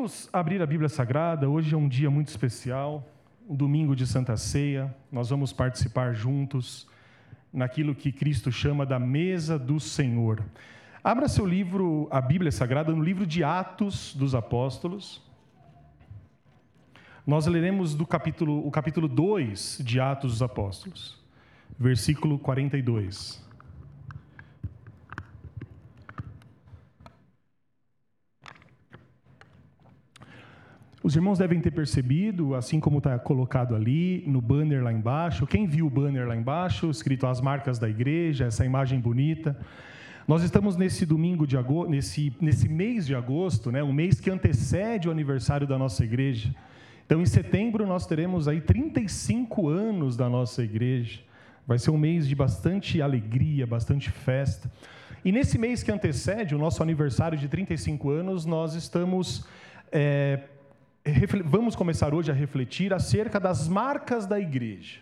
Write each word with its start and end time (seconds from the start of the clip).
Vamos 0.00 0.30
abrir 0.32 0.62
a 0.62 0.66
Bíblia 0.66 0.88
Sagrada. 0.88 1.46
Hoje 1.46 1.74
é 1.74 1.76
um 1.76 1.86
dia 1.86 2.10
muito 2.10 2.28
especial, 2.28 3.06
um 3.46 3.54
domingo 3.54 3.94
de 3.94 4.06
Santa 4.06 4.34
Ceia. 4.34 4.96
Nós 5.12 5.28
vamos 5.28 5.52
participar 5.52 6.14
juntos 6.14 6.88
naquilo 7.52 7.94
que 7.94 8.10
Cristo 8.10 8.50
chama 8.50 8.86
da 8.86 8.98
mesa 8.98 9.58
do 9.58 9.78
Senhor. 9.78 10.42
Abra 11.04 11.28
seu 11.28 11.44
livro, 11.44 12.08
a 12.10 12.18
Bíblia 12.18 12.50
Sagrada, 12.50 12.90
no 12.94 13.02
livro 13.02 13.26
de 13.26 13.44
Atos 13.44 14.14
dos 14.14 14.34
Apóstolos. 14.34 15.22
Nós 17.26 17.46
leremos 17.46 17.94
do 17.94 18.06
capítulo, 18.06 18.66
o 18.66 18.70
capítulo 18.70 19.06
2 19.06 19.82
de 19.84 20.00
Atos 20.00 20.30
dos 20.30 20.42
Apóstolos, 20.42 21.22
versículo 21.78 22.38
42. 22.38 23.49
Os 31.02 31.16
irmãos 31.16 31.38
devem 31.38 31.58
ter 31.60 31.70
percebido, 31.70 32.54
assim 32.54 32.78
como 32.78 32.98
está 32.98 33.18
colocado 33.18 33.74
ali 33.74 34.22
no 34.26 34.38
banner 34.38 34.82
lá 34.82 34.92
embaixo, 34.92 35.46
quem 35.46 35.66
viu 35.66 35.86
o 35.86 35.90
banner 35.90 36.28
lá 36.28 36.36
embaixo, 36.36 36.90
escrito 36.90 37.26
as 37.26 37.40
marcas 37.40 37.78
da 37.78 37.88
igreja, 37.88 38.44
essa 38.44 38.66
imagem 38.66 39.00
bonita. 39.00 39.58
Nós 40.28 40.42
estamos 40.42 40.76
nesse 40.76 41.06
domingo 41.06 41.46
de 41.46 41.56
agosto, 41.56 41.90
nesse, 41.90 42.30
nesse 42.38 42.68
mês 42.68 43.06
de 43.06 43.14
agosto, 43.14 43.72
né, 43.72 43.82
um 43.82 43.94
mês 43.94 44.20
que 44.20 44.30
antecede 44.30 45.08
o 45.08 45.10
aniversário 45.10 45.66
da 45.66 45.78
nossa 45.78 46.04
igreja. 46.04 46.54
Então, 47.06 47.22
em 47.22 47.26
setembro, 47.26 47.86
nós 47.86 48.06
teremos 48.06 48.46
aí 48.46 48.60
35 48.60 49.68
anos 49.68 50.18
da 50.18 50.28
nossa 50.28 50.62
igreja. 50.62 51.20
Vai 51.66 51.78
ser 51.78 51.90
um 51.90 51.98
mês 51.98 52.28
de 52.28 52.34
bastante 52.34 53.00
alegria, 53.00 53.66
bastante 53.66 54.10
festa. 54.10 54.70
E 55.24 55.32
nesse 55.32 55.56
mês 55.56 55.82
que 55.82 55.90
antecede 55.90 56.54
o 56.54 56.58
nosso 56.58 56.82
aniversário 56.82 57.38
de 57.38 57.48
35 57.48 58.10
anos, 58.10 58.44
nós 58.44 58.74
estamos 58.74 59.46
é, 59.90 60.40
vamos 61.44 61.74
começar 61.74 62.12
hoje 62.12 62.30
a 62.30 62.34
refletir 62.34 62.92
acerca 62.92 63.40
das 63.40 63.66
marcas 63.66 64.26
da 64.26 64.38
igreja. 64.38 64.98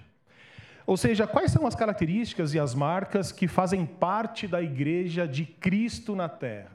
Ou 0.86 0.97
seja, 0.97 1.27
quais 1.27 1.50
são 1.50 1.67
as 1.67 1.75
características 1.75 2.55
e 2.55 2.59
as 2.59 2.75
marcas 2.75 3.31
que 3.31 3.47
fazem 3.47 3.84
parte 3.84 4.47
da 4.47 4.62
igreja 4.62 5.27
de 5.27 5.45
Cristo 5.45 6.17
na 6.17 6.28
terra? 6.28 6.70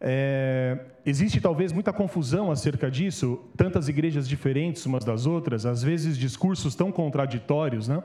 É, 0.00 0.78
existe 1.04 1.38
talvez 1.40 1.72
muita 1.72 1.92
confusão 1.92 2.50
acerca 2.50 2.90
disso, 2.90 3.38
tantas 3.54 3.88
igrejas 3.88 4.26
diferentes 4.26 4.86
umas 4.86 5.04
das 5.04 5.26
outras, 5.26 5.66
às 5.66 5.82
vezes 5.82 6.16
discursos 6.16 6.74
tão 6.74 6.90
contraditórios, 6.90 7.86
né? 7.86 8.02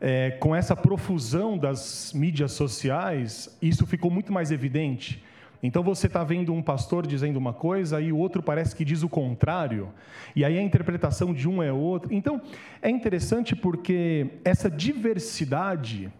É, 0.00 0.32
com 0.32 0.56
essa 0.56 0.74
profusão 0.74 1.56
das 1.56 2.12
mídias 2.12 2.50
sociais, 2.50 3.56
isso 3.62 3.86
ficou 3.86 4.10
muito 4.10 4.32
mais 4.32 4.50
evidente. 4.50 5.22
Então 5.62 5.82
você 5.82 6.08
está 6.08 6.24
vendo 6.24 6.52
um 6.52 6.60
pastor 6.60 7.06
dizendo 7.06 7.36
uma 7.36 7.52
coisa 7.52 8.00
e 8.00 8.10
o 8.10 8.16
outro 8.16 8.42
parece 8.42 8.74
que 8.74 8.84
diz 8.84 9.02
o 9.02 9.08
contrário, 9.08 9.90
e 10.34 10.44
aí 10.44 10.58
a 10.58 10.62
interpretação 10.62 11.32
de 11.32 11.48
um 11.48 11.62
é 11.62 11.72
outra. 11.72 12.12
Então 12.12 12.40
é 12.80 12.90
interessante 12.90 13.54
porque 13.54 14.26
essa 14.44 14.68
diversidade 14.68 16.12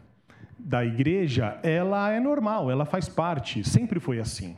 da 0.56 0.84
igreja, 0.84 1.58
ela 1.62 2.10
é 2.10 2.20
normal, 2.20 2.70
ela 2.70 2.84
faz 2.84 3.08
parte, 3.08 3.64
sempre 3.68 3.98
foi 3.98 4.20
assim. 4.20 4.56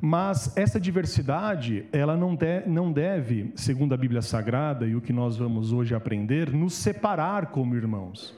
Mas 0.00 0.54
essa 0.56 0.78
diversidade, 0.78 1.86
ela 1.92 2.16
não, 2.16 2.34
de, 2.34 2.66
não 2.66 2.92
deve, 2.92 3.52
segundo 3.54 3.94
a 3.94 3.96
Bíblia 3.96 4.20
Sagrada 4.20 4.86
e 4.86 4.94
o 4.94 5.00
que 5.00 5.12
nós 5.12 5.36
vamos 5.36 5.72
hoje 5.72 5.94
aprender, 5.94 6.52
nos 6.52 6.74
separar 6.74 7.46
como 7.46 7.74
irmãos. 7.74 8.36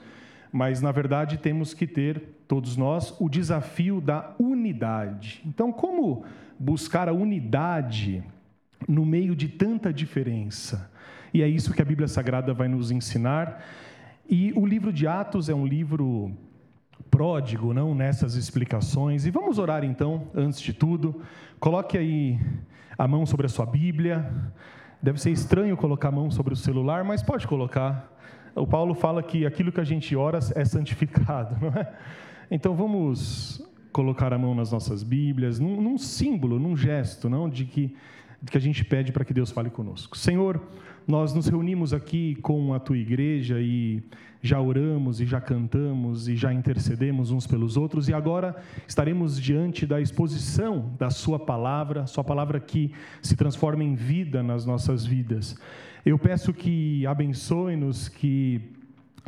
Mas, 0.53 0.81
na 0.81 0.91
verdade, 0.93 1.39
temos 1.39 1.75
que 1.75 1.87
ter 1.87 2.23
todos 2.47 2.77
nós, 2.77 3.15
o 3.21 3.29
desafio 3.29 4.01
da 4.01 4.35
unidade. 4.39 5.43
Então, 5.45 5.71
como 5.71 6.25
buscar 6.59 7.09
a 7.09 7.13
unidade 7.13 8.25
no 8.89 9.05
meio 9.05 9.37
de 9.37 9.49
tanta 9.49 9.93
diferença? 9.93 10.91
E 11.33 11.43
é 11.43 11.49
isso 11.49 11.75
que 11.75 11.83
a 11.83 11.85
Bíblia 11.85 12.09
Sagrada 12.09 12.55
vai 12.55 12.69
nos 12.69 12.91
ensinar. 12.91 13.63
E 14.29 14.53
o 14.57 14.65
livro 14.65 14.93
de 14.93 15.07
Atos 15.07 15.49
é 15.49 15.55
um 15.55 15.67
livro 15.67 16.33
pródigo, 17.11 17.75
não 17.75 17.95
nessas 17.95 18.35
explicações. 18.35 19.27
E 19.27 19.31
vamos 19.31 19.59
orar 19.59 19.85
então, 19.85 20.29
antes 20.35 20.61
de 20.61 20.73
tudo. 20.73 21.21
Coloque 21.61 21.99
aí 21.99 22.39
a 22.97 23.07
mão 23.07 23.27
sobre 23.27 23.47
a 23.47 23.49
sua 23.49 23.67
Bíblia. 23.67 24.31
Deve 25.03 25.21
ser 25.21 25.31
estranho 25.31 25.77
colocar 25.77 26.09
a 26.09 26.13
mão 26.13 26.31
sobre 26.31 26.55
o 26.55 26.57
celular, 26.57 27.05
mas 27.05 27.23
pode 27.23 27.47
colocar. 27.47 28.17
O 28.59 28.67
Paulo 28.67 28.95
fala 28.95 29.23
que 29.23 29.47
aquilo 29.47 29.73
que 29.73 29.81
a 29.81 29.85
gente 29.85 30.15
ora 30.17 30.39
é 30.55 30.65
santificado, 30.65 31.57
não 31.65 31.69
é? 31.69 31.93
Então 32.51 32.75
vamos 32.75 33.63
colocar 33.93 34.33
a 34.33 34.39
mão 34.39 34.55
nas 34.55 34.73
nossas 34.73 35.03
Bíblias, 35.03 35.59
num, 35.59 35.81
num 35.81 35.99
símbolo, 35.99 36.59
num 36.59 36.77
gesto, 36.77 37.29
não, 37.29 37.49
de 37.49 37.65
que, 37.65 37.95
de 38.43 38.51
que 38.51 38.57
a 38.57 38.61
gente 38.61 38.85
pede 38.85 39.13
para 39.13 39.25
que 39.25 39.35
Deus 39.35 39.51
fale 39.51 39.71
conosco. 39.71 40.17
Senhor, 40.17 40.61
nós 41.07 41.33
nos 41.35 41.47
reunimos 41.47 41.93
aqui 41.93 42.37
com 42.37 42.75
a 42.75 42.79
tua 42.79 42.99
igreja 42.99 43.61
e 43.61 44.03
já 44.43 44.61
oramos 44.61 45.21
e 45.21 45.27
já 45.27 45.41
cantamos 45.41 46.29
e 46.29 46.37
já 46.37 46.53
intercedemos 46.53 47.31
uns 47.31 47.47
pelos 47.47 47.77
outros 47.77 48.09
e 48.09 48.15
agora 48.15 48.57
estaremos 48.87 49.41
diante 49.41 49.87
da 49.87 50.01
exposição 50.01 50.95
da 50.99 51.11
Sua 51.11 51.39
palavra, 51.39 52.07
Sua 52.07 52.23
palavra 52.23 52.61
que 52.61 52.93
se 53.23 53.37
transforma 53.37 53.83
em 53.83 53.95
vida 53.95 54.43
nas 54.43 54.65
nossas 54.65 55.05
vidas. 55.05 55.59
Eu 56.09 56.19
peço 56.19 56.55
que 56.55 57.07
abençoe-nos, 57.07 58.09
que 58.09 58.63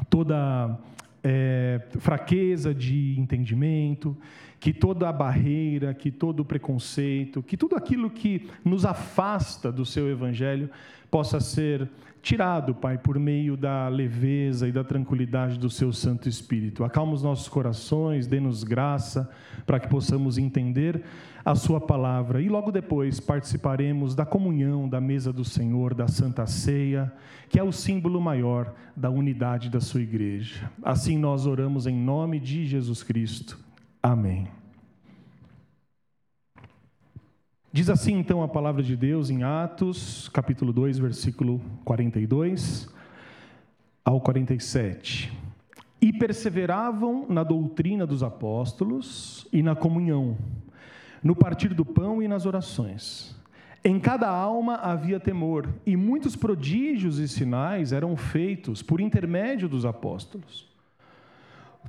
toda 0.09 0.81
é, 1.23 1.79
fraqueza 1.99 2.75
de 2.75 3.21
entendimento, 3.21 4.17
que 4.60 4.75
toda 4.75 5.09
a 5.09 5.12
barreira, 5.12 5.94
que 5.94 6.10
todo 6.10 6.41
o 6.41 6.44
preconceito, 6.44 7.43
que 7.43 7.56
tudo 7.56 7.75
aquilo 7.75 8.10
que 8.10 8.47
nos 8.62 8.84
afasta 8.84 9.72
do 9.72 9.87
seu 9.87 10.10
evangelho 10.10 10.69
possa 11.10 11.41
ser 11.41 11.88
tirado, 12.22 12.75
Pai, 12.75 12.99
por 12.99 13.19
meio 13.19 13.56
da 13.56 13.88
leveza 13.88 14.69
e 14.69 14.72
da 14.72 14.84
tranquilidade 14.84 15.59
do 15.59 15.70
seu 15.70 15.94
Santo 15.94 16.28
Espírito. 16.28 16.84
Acalma 16.84 17.15
os 17.15 17.22
nossos 17.22 17.49
corações, 17.49 18.26
dê-nos 18.26 18.62
graça 18.62 19.31
para 19.65 19.81
que 19.81 19.88
possamos 19.88 20.37
entender 20.37 21.03
a 21.43 21.54
Sua 21.54 21.81
palavra 21.81 22.43
e 22.43 22.49
logo 22.50 22.70
depois 22.70 23.19
participaremos 23.19 24.15
da 24.15 24.26
comunhão 24.26 24.87
da 24.87 25.00
mesa 25.00 25.32
do 25.32 25.43
Senhor, 25.43 25.94
da 25.94 26.06
Santa 26.06 26.47
Ceia, 26.47 27.10
que 27.49 27.59
é 27.59 27.62
o 27.62 27.72
símbolo 27.72 28.20
maior 28.20 28.75
da 28.94 29.09
unidade 29.09 29.70
da 29.70 29.81
Sua 29.81 30.03
igreja. 30.03 30.70
Assim 30.82 31.16
nós 31.16 31.47
oramos 31.47 31.87
em 31.87 31.97
nome 31.97 32.38
de 32.38 32.66
Jesus 32.66 33.03
Cristo. 33.03 33.69
Amém. 34.03 34.49
Diz 37.72 37.91
assim 37.91 38.15
então 38.15 38.43
a 38.43 38.49
palavra 38.49 38.83
de 38.83 38.97
Deus 38.97 39.28
em 39.31 39.43
Atos, 39.43 40.28
capítulo 40.31 40.72
2, 40.72 40.99
versículo 40.99 41.61
42 41.84 42.88
ao 44.03 44.21
47. 44.22 45.31
E 46.00 46.12
perseveravam 46.15 47.27
na 47.28 47.44
doutrina 47.44 48.06
dos 48.06 48.22
apóstolos 48.22 49.47
e 49.53 49.62
na 49.62 49.77
comunhão, 49.77 50.38
no 51.22 51.37
partir 51.37 51.75
do 51.75 51.84
pão 51.84 52.22
e 52.22 52.27
nas 52.27 52.47
orações. 52.47 53.37
Em 53.84 54.00
cada 54.00 54.28
alma 54.28 54.77
havia 54.77 55.21
temor, 55.21 55.69
e 55.84 55.94
muitos 55.94 56.34
prodígios 56.34 57.19
e 57.19 57.28
sinais 57.28 57.93
eram 57.93 58.17
feitos 58.17 58.82
por 58.82 59.00
intermédio 59.00 59.69
dos 59.69 59.84
apóstolos. 59.84 60.69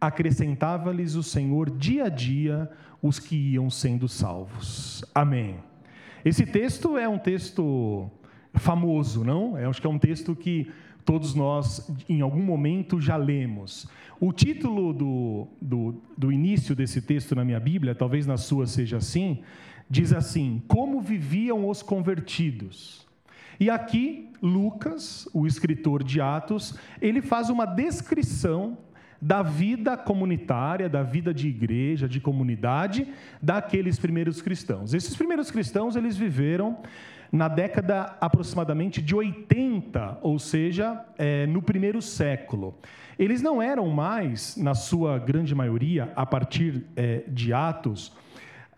acrescentava-lhes 0.00 1.14
o 1.14 1.22
Senhor 1.22 1.70
dia 1.70 2.04
a 2.04 2.08
dia 2.08 2.70
os 3.02 3.18
que 3.18 3.36
iam 3.36 3.68
sendo 3.68 4.08
salvos. 4.08 5.04
Amém. 5.14 5.56
Esse 6.24 6.44
texto 6.46 6.96
é 6.96 7.08
um 7.08 7.18
texto 7.18 8.10
famoso, 8.54 9.24
não? 9.24 9.58
Eu 9.58 9.70
acho 9.70 9.80
que 9.80 9.86
é 9.86 9.90
um 9.90 9.98
texto 9.98 10.34
que 10.34 10.70
todos 11.04 11.34
nós, 11.34 11.90
em 12.08 12.20
algum 12.20 12.42
momento, 12.42 13.00
já 13.00 13.16
lemos. 13.16 13.88
O 14.18 14.32
título 14.32 14.92
do, 14.92 15.48
do, 15.60 16.02
do 16.16 16.30
início 16.30 16.74
desse 16.74 17.00
texto 17.00 17.34
na 17.34 17.44
minha 17.44 17.60
Bíblia, 17.60 17.94
talvez 17.94 18.26
na 18.26 18.36
sua 18.36 18.66
seja 18.66 18.98
assim, 18.98 19.42
diz 19.88 20.12
assim: 20.12 20.62
Como 20.68 21.00
viviam 21.00 21.68
os 21.68 21.82
convertidos. 21.82 23.06
E 23.58 23.68
aqui, 23.68 24.30
Lucas, 24.42 25.28
o 25.34 25.46
escritor 25.46 26.02
de 26.02 26.20
Atos, 26.20 26.78
ele 27.00 27.20
faz 27.20 27.50
uma 27.50 27.66
descrição 27.66 28.78
da 29.20 29.42
vida 29.42 29.96
comunitária, 29.96 30.88
da 30.88 31.02
vida 31.02 31.34
de 31.34 31.48
igreja, 31.48 32.08
de 32.08 32.20
comunidade 32.20 33.06
daqueles 33.42 33.98
primeiros 33.98 34.40
cristãos. 34.40 34.94
Esses 34.94 35.14
primeiros 35.14 35.50
cristãos, 35.50 35.96
eles 35.96 36.16
viveram 36.16 36.78
na 37.30 37.46
década 37.46 38.16
aproximadamente 38.20 39.00
de 39.00 39.14
80, 39.14 40.18
ou 40.22 40.38
seja, 40.38 41.04
é, 41.16 41.46
no 41.46 41.62
primeiro 41.62 42.02
século. 42.02 42.76
Eles 43.18 43.42
não 43.42 43.62
eram 43.62 43.88
mais, 43.88 44.56
na 44.56 44.74
sua 44.74 45.18
grande 45.18 45.54
maioria, 45.54 46.12
a 46.16 46.24
partir 46.24 46.86
é, 46.96 47.22
de 47.28 47.52
Atos, 47.52 48.12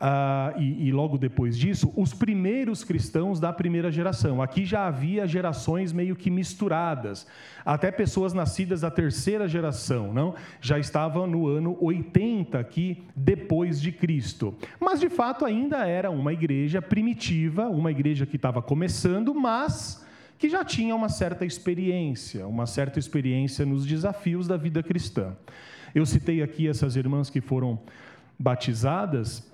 ah, 0.04 0.52
e, 0.58 0.88
e, 0.88 0.90
logo 0.90 1.16
depois 1.16 1.56
disso, 1.56 1.92
os 1.96 2.12
primeiros 2.12 2.82
cristãos 2.82 3.38
da 3.38 3.52
primeira 3.52 3.88
geração. 3.88 4.42
Aqui 4.42 4.64
já 4.64 4.88
havia 4.88 5.28
gerações 5.28 5.92
meio 5.92 6.16
que 6.16 6.28
misturadas. 6.28 7.24
Até 7.64 7.88
pessoas 7.92 8.32
nascidas 8.32 8.80
da 8.80 8.90
terceira 8.90 9.46
geração, 9.46 10.12
não? 10.12 10.34
Já 10.60 10.76
estavam 10.76 11.28
no 11.28 11.46
ano 11.46 11.78
80 11.80 12.58
aqui 12.58 13.04
depois 13.14 13.80
de 13.80 13.92
Cristo. 13.92 14.52
Mas 14.80 14.98
de 14.98 15.08
fato 15.08 15.44
ainda 15.44 15.86
era 15.86 16.10
uma 16.10 16.32
igreja 16.32 16.82
primitiva, 16.82 17.68
uma 17.68 17.92
igreja 17.92 18.26
que 18.26 18.34
estava 18.34 18.60
começando, 18.60 19.32
mas 19.32 20.04
que 20.36 20.48
já 20.48 20.64
tinha 20.64 20.96
uma 20.96 21.08
certa 21.08 21.44
experiência, 21.44 22.44
uma 22.48 22.66
certa 22.66 22.98
experiência 22.98 23.64
nos 23.64 23.86
desafios 23.86 24.48
da 24.48 24.56
vida 24.56 24.82
cristã. 24.82 25.36
Eu 25.94 26.04
citei 26.04 26.42
aqui 26.42 26.66
essas 26.66 26.96
irmãs 26.96 27.30
que 27.30 27.40
foram 27.40 27.78
batizadas 28.36 29.51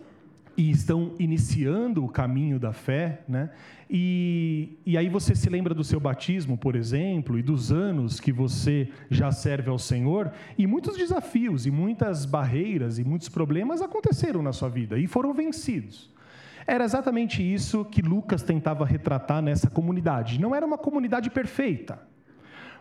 e 0.58 0.72
estão 0.72 1.14
iniciando 1.20 2.04
o 2.04 2.08
caminho 2.08 2.58
da 2.58 2.72
fé, 2.72 3.20
né? 3.28 3.48
E, 3.88 4.76
e 4.84 4.98
aí 4.98 5.08
você 5.08 5.32
se 5.32 5.48
lembra 5.48 5.72
do 5.72 5.84
seu 5.84 6.00
batismo, 6.00 6.58
por 6.58 6.74
exemplo, 6.74 7.38
e 7.38 7.42
dos 7.42 7.70
anos 7.70 8.18
que 8.18 8.32
você 8.32 8.88
já 9.08 9.30
serve 9.30 9.70
ao 9.70 9.78
Senhor, 9.78 10.32
e 10.58 10.66
muitos 10.66 10.96
desafios, 10.96 11.64
e 11.64 11.70
muitas 11.70 12.26
barreiras, 12.26 12.98
e 12.98 13.04
muitos 13.04 13.28
problemas 13.28 13.80
aconteceram 13.80 14.42
na 14.42 14.52
sua 14.52 14.68
vida 14.68 14.98
e 14.98 15.06
foram 15.06 15.32
vencidos. 15.32 16.12
Era 16.66 16.84
exatamente 16.84 17.40
isso 17.40 17.84
que 17.84 18.02
Lucas 18.02 18.42
tentava 18.42 18.84
retratar 18.84 19.40
nessa 19.40 19.70
comunidade. 19.70 20.40
Não 20.40 20.56
era 20.56 20.66
uma 20.66 20.76
comunidade 20.76 21.30
perfeita, 21.30 22.00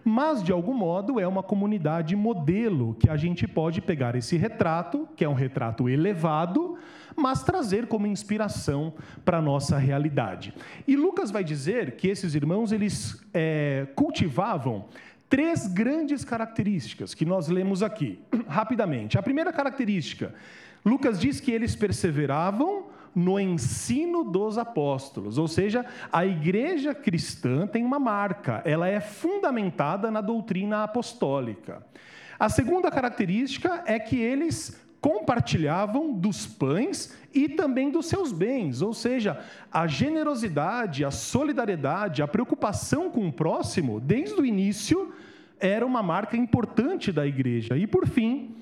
mas 0.07 0.41
de 0.41 0.53
algum 0.53 0.73
modo 0.73 1.19
é 1.19 1.27
uma 1.27 1.43
comunidade 1.43 2.15
modelo 2.15 2.95
que 2.97 3.09
a 3.09 3.17
gente 3.17 3.45
pode 3.45 3.81
pegar 3.81 4.15
esse 4.15 4.37
retrato, 4.37 5.05
que 5.17 5.25
é 5.25 5.27
um 5.27 5.33
retrato 5.33 5.89
elevado, 5.89 6.77
mas 7.13 7.43
trazer 7.43 7.87
como 7.87 8.07
inspiração 8.07 8.93
para 9.25 9.39
a 9.39 9.41
nossa 9.41 9.77
realidade. 9.77 10.53
E 10.87 10.95
Lucas 10.95 11.29
vai 11.29 11.43
dizer 11.43 11.97
que 11.97 12.07
esses 12.07 12.35
irmãos 12.35 12.71
eles 12.71 13.21
é, 13.33 13.85
cultivavam 13.95 14.85
três 15.27 15.67
grandes 15.67 16.23
características 16.23 17.13
que 17.13 17.25
nós 17.25 17.49
lemos 17.49 17.83
aqui, 17.83 18.17
rapidamente. 18.47 19.17
A 19.17 19.21
primeira 19.21 19.51
característica, 19.51 20.33
Lucas 20.85 21.19
diz 21.19 21.41
que 21.41 21.51
eles 21.51 21.75
perseveravam 21.75 22.85
no 23.17 23.39
ensino 23.39 24.23
dos 24.23 24.59
apóstolos, 24.59 25.39
ou 25.39 25.47
seja, 25.47 25.83
a 26.13 26.23
igreja 26.23 26.93
cristã 26.93 27.65
tem 27.65 27.83
uma 27.83 27.97
marca, 27.97 28.61
ela 28.63 28.87
é 28.87 28.99
fundamentada 28.99 30.11
na 30.11 30.21
doutrina 30.21 30.83
apostólica. 30.83 31.83
A 32.39 32.47
segunda 32.47 32.91
característica 32.91 33.81
é 33.87 33.97
que 33.97 34.17
eles 34.17 34.79
compartilhavam 35.01 36.13
dos 36.13 36.45
pães 36.45 37.17
e 37.33 37.49
também 37.49 37.89
dos 37.89 38.05
seus 38.05 38.31
bens, 38.31 38.83
ou 38.83 38.93
seja, 38.93 39.43
a 39.71 39.87
generosidade, 39.87 41.03
a 41.03 41.09
solidariedade, 41.09 42.21
a 42.21 42.27
preocupação 42.27 43.09
com 43.09 43.27
o 43.27 43.33
próximo, 43.33 43.99
desde 43.99 44.39
o 44.39 44.45
início, 44.45 45.11
era 45.59 45.83
uma 45.83 46.03
marca 46.03 46.37
importante 46.37 47.11
da 47.11 47.25
igreja. 47.25 47.75
E 47.75 47.87
por 47.87 48.05
fim, 48.05 48.57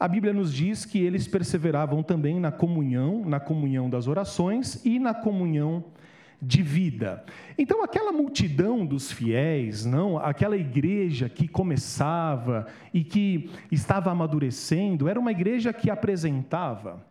a 0.00 0.08
Bíblia 0.08 0.32
nos 0.32 0.50
diz 0.50 0.86
que 0.86 0.98
eles 0.98 1.28
perseveravam 1.28 2.02
também 2.02 2.40
na 2.40 2.50
comunhão, 2.50 3.22
na 3.22 3.38
comunhão 3.38 3.90
das 3.90 4.08
orações 4.08 4.82
e 4.82 4.98
na 4.98 5.12
comunhão 5.12 5.84
de 6.40 6.62
vida. 6.62 7.22
Então, 7.58 7.84
aquela 7.84 8.10
multidão 8.10 8.86
dos 8.86 9.12
fiéis, 9.12 9.84
não, 9.84 10.16
aquela 10.16 10.56
igreja 10.56 11.28
que 11.28 11.46
começava 11.46 12.66
e 12.94 13.04
que 13.04 13.50
estava 13.70 14.10
amadurecendo, 14.10 15.06
era 15.06 15.20
uma 15.20 15.32
igreja 15.32 15.70
que 15.70 15.90
apresentava 15.90 17.04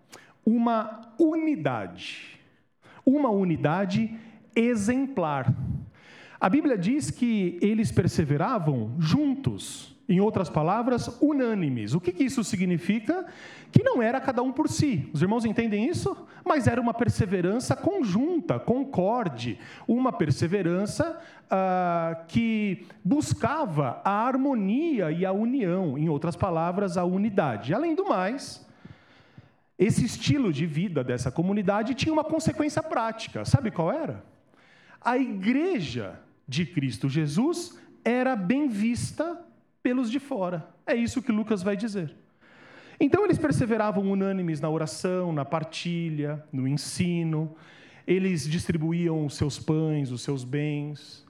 uma 0.43 1.13
unidade, 1.19 2.39
uma 3.05 3.29
unidade 3.29 4.17
exemplar. 4.55 5.53
A 6.41 6.49
Bíblia 6.49 6.75
diz 6.75 7.11
que 7.11 7.59
eles 7.61 7.91
perseveravam 7.91 8.95
juntos, 8.97 9.95
em 10.09 10.19
outras 10.19 10.49
palavras, 10.49 11.07
unânimes. 11.21 11.93
O 11.93 12.01
que, 12.01 12.11
que 12.11 12.23
isso 12.23 12.43
significa? 12.43 13.27
Que 13.71 13.83
não 13.83 14.01
era 14.01 14.19
cada 14.19 14.41
um 14.41 14.51
por 14.51 14.67
si. 14.67 15.07
Os 15.13 15.21
irmãos 15.21 15.45
entendem 15.45 15.87
isso? 15.87 16.27
Mas 16.43 16.65
era 16.65 16.81
uma 16.81 16.95
perseverança 16.95 17.75
conjunta, 17.75 18.59
concorde, 18.59 19.59
uma 19.87 20.11
perseverança 20.11 21.21
ah, 21.47 22.23
que 22.27 22.87
buscava 23.05 24.01
a 24.03 24.25
harmonia 24.25 25.11
e 25.11 25.23
a 25.23 25.31
união, 25.31 25.95
em 25.95 26.09
outras 26.09 26.35
palavras, 26.35 26.97
a 26.97 27.05
unidade. 27.05 27.71
Além 27.71 27.93
do 27.93 28.09
mais, 28.09 28.67
esse 29.77 30.03
estilo 30.03 30.51
de 30.51 30.65
vida 30.65 31.03
dessa 31.03 31.31
comunidade 31.31 31.93
tinha 31.93 32.11
uma 32.11 32.23
consequência 32.23 32.81
prática. 32.81 33.45
Sabe 33.45 33.69
qual 33.69 33.91
era? 33.91 34.25
A 34.99 35.19
igreja 35.19 36.19
de 36.47 36.65
Cristo 36.65 37.07
Jesus 37.07 37.79
era 38.03 38.35
bem 38.35 38.67
vista 38.67 39.39
pelos 39.81 40.11
de 40.11 40.19
fora. 40.19 40.67
É 40.85 40.93
isso 40.93 41.21
que 41.21 41.31
Lucas 41.31 41.63
vai 41.63 41.75
dizer. 41.75 42.15
Então 42.99 43.23
eles 43.23 43.37
perseveravam 43.37 44.11
unânimes 44.11 44.59
na 44.59 44.69
oração, 44.69 45.31
na 45.31 45.45
partilha, 45.45 46.43
no 46.51 46.67
ensino, 46.67 47.55
eles 48.05 48.47
distribuíam 48.47 49.25
os 49.25 49.35
seus 49.35 49.57
pães, 49.59 50.11
os 50.11 50.21
seus 50.21 50.43
bens. 50.43 51.25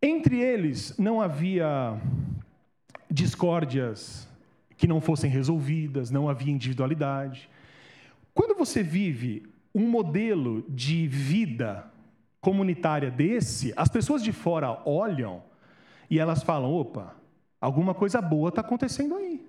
Entre 0.00 0.40
eles 0.40 0.96
não 0.98 1.20
havia 1.20 2.00
discórdias 3.10 4.28
que 4.76 4.86
não 4.86 5.00
fossem 5.00 5.30
resolvidas, 5.30 6.10
não 6.10 6.28
havia 6.28 6.52
individualidade. 6.52 7.48
Quando 8.34 8.56
você 8.56 8.82
vive 8.82 9.46
um 9.74 9.88
modelo 9.88 10.64
de 10.68 11.08
vida 11.08 11.90
comunitária 12.40 13.10
desse, 13.10 13.72
as 13.76 13.88
pessoas 13.88 14.22
de 14.22 14.32
fora 14.32 14.80
olham 14.84 15.42
e 16.10 16.18
elas 16.18 16.42
falam: 16.42 16.72
opa, 16.72 17.14
alguma 17.60 17.94
coisa 17.94 18.20
boa 18.20 18.48
está 18.48 18.60
acontecendo 18.60 19.16
aí. 19.16 19.46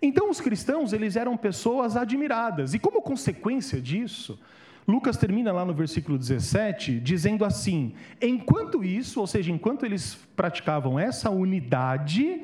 Então 0.00 0.28
os 0.28 0.40
cristãos, 0.40 0.92
eles 0.92 1.14
eram 1.14 1.36
pessoas 1.36 1.96
admiradas. 1.96 2.74
E 2.74 2.78
como 2.78 3.00
consequência 3.00 3.80
disso, 3.80 4.38
Lucas 4.86 5.16
termina 5.16 5.52
lá 5.52 5.64
no 5.64 5.72
versículo 5.72 6.18
17 6.18 6.98
dizendo 6.98 7.44
assim: 7.44 7.94
enquanto 8.20 8.82
isso, 8.82 9.20
ou 9.20 9.26
seja, 9.26 9.52
enquanto 9.52 9.86
eles 9.86 10.16
praticavam 10.34 10.98
essa 10.98 11.30
unidade, 11.30 12.42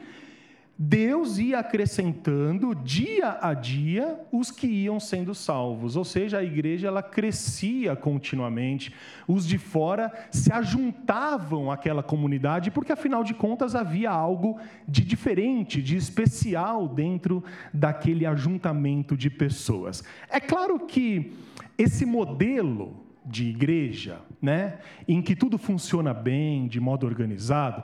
Deus 0.80 1.38
ia 1.38 1.58
acrescentando 1.58 2.72
dia 2.72 3.36
a 3.42 3.52
dia 3.52 4.20
os 4.30 4.52
que 4.52 4.68
iam 4.68 5.00
sendo 5.00 5.34
salvos, 5.34 5.96
ou 5.96 6.04
seja, 6.04 6.38
a 6.38 6.44
igreja 6.44 6.86
ela 6.86 7.02
crescia 7.02 7.96
continuamente. 7.96 8.94
Os 9.26 9.44
de 9.44 9.58
fora 9.58 10.12
se 10.30 10.52
ajuntavam 10.52 11.68
àquela 11.68 12.00
comunidade, 12.00 12.70
porque 12.70 12.92
afinal 12.92 13.24
de 13.24 13.34
contas 13.34 13.74
havia 13.74 14.10
algo 14.10 14.60
de 14.86 15.04
diferente, 15.04 15.82
de 15.82 15.96
especial 15.96 16.86
dentro 16.86 17.42
daquele 17.74 18.24
ajuntamento 18.24 19.16
de 19.16 19.28
pessoas. 19.28 20.04
É 20.30 20.38
claro 20.38 20.78
que 20.86 21.32
esse 21.76 22.06
modelo 22.06 23.04
de 23.26 23.48
igreja, 23.48 24.20
né, 24.40 24.78
em 25.08 25.20
que 25.20 25.34
tudo 25.34 25.58
funciona 25.58 26.14
bem, 26.14 26.68
de 26.68 26.78
modo 26.78 27.04
organizado, 27.04 27.82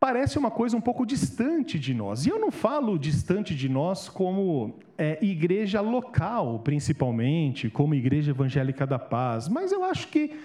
parece 0.00 0.38
uma 0.38 0.50
coisa 0.50 0.76
um 0.76 0.80
pouco 0.80 1.04
distante 1.04 1.78
de 1.78 1.92
nós. 1.92 2.24
E 2.24 2.28
eu 2.28 2.38
não 2.38 2.50
falo 2.50 2.98
distante 2.98 3.54
de 3.54 3.68
nós 3.68 4.08
como 4.08 4.78
é, 4.96 5.18
igreja 5.24 5.80
local, 5.80 6.60
principalmente, 6.60 7.68
como 7.68 7.94
igreja 7.94 8.30
evangélica 8.30 8.86
da 8.86 8.98
paz, 8.98 9.48
mas 9.48 9.72
eu 9.72 9.82
acho 9.84 10.08
que 10.08 10.36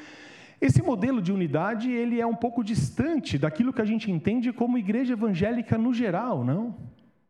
esse 0.60 0.81
modelo 0.81 1.22
de 1.22 1.31
unidade 1.31 1.91
ele 1.91 2.22
é 2.22 2.25
um 2.25 2.36
pouco 2.36 2.63
distante 2.63 3.38
daquilo 3.38 3.74
que 3.74 3.81
a 3.81 3.86
gente 3.86 4.10
entende 4.10 4.51
como 4.53 4.77
igreja 4.77 5.13
evangélica 5.13 5.77
no 5.77 5.93
geral, 5.93 6.43
não? 6.43 6.75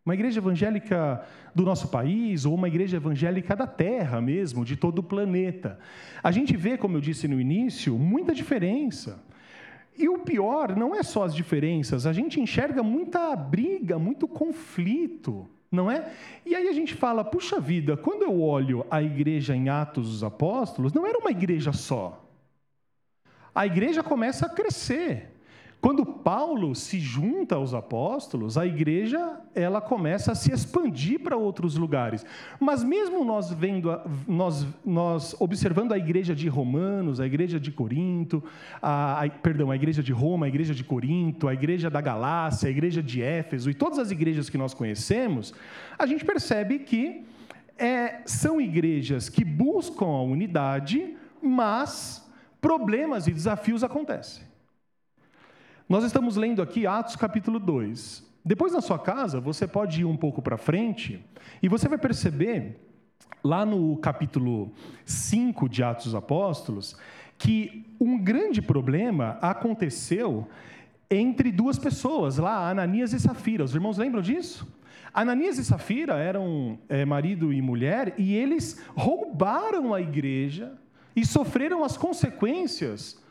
Uma 0.05 0.13
igreja 0.13 0.39
evangélica 0.39 1.23
do 1.55 1.63
nosso 1.63 1.87
país 1.87 2.45
ou 2.45 2.53
uma 2.53 2.67
igreja 2.67 2.97
evangélica 2.97 3.55
da 3.55 3.65
Terra 3.65 4.21
mesmo, 4.21 4.65
de 4.65 4.75
todo 4.75 4.99
o 4.99 5.03
planeta. 5.03 5.79
A 6.21 6.29
gente 6.29 6.55
vê, 6.55 6.77
como 6.77 6.97
eu 6.97 7.01
disse 7.01 7.27
no 7.27 7.39
início, 7.39 7.97
muita 7.97 8.35
diferença. 8.35 9.23
E 9.97 10.09
o 10.09 10.19
pior 10.19 10.75
não 10.75 10.95
é 10.95 11.03
só 11.03 11.23
as 11.23 11.35
diferenças, 11.35 12.05
a 12.05 12.13
gente 12.13 12.39
enxerga 12.39 12.81
muita 12.81 13.35
briga, 13.35 13.99
muito 13.99 14.27
conflito, 14.27 15.47
não 15.71 15.89
é? 15.89 16.11
E 16.45 16.55
aí 16.55 16.67
a 16.67 16.73
gente 16.73 16.93
fala, 16.93 17.23
puxa 17.23 17.59
vida, 17.59 17.95
quando 17.97 18.23
eu 18.23 18.41
olho 18.41 18.85
a 18.89 19.01
igreja 19.01 19.55
em 19.55 19.69
Atos 19.69 20.09
dos 20.09 20.23
Apóstolos, 20.23 20.93
não 20.93 21.05
era 21.05 21.17
uma 21.17 21.31
igreja 21.31 21.71
só. 21.73 22.23
A 23.53 23.65
igreja 23.65 24.01
começa 24.01 24.47
a 24.47 24.49
crescer. 24.49 25.32
Quando 25.83 26.05
Paulo 26.05 26.73
se 26.73 26.97
junta 26.97 27.55
aos 27.55 27.73
apóstolos, 27.73 28.57
a 28.57 28.65
igreja 28.65 29.41
ela 29.53 29.81
começa 29.81 30.31
a 30.31 30.35
se 30.35 30.49
expandir 30.49 31.19
para 31.19 31.35
outros 31.35 31.75
lugares. 31.75 32.25
Mas 32.57 32.81
mesmo 32.85 33.25
nós 33.25 33.51
vendo, 33.51 33.89
nós, 34.25 34.65
nós 34.85 35.35
observando 35.41 35.91
a 35.91 35.97
igreja 35.97 36.33
de 36.33 36.47
Romanos, 36.47 37.19
a 37.19 37.25
igreja 37.25 37.59
de 37.59 37.69
Corinto, 37.69 38.41
a, 38.81 39.25
a, 39.25 39.29
perdão, 39.29 39.71
a 39.71 39.75
igreja 39.75 40.01
de 40.01 40.13
Roma, 40.13 40.45
a 40.45 40.47
igreja 40.47 40.73
de 40.73 40.85
Corinto, 40.85 41.49
a 41.49 41.53
igreja 41.53 41.89
da 41.89 41.99
Galácia, 41.99 42.69
a 42.69 42.71
igreja 42.71 43.03
de 43.03 43.21
Éfeso 43.21 43.69
e 43.69 43.73
todas 43.73 43.99
as 43.99 44.09
igrejas 44.09 44.49
que 44.49 44.57
nós 44.57 44.73
conhecemos, 44.73 45.53
a 45.99 46.05
gente 46.05 46.23
percebe 46.23 46.79
que 46.79 47.25
é, 47.77 48.21
são 48.25 48.61
igrejas 48.61 49.27
que 49.27 49.43
buscam 49.43 50.05
a 50.05 50.21
unidade, 50.21 51.17
mas 51.41 52.25
problemas 52.61 53.27
e 53.27 53.33
desafios 53.33 53.83
acontecem. 53.83 54.52
Nós 55.87 56.05
estamos 56.05 56.37
lendo 56.37 56.61
aqui 56.61 56.87
Atos 56.87 57.17
capítulo 57.17 57.59
2. 57.59 58.25
Depois 58.43 58.71
na 58.71 58.79
sua 58.79 58.97
casa, 58.97 59.41
você 59.41 59.67
pode 59.67 60.01
ir 60.01 60.05
um 60.05 60.15
pouco 60.15 60.41
para 60.41 60.57
frente 60.57 61.23
e 61.61 61.67
você 61.67 61.89
vai 61.89 61.97
perceber, 61.97 62.79
lá 63.43 63.65
no 63.65 63.97
capítulo 63.97 64.71
5 65.05 65.67
de 65.67 65.83
Atos 65.83 66.05
dos 66.05 66.15
Apóstolos, 66.15 66.97
que 67.37 67.85
um 67.99 68.17
grande 68.17 68.61
problema 68.61 69.37
aconteceu 69.41 70.47
entre 71.11 71.51
duas 71.51 71.77
pessoas, 71.77 72.37
lá, 72.37 72.69
Ananias 72.69 73.11
e 73.11 73.19
Safira. 73.19 73.65
Os 73.65 73.75
irmãos 73.75 73.97
lembram 73.97 74.21
disso? 74.21 74.65
Ananias 75.13 75.57
e 75.57 75.65
Safira 75.65 76.15
eram 76.15 76.79
é, 76.87 77.03
marido 77.03 77.51
e 77.51 77.61
mulher 77.61 78.15
e 78.17 78.33
eles 78.33 78.81
roubaram 78.95 79.93
a 79.93 79.99
igreja 79.99 80.71
e 81.13 81.25
sofreram 81.25 81.83
as 81.83 81.97
consequências 81.97 83.21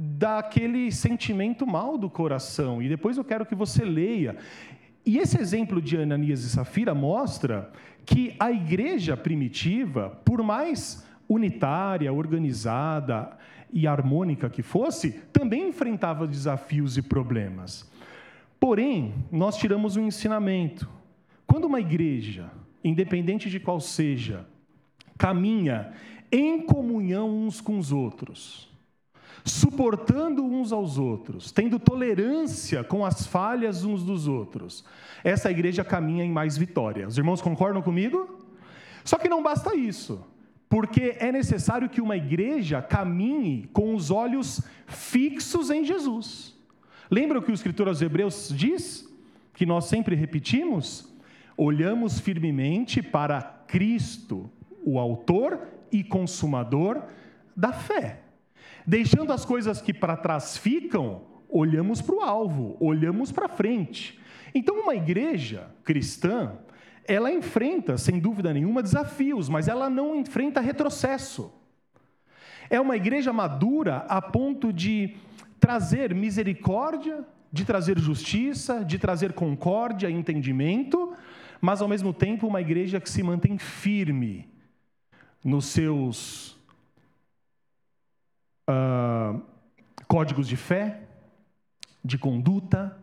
daquele 0.00 0.92
sentimento 0.92 1.66
mal 1.66 1.98
do 1.98 2.08
coração. 2.08 2.80
E 2.80 2.88
depois 2.88 3.16
eu 3.16 3.24
quero 3.24 3.44
que 3.44 3.56
você 3.56 3.84
leia. 3.84 4.36
E 5.04 5.18
esse 5.18 5.40
exemplo 5.40 5.82
de 5.82 5.96
Ananias 5.96 6.44
e 6.44 6.50
Safira 6.50 6.94
mostra 6.94 7.72
que 8.06 8.36
a 8.38 8.52
igreja 8.52 9.16
primitiva, 9.16 10.10
por 10.24 10.40
mais 10.40 11.04
unitária, 11.28 12.12
organizada 12.12 13.36
e 13.72 13.88
harmônica 13.88 14.48
que 14.48 14.62
fosse, 14.62 15.10
também 15.32 15.68
enfrentava 15.68 16.28
desafios 16.28 16.96
e 16.96 17.02
problemas. 17.02 17.90
Porém, 18.60 19.12
nós 19.32 19.56
tiramos 19.56 19.96
um 19.96 20.06
ensinamento. 20.06 20.88
Quando 21.44 21.64
uma 21.64 21.80
igreja, 21.80 22.52
independente 22.84 23.50
de 23.50 23.58
qual 23.58 23.80
seja, 23.80 24.46
caminha 25.18 25.92
em 26.30 26.60
comunhão 26.60 27.28
uns 27.28 27.60
com 27.60 27.78
os 27.78 27.90
outros, 27.90 28.68
suportando 29.48 30.44
uns 30.44 30.72
aos 30.72 30.98
outros, 30.98 31.50
tendo 31.50 31.78
tolerância 31.78 32.84
com 32.84 33.04
as 33.04 33.26
falhas 33.26 33.84
uns 33.84 34.04
dos 34.04 34.28
outros, 34.28 34.84
essa 35.24 35.50
igreja 35.50 35.84
caminha 35.84 36.24
em 36.24 36.30
mais 36.30 36.56
vitória. 36.56 37.06
Os 37.06 37.18
irmãos 37.18 37.40
concordam 37.40 37.82
comigo? 37.82 38.46
Só 39.04 39.16
que 39.16 39.28
não 39.28 39.42
basta 39.42 39.74
isso, 39.74 40.24
porque 40.68 41.16
é 41.18 41.32
necessário 41.32 41.88
que 41.88 42.00
uma 42.00 42.16
igreja 42.16 42.82
caminhe 42.82 43.68
com 43.72 43.94
os 43.94 44.10
olhos 44.10 44.60
fixos 44.86 45.70
em 45.70 45.84
Jesus. 45.84 46.54
Lembra 47.10 47.38
o 47.38 47.42
que 47.42 47.50
o 47.50 47.54
escritor 47.54 47.88
aos 47.88 48.02
Hebreus 48.02 48.52
diz? 48.54 49.08
Que 49.54 49.64
nós 49.64 49.86
sempre 49.86 50.14
repetimos? 50.14 51.08
Olhamos 51.56 52.20
firmemente 52.20 53.02
para 53.02 53.40
Cristo, 53.66 54.50
o 54.84 54.98
Autor 54.98 55.58
e 55.90 56.04
Consumador 56.04 57.02
da 57.56 57.72
fé. 57.72 58.27
Deixando 58.88 59.34
as 59.34 59.44
coisas 59.44 59.82
que 59.82 59.92
para 59.92 60.16
trás 60.16 60.56
ficam, 60.56 61.20
olhamos 61.46 62.00
para 62.00 62.14
o 62.14 62.22
alvo, 62.22 62.74
olhamos 62.80 63.30
para 63.30 63.46
frente. 63.46 64.18
Então, 64.54 64.80
uma 64.80 64.94
igreja 64.94 65.68
cristã, 65.84 66.52
ela 67.04 67.30
enfrenta, 67.30 67.98
sem 67.98 68.18
dúvida 68.18 68.50
nenhuma, 68.50 68.82
desafios, 68.82 69.46
mas 69.46 69.68
ela 69.68 69.90
não 69.90 70.16
enfrenta 70.16 70.58
retrocesso. 70.58 71.52
É 72.70 72.80
uma 72.80 72.96
igreja 72.96 73.30
madura 73.30 74.06
a 74.08 74.22
ponto 74.22 74.72
de 74.72 75.16
trazer 75.60 76.14
misericórdia, 76.14 77.26
de 77.52 77.66
trazer 77.66 77.98
justiça, 77.98 78.82
de 78.82 78.98
trazer 78.98 79.34
concórdia, 79.34 80.10
entendimento, 80.10 81.12
mas 81.60 81.82
ao 81.82 81.88
mesmo 81.88 82.14
tempo 82.14 82.46
uma 82.46 82.62
igreja 82.62 82.98
que 82.98 83.10
se 83.10 83.22
mantém 83.22 83.58
firme 83.58 84.48
nos 85.44 85.66
seus 85.66 86.57
uh, 88.68 89.40
códigos 90.06 90.46
de 90.46 90.56
fé, 90.56 91.00
de 92.04 92.18
conduta, 92.18 92.96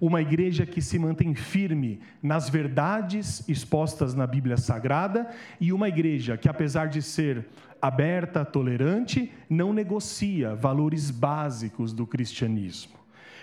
uma 0.00 0.20
igreja 0.20 0.66
que 0.66 0.82
se 0.82 0.98
mantém 0.98 1.34
firme 1.34 2.00
nas 2.22 2.48
verdades 2.48 3.48
expostas 3.48 4.14
na 4.14 4.26
Bíblia 4.26 4.56
Sagrada 4.56 5.30
e 5.60 5.72
uma 5.72 5.88
igreja 5.88 6.36
que, 6.36 6.48
apesar 6.48 6.86
de 6.86 7.00
ser 7.00 7.46
aberta, 7.80 8.44
tolerante, 8.44 9.32
não 9.48 9.72
negocia 9.72 10.54
valores 10.54 11.10
básicos 11.10 11.92
do 11.92 12.06
cristianismo. 12.06 12.94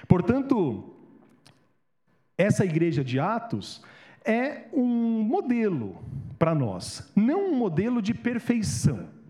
Portanto, 0.08 0.94
essa 2.38 2.66
igreja 2.66 3.04
de 3.04 3.20
Atos 3.20 3.84
é 4.26 4.68
um 4.74 5.22
modelo 5.24 5.98
para 6.38 6.54
nós, 6.54 7.12
não 7.16 7.52
um 7.52 7.56
modelo 7.56 8.02
de 8.02 8.14
perfeição 8.14 9.21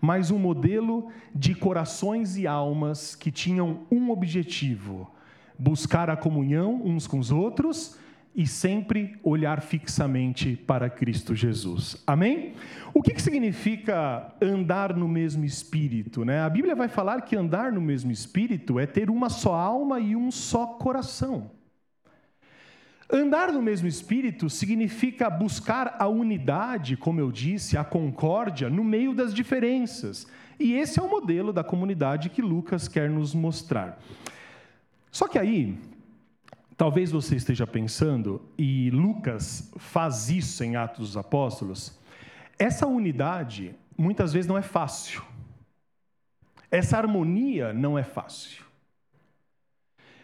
mas 0.00 0.30
um 0.30 0.38
modelo 0.38 1.08
de 1.34 1.54
corações 1.54 2.36
e 2.36 2.46
almas 2.46 3.14
que 3.14 3.30
tinham 3.30 3.80
um 3.90 4.10
objetivo: 4.10 5.10
buscar 5.58 6.08
a 6.10 6.16
comunhão 6.16 6.80
uns 6.84 7.06
com 7.06 7.18
os 7.18 7.30
outros 7.30 7.98
e 8.34 8.46
sempre 8.46 9.18
olhar 9.24 9.60
fixamente 9.60 10.54
para 10.54 10.88
Cristo 10.88 11.34
Jesus. 11.34 12.00
Amém? 12.06 12.54
O 12.94 13.02
que, 13.02 13.12
que 13.12 13.20
significa 13.20 14.32
andar 14.40 14.94
no 14.94 15.08
mesmo 15.08 15.44
espírito? 15.44 16.24
Né? 16.24 16.40
A 16.40 16.48
Bíblia 16.48 16.76
vai 16.76 16.86
falar 16.86 17.22
que 17.22 17.34
andar 17.34 17.72
no 17.72 17.80
mesmo 17.80 18.12
espírito 18.12 18.78
é 18.78 18.86
ter 18.86 19.10
uma 19.10 19.28
só 19.28 19.54
alma 19.54 19.98
e 19.98 20.14
um 20.14 20.30
só 20.30 20.66
coração. 20.66 21.50
Andar 23.10 23.50
no 23.52 23.62
mesmo 23.62 23.88
espírito 23.88 24.50
significa 24.50 25.30
buscar 25.30 25.96
a 25.98 26.06
unidade, 26.06 26.94
como 26.94 27.20
eu 27.20 27.32
disse, 27.32 27.78
a 27.78 27.82
concórdia 27.82 28.68
no 28.68 28.84
meio 28.84 29.14
das 29.14 29.32
diferenças. 29.32 30.26
E 30.60 30.74
esse 30.74 31.00
é 31.00 31.02
o 31.02 31.08
modelo 31.08 31.50
da 31.50 31.64
comunidade 31.64 32.28
que 32.28 32.42
Lucas 32.42 32.86
quer 32.86 33.08
nos 33.08 33.34
mostrar. 33.34 33.98
Só 35.10 35.26
que 35.26 35.38
aí, 35.38 35.78
talvez 36.76 37.10
você 37.10 37.34
esteja 37.34 37.66
pensando, 37.66 38.42
e 38.58 38.90
Lucas 38.90 39.72
faz 39.78 40.28
isso 40.28 40.62
em 40.62 40.76
Atos 40.76 41.08
dos 41.08 41.16
Apóstolos, 41.16 41.98
essa 42.58 42.86
unidade 42.86 43.74
muitas 43.96 44.34
vezes 44.34 44.46
não 44.46 44.58
é 44.58 44.62
fácil. 44.62 45.22
Essa 46.70 46.98
harmonia 46.98 47.72
não 47.72 47.98
é 47.98 48.04
fácil. 48.04 48.67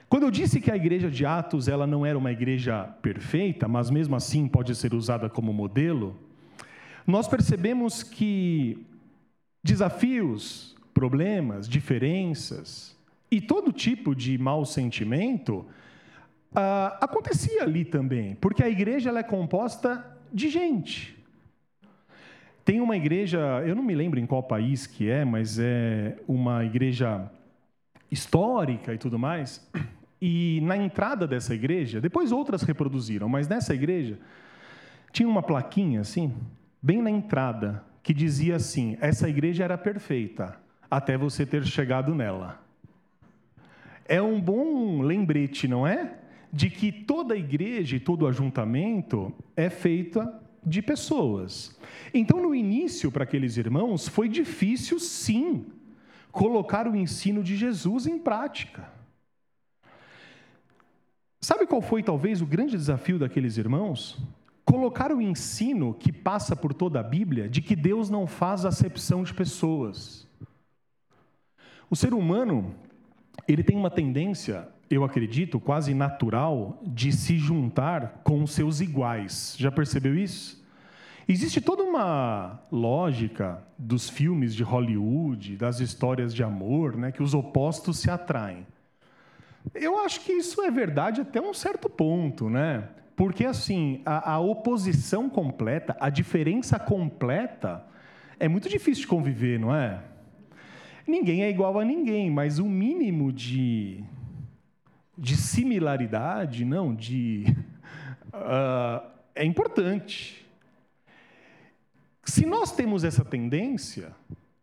Quando 0.09 0.25
eu 0.25 0.31
disse 0.31 0.61
que 0.61 0.71
a 0.71 0.77
igreja 0.77 1.11
de 1.11 1.25
Atos 1.27 1.69
ela 1.69 1.87
não 1.87 2.05
era 2.05 2.17
uma 2.17 2.31
igreja 2.31 2.85
perfeita, 3.03 3.67
mas 3.67 3.91
mesmo 3.91 4.15
assim 4.15 4.47
pode 4.47 4.75
ser 4.75 4.95
usada 4.95 5.29
como 5.29 5.53
modelo, 5.53 6.17
nós 7.07 7.27
percebemos 7.27 8.03
que 8.03 8.87
desafios, 9.63 10.77
problemas, 10.93 11.69
diferenças 11.69 12.97
e 13.31 13.41
todo 13.41 13.73
tipo 13.73 14.15
de 14.15 14.39
mau 14.39 14.65
sentimento 14.65 15.67
ah, 16.55 16.99
acontecia 17.01 17.63
ali 17.63 17.85
também, 17.85 18.37
porque 18.37 18.63
a 18.63 18.69
igreja 18.69 19.11
ela 19.11 19.21
é 19.21 19.25
composta 19.25 20.05
de 20.33 20.49
gente. 20.49 21.17
Tem 22.65 22.81
uma 22.81 22.97
igreja, 22.97 23.63
eu 23.67 23.75
não 23.75 23.83
me 23.83 23.95
lembro 23.95 24.19
em 24.19 24.27
qual 24.27 24.43
país 24.43 24.87
que 24.87 25.11
é, 25.11 25.25
mas 25.25 25.59
é 25.59 26.17
uma 26.27 26.65
igreja 26.65 27.31
histórica 28.11 28.95
e 28.95 28.99
tudo 28.99 29.19
mais, 29.19 29.67
e 30.21 30.61
na 30.63 30.77
entrada 30.77 31.27
dessa 31.27 31.55
igreja, 31.55 32.01
depois 32.01 32.33
outras 32.33 32.63
reproduziram, 32.63 33.29
mas 33.29 33.47
nessa 33.47 33.75
igreja, 33.75 34.19
tinha 35.13 35.29
uma 35.29 35.43
plaquinha 35.43 36.01
assim, 36.01 36.33
bem 36.83 37.03
na 37.03 37.11
entrada, 37.11 37.85
que 38.03 38.15
dizia 38.15 38.57
assim: 38.57 38.97
essa 39.01 39.29
igreja 39.29 39.65
era 39.65 39.77
perfeita, 39.77 40.59
até 40.91 41.17
você 41.17 41.45
ter 41.45 41.65
chegado 41.65 42.15
nela. 42.15 42.63
É 44.07 44.21
um 44.21 44.41
bom 44.41 45.01
lembrete, 45.03 45.67
não 45.67 45.87
é? 45.87 46.15
De 46.53 46.71
que 46.71 46.93
toda 46.93 47.37
igreja 47.37 47.97
e 47.97 48.01
todo 48.01 48.27
ajuntamento 48.27 49.33
é 49.57 49.69
feita 49.71 50.41
de 50.65 50.81
pessoas. 50.81 51.79
Então, 52.13 52.41
no 52.41 52.55
início, 52.55 53.11
para 53.11 53.25
aqueles 53.25 53.57
irmãos, 53.57 54.09
foi 54.09 54.29
difícil, 54.29 54.99
sim, 54.99 55.67
colocar 56.35 56.89
o 56.89 56.97
ensino 56.97 57.45
de 57.45 57.57
Jesus 57.57 58.09
em 58.09 58.19
prática. 58.19 58.91
Sabe 61.41 61.65
qual 61.65 61.81
foi 61.81 62.03
talvez 62.03 62.43
o 62.43 62.47
grande 62.47 62.77
desafio 62.77 63.21
daqueles 63.21 63.57
irmãos? 63.57 64.19
Colocar 64.65 65.13
o 65.13 65.21
ensino 65.21 65.95
que 65.95 66.13
passa 66.13 66.57
por 66.57 66.75
toda 66.75 66.99
a 66.99 67.05
Bíblia 67.05 67.49
de 67.49 67.63
que 67.63 67.77
Deus 67.77 68.11
não 68.11 68.27
faz 68.27 68.65
acepção 68.65 69.23
de 69.23 69.33
pessoas. 69.33 70.27
O 71.89 71.95
ser 71.95 72.13
humano, 72.13 72.75
ele 73.47 73.63
tem 73.63 73.77
uma 73.77 73.91
tendência, 73.91 74.69
eu 74.91 75.05
acredito, 75.05 75.61
quase 75.61 75.95
natural, 75.95 76.83
de 76.85 77.13
se 77.13 77.39
juntar 77.39 78.23
com 78.25 78.45
seus 78.45 78.81
iguais. 78.81 79.55
Já 79.57 79.71
percebeu 79.71 80.17
isso? 80.17 80.64
Existe 81.27 81.61
toda 81.61 81.83
uma 81.83 82.61
lógica 82.71 83.63
dos 83.79 84.11
filmes 84.11 84.55
de 84.55 84.63
Hollywood, 84.63 85.57
das 85.57 85.81
histórias 85.81 86.35
de 86.35 86.43
amor, 86.43 86.97
né, 86.97 87.11
que 87.13 87.23
os 87.23 87.33
opostos 87.33 87.99
se 87.99 88.11
atraem. 88.11 88.67
Eu 89.75 89.99
acho 90.01 90.21
que 90.21 90.33
isso 90.33 90.61
é 90.63 90.71
verdade 90.71 91.23
até 91.23 91.41
um 91.41 91.55
certo 91.55 91.89
ponto, 91.89 92.51
né? 92.51 92.89
Porque, 93.17 93.47
assim, 93.47 94.03
a, 94.05 94.33
a 94.33 94.41
oposição 94.41 95.31
completa, 95.31 95.97
a 95.99 96.11
diferença 96.11 96.79
completa, 96.79 97.83
é 98.39 98.47
muito 98.47 98.69
difícil 98.69 99.03
de 99.03 99.07
conviver, 99.07 99.59
não 99.59 99.75
é? 99.75 100.03
Ninguém 101.07 101.43
é 101.43 101.49
igual 101.49 101.79
a 101.79 101.85
ninguém, 101.85 102.31
mas 102.31 102.59
o 102.59 102.67
mínimo 102.67 103.33
de, 103.33 104.05
de 105.17 105.37
similaridade, 105.37 106.65
não, 106.65 106.95
de. 106.95 107.45
Uh, 108.33 109.07
é 109.35 109.45
importante. 109.45 110.44
Se 112.25 112.47
nós 112.47 112.73
temos 112.73 113.05
essa 113.05 113.25
tendência 113.25 114.15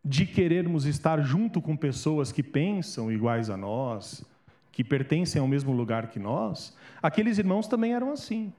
de 0.04 0.26
querermos 0.26 0.86
estar 0.86 1.22
junto 1.22 1.62
com 1.62 1.78
pessoas 1.78 2.32
que 2.32 2.42
pensam 2.42 3.12
iguais 3.12 3.50
a 3.50 3.58
nós, 3.58 4.26
que 4.72 4.84
pertencem 4.84 5.40
ao 5.40 5.48
mesmo 5.48 5.72
lugar 5.72 6.10
que 6.10 6.20
nós, 6.20 6.76
aqueles 7.02 7.38
irmãos 7.38 7.68
também 7.68 7.94
eram 7.94 8.12
assim. 8.12 8.52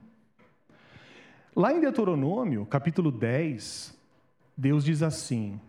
Lá 1.55 1.73
em 1.73 1.81
Deuteronômio, 1.81 2.65
capítulo 2.65 3.11
10, 3.11 3.95
Deus 4.57 4.85
diz 4.85 5.03
assim: 5.03 5.59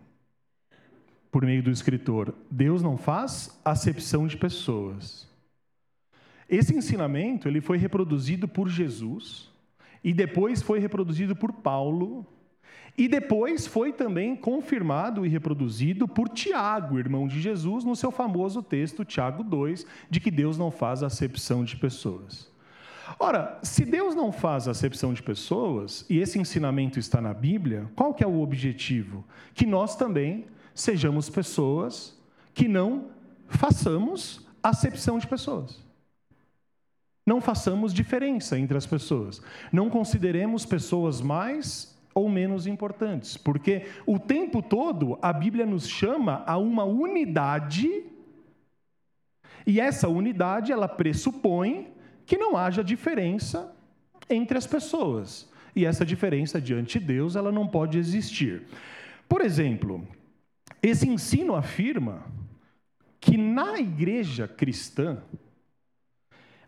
por 1.35 1.45
meio 1.45 1.61
do 1.61 1.69
escritor, 1.69 2.33
Deus 2.49 2.81
não 2.81 2.95
faz 2.95 3.59
acepção 3.65 4.25
de 4.25 4.37
pessoas. 4.37 5.27
Esse 6.47 6.73
ensinamento 6.73 7.49
ele 7.49 7.59
foi 7.59 7.77
reproduzido 7.77 8.47
por 8.47 8.69
Jesus 8.69 9.51
e 10.01 10.13
depois 10.13 10.61
foi 10.61 10.79
reproduzido 10.79 11.35
por 11.35 11.51
Paulo 11.51 12.25
e 12.97 13.07
depois 13.07 13.67
foi 13.67 13.91
também 13.91 14.35
confirmado 14.35 15.25
e 15.25 15.29
reproduzido 15.29 16.07
por 16.07 16.29
Tiago, 16.29 16.97
irmão 16.97 17.27
de 17.27 17.41
Jesus, 17.41 17.83
no 17.83 17.95
seu 17.95 18.09
famoso 18.09 18.63
texto 18.63 19.03
Tiago 19.03 19.43
2, 19.43 19.85
de 20.09 20.19
que 20.19 20.31
Deus 20.31 20.57
não 20.57 20.71
faz 20.71 21.03
acepção 21.03 21.65
de 21.65 21.75
pessoas. 21.75 22.49
Ora, 23.19 23.59
se 23.61 23.85
Deus 23.85 24.15
não 24.15 24.31
faz 24.31 24.67
acepção 24.67 25.13
de 25.13 25.21
pessoas, 25.21 26.05
e 26.09 26.19
esse 26.19 26.39
ensinamento 26.39 26.97
está 26.97 27.21
na 27.21 27.33
Bíblia, 27.33 27.89
qual 27.95 28.13
que 28.13 28.23
é 28.23 28.27
o 28.27 28.41
objetivo? 28.41 29.25
Que 29.53 29.65
nós 29.65 29.95
também 29.95 30.45
sejamos 30.73 31.29
pessoas 31.29 32.17
que 32.53 32.67
não 32.67 33.09
façamos 33.47 34.47
acepção 34.63 35.19
de 35.19 35.27
pessoas. 35.27 35.83
Não 37.25 37.41
façamos 37.41 37.93
diferença 37.93 38.57
entre 38.57 38.77
as 38.77 38.85
pessoas. 38.85 39.41
Não 39.71 39.89
consideremos 39.89 40.65
pessoas 40.65 41.21
mais 41.21 41.94
ou 42.15 42.29
menos 42.29 42.65
importantes, 42.65 43.35
porque 43.35 43.85
o 44.05 44.17
tempo 44.17 44.61
todo 44.61 45.19
a 45.21 45.33
Bíblia 45.33 45.65
nos 45.65 45.87
chama 45.87 46.43
a 46.47 46.57
uma 46.57 46.85
unidade 46.85 48.05
e 49.67 49.79
essa 49.79 50.07
unidade 50.07 50.71
ela 50.71 50.87
pressupõe 50.87 51.93
que 52.25 52.37
não 52.37 52.55
haja 52.55 52.83
diferença 52.83 53.75
entre 54.29 54.57
as 54.57 54.65
pessoas. 54.65 55.49
E 55.75 55.85
essa 55.85 56.05
diferença 56.05 56.61
diante 56.61 56.99
de 56.99 57.05
Deus, 57.05 57.35
ela 57.35 57.51
não 57.51 57.67
pode 57.67 57.97
existir. 57.97 58.63
Por 59.27 59.41
exemplo, 59.41 60.07
esse 60.81 61.09
ensino 61.09 61.55
afirma 61.55 62.23
que 63.19 63.37
na 63.37 63.79
igreja 63.79 64.47
cristã, 64.47 65.21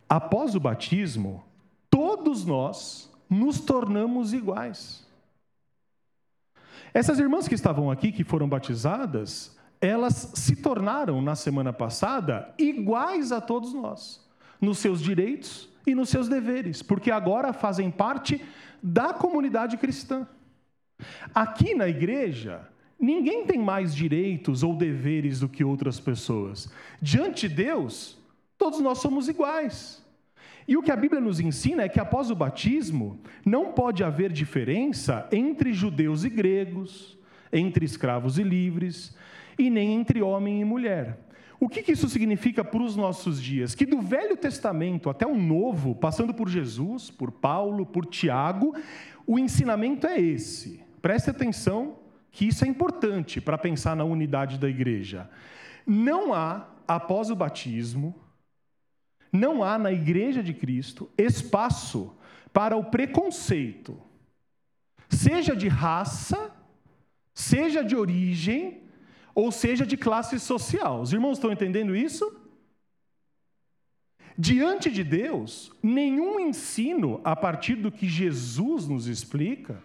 após 0.10 0.56
o 0.56 0.60
batismo, 0.60 1.46
todos 1.90 2.46
nós 2.46 3.10
nos 3.30 3.62
tornamos 3.62 4.34
iguais. 4.34 5.07
Essas 6.94 7.20
irmãs 7.20 7.48
que 7.48 7.56
estavam 7.56 7.92
aqui, 7.92 8.12
que 8.12 8.24
foram 8.24 8.48
batizadas, 8.48 9.58
elas 9.80 10.32
se 10.34 10.56
tornaram, 10.56 11.22
na 11.22 11.36
semana 11.36 11.72
passada, 11.72 12.54
iguais 12.58 13.32
a 13.32 13.40
todos 13.40 13.74
nós, 13.74 14.26
nos 14.60 14.80
seus 14.80 15.02
direitos 15.02 15.70
e 15.86 15.94
nos 15.94 16.10
seus 16.10 16.28
deveres, 16.28 16.82
porque 16.82 17.12
agora 17.12 17.54
fazem 17.54 17.92
parte 17.92 18.42
da 18.82 19.14
comunidade 19.14 19.78
cristã. 19.78 20.28
Aqui 21.34 21.76
na 21.76 21.88
igreja, 21.88 22.68
Ninguém 23.00 23.46
tem 23.46 23.60
mais 23.60 23.94
direitos 23.94 24.64
ou 24.64 24.76
deveres 24.76 25.40
do 25.40 25.50
que 25.50 25.64
outras 25.64 26.00
pessoas. 26.00 26.70
Diante 27.00 27.48
de 27.48 27.56
Deus, 27.56 28.18
todos 28.58 28.80
nós 28.80 28.98
somos 28.98 29.30
iguais. 29.30 30.04
E 30.68 30.76
o 30.76 30.84
que 30.84 30.92
a 30.92 30.96
Bíblia 30.96 31.22
nos 31.22 31.40
ensina 31.40 31.84
é 31.84 31.90
que 31.90 32.00
após 32.00 32.30
o 32.30 32.36
batismo, 32.36 33.20
não 33.46 33.72
pode 33.72 34.04
haver 34.04 34.32
diferença 34.32 35.28
entre 35.32 35.72
judeus 35.72 36.24
e 36.26 36.30
gregos, 36.30 37.18
entre 37.54 37.86
escravos 37.86 38.38
e 38.38 38.44
livres, 38.44 39.16
e 39.58 39.70
nem 39.70 39.94
entre 39.94 40.22
homem 40.22 40.60
e 40.60 40.66
mulher. 40.66 41.20
O 41.60 41.68
que 41.68 41.92
isso 41.92 42.08
significa 42.08 42.64
para 42.64 42.84
os 42.84 42.96
nossos 42.96 43.42
dias? 43.42 43.74
Que 43.74 43.86
do 43.86 44.00
Velho 44.00 44.38
Testamento 44.38 45.10
até 45.10 45.26
o 45.26 45.36
Novo, 45.36 45.96
passando 45.96 46.34
por 46.34 46.48
Jesus, 46.48 47.10
por 47.10 47.32
Paulo, 47.32 47.86
por 47.86 48.06
Tiago, 48.06 48.76
o 49.26 49.40
ensinamento 49.40 50.06
é 50.06 50.20
esse. 50.20 50.84
Preste 51.02 51.30
atenção 51.30 51.96
que 52.32 52.48
isso 52.48 52.64
é 52.64 52.68
importante 52.68 53.42
para 53.42 53.58
pensar 53.58 53.96
na 53.96 54.04
unidade 54.04 54.60
da 54.60 54.70
igreja. 54.70 55.28
Não 55.86 56.34
há, 56.34 56.68
após 56.88 57.32
o 57.32 57.36
batismo, 57.36 58.14
não 59.32 59.64
há 59.64 59.78
na 59.78 59.92
igreja 59.92 60.42
de 60.42 60.54
Cristo 60.54 61.10
espaço 61.18 62.16
para 62.54 62.76
o 62.76 62.86
preconceito, 62.86 64.00
seja 65.10 65.56
de 65.56 65.68
raça, 65.68 66.52
seja 67.34 67.84
de 67.84 67.96
origem, 67.96 68.82
ou 69.36 69.52
seja 69.52 69.86
de 69.86 69.96
classe 69.96 70.40
social. 70.40 71.02
Os 71.02 71.14
irmãos 71.14 71.38
estão 71.38 71.52
entendendo 71.52 71.96
isso? 71.96 72.36
Diante 74.36 74.92
de 74.92 75.04
Deus, 75.04 75.72
nenhum 75.82 76.40
ensino 76.40 77.22
a 77.24 77.36
partir 77.36 77.76
do 77.76 77.92
que 77.92 78.08
Jesus 78.08 78.88
nos 78.88 79.08
explica 79.08 79.82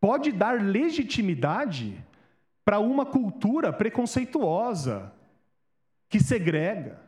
pode 0.00 0.30
dar 0.30 0.60
legitimidade 0.60 1.96
para 2.64 2.78
uma 2.78 3.06
cultura 3.06 3.72
preconceituosa, 3.72 5.12
que 6.08 6.20
segrega, 6.20 7.00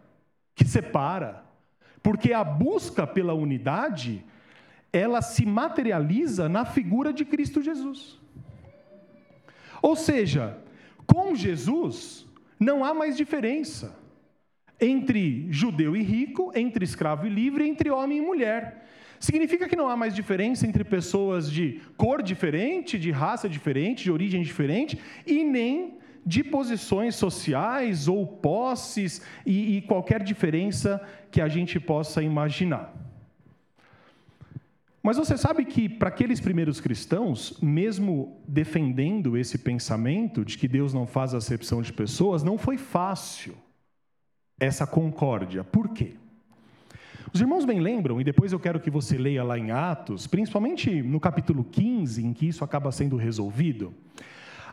que 0.56 0.64
separa. 0.64 1.44
Porque 2.02 2.32
a 2.32 2.42
busca 2.42 3.06
pela 3.06 3.34
unidade, 3.34 4.24
ela 4.92 5.22
se 5.22 5.46
materializa 5.46 6.48
na 6.48 6.64
figura 6.64 7.12
de 7.12 7.24
Cristo 7.24 7.62
Jesus. 7.62 8.18
Ou 9.82 9.94
seja, 9.94 10.58
com 11.06 11.34
Jesus 11.34 12.26
não 12.58 12.84
há 12.84 12.92
mais 12.94 13.16
diferença 13.16 13.96
entre 14.80 15.46
judeu 15.50 15.96
e 15.96 16.02
rico, 16.02 16.52
entre 16.54 16.84
escravo 16.84 17.26
e 17.26 17.30
livre, 17.30 17.68
entre 17.68 17.90
homem 17.90 18.18
e 18.18 18.20
mulher. 18.20 18.86
Significa 19.18 19.68
que 19.68 19.76
não 19.76 19.88
há 19.88 19.96
mais 19.96 20.14
diferença 20.14 20.66
entre 20.66 20.84
pessoas 20.84 21.50
de 21.50 21.80
cor 21.96 22.22
diferente, 22.22 22.98
de 22.98 23.10
raça 23.10 23.48
diferente, 23.48 24.04
de 24.04 24.12
origem 24.12 24.42
diferente, 24.42 24.98
e 25.26 25.42
nem 25.42 25.98
de 26.26 26.42
posições 26.42 27.14
sociais 27.14 28.08
ou 28.08 28.26
posses 28.26 29.22
e, 29.46 29.76
e 29.76 29.82
qualquer 29.82 30.24
diferença 30.24 31.00
que 31.30 31.40
a 31.40 31.46
gente 31.46 31.78
possa 31.78 32.20
imaginar. 32.20 32.92
Mas 35.00 35.16
você 35.16 35.38
sabe 35.38 35.64
que 35.64 35.88
para 35.88 36.08
aqueles 36.08 36.40
primeiros 36.40 36.80
cristãos, 36.80 37.56
mesmo 37.62 38.42
defendendo 38.48 39.36
esse 39.36 39.56
pensamento 39.56 40.44
de 40.44 40.58
que 40.58 40.66
Deus 40.66 40.92
não 40.92 41.06
faz 41.06 41.32
acepção 41.32 41.80
de 41.80 41.92
pessoas, 41.92 42.42
não 42.42 42.58
foi 42.58 42.76
fácil 42.76 43.54
essa 44.58 44.84
concórdia. 44.84 45.62
Por 45.62 45.90
quê? 45.90 46.14
Os 47.32 47.40
irmãos 47.40 47.64
bem 47.64 47.78
lembram, 47.78 48.20
e 48.20 48.24
depois 48.24 48.52
eu 48.52 48.58
quero 48.58 48.80
que 48.80 48.90
você 48.90 49.16
leia 49.16 49.44
lá 49.44 49.56
em 49.56 49.70
Atos, 49.70 50.26
principalmente 50.26 51.02
no 51.02 51.20
capítulo 51.20 51.62
15, 51.62 52.24
em 52.24 52.32
que 52.32 52.48
isso 52.48 52.64
acaba 52.64 52.90
sendo 52.90 53.16
resolvido. 53.16 53.94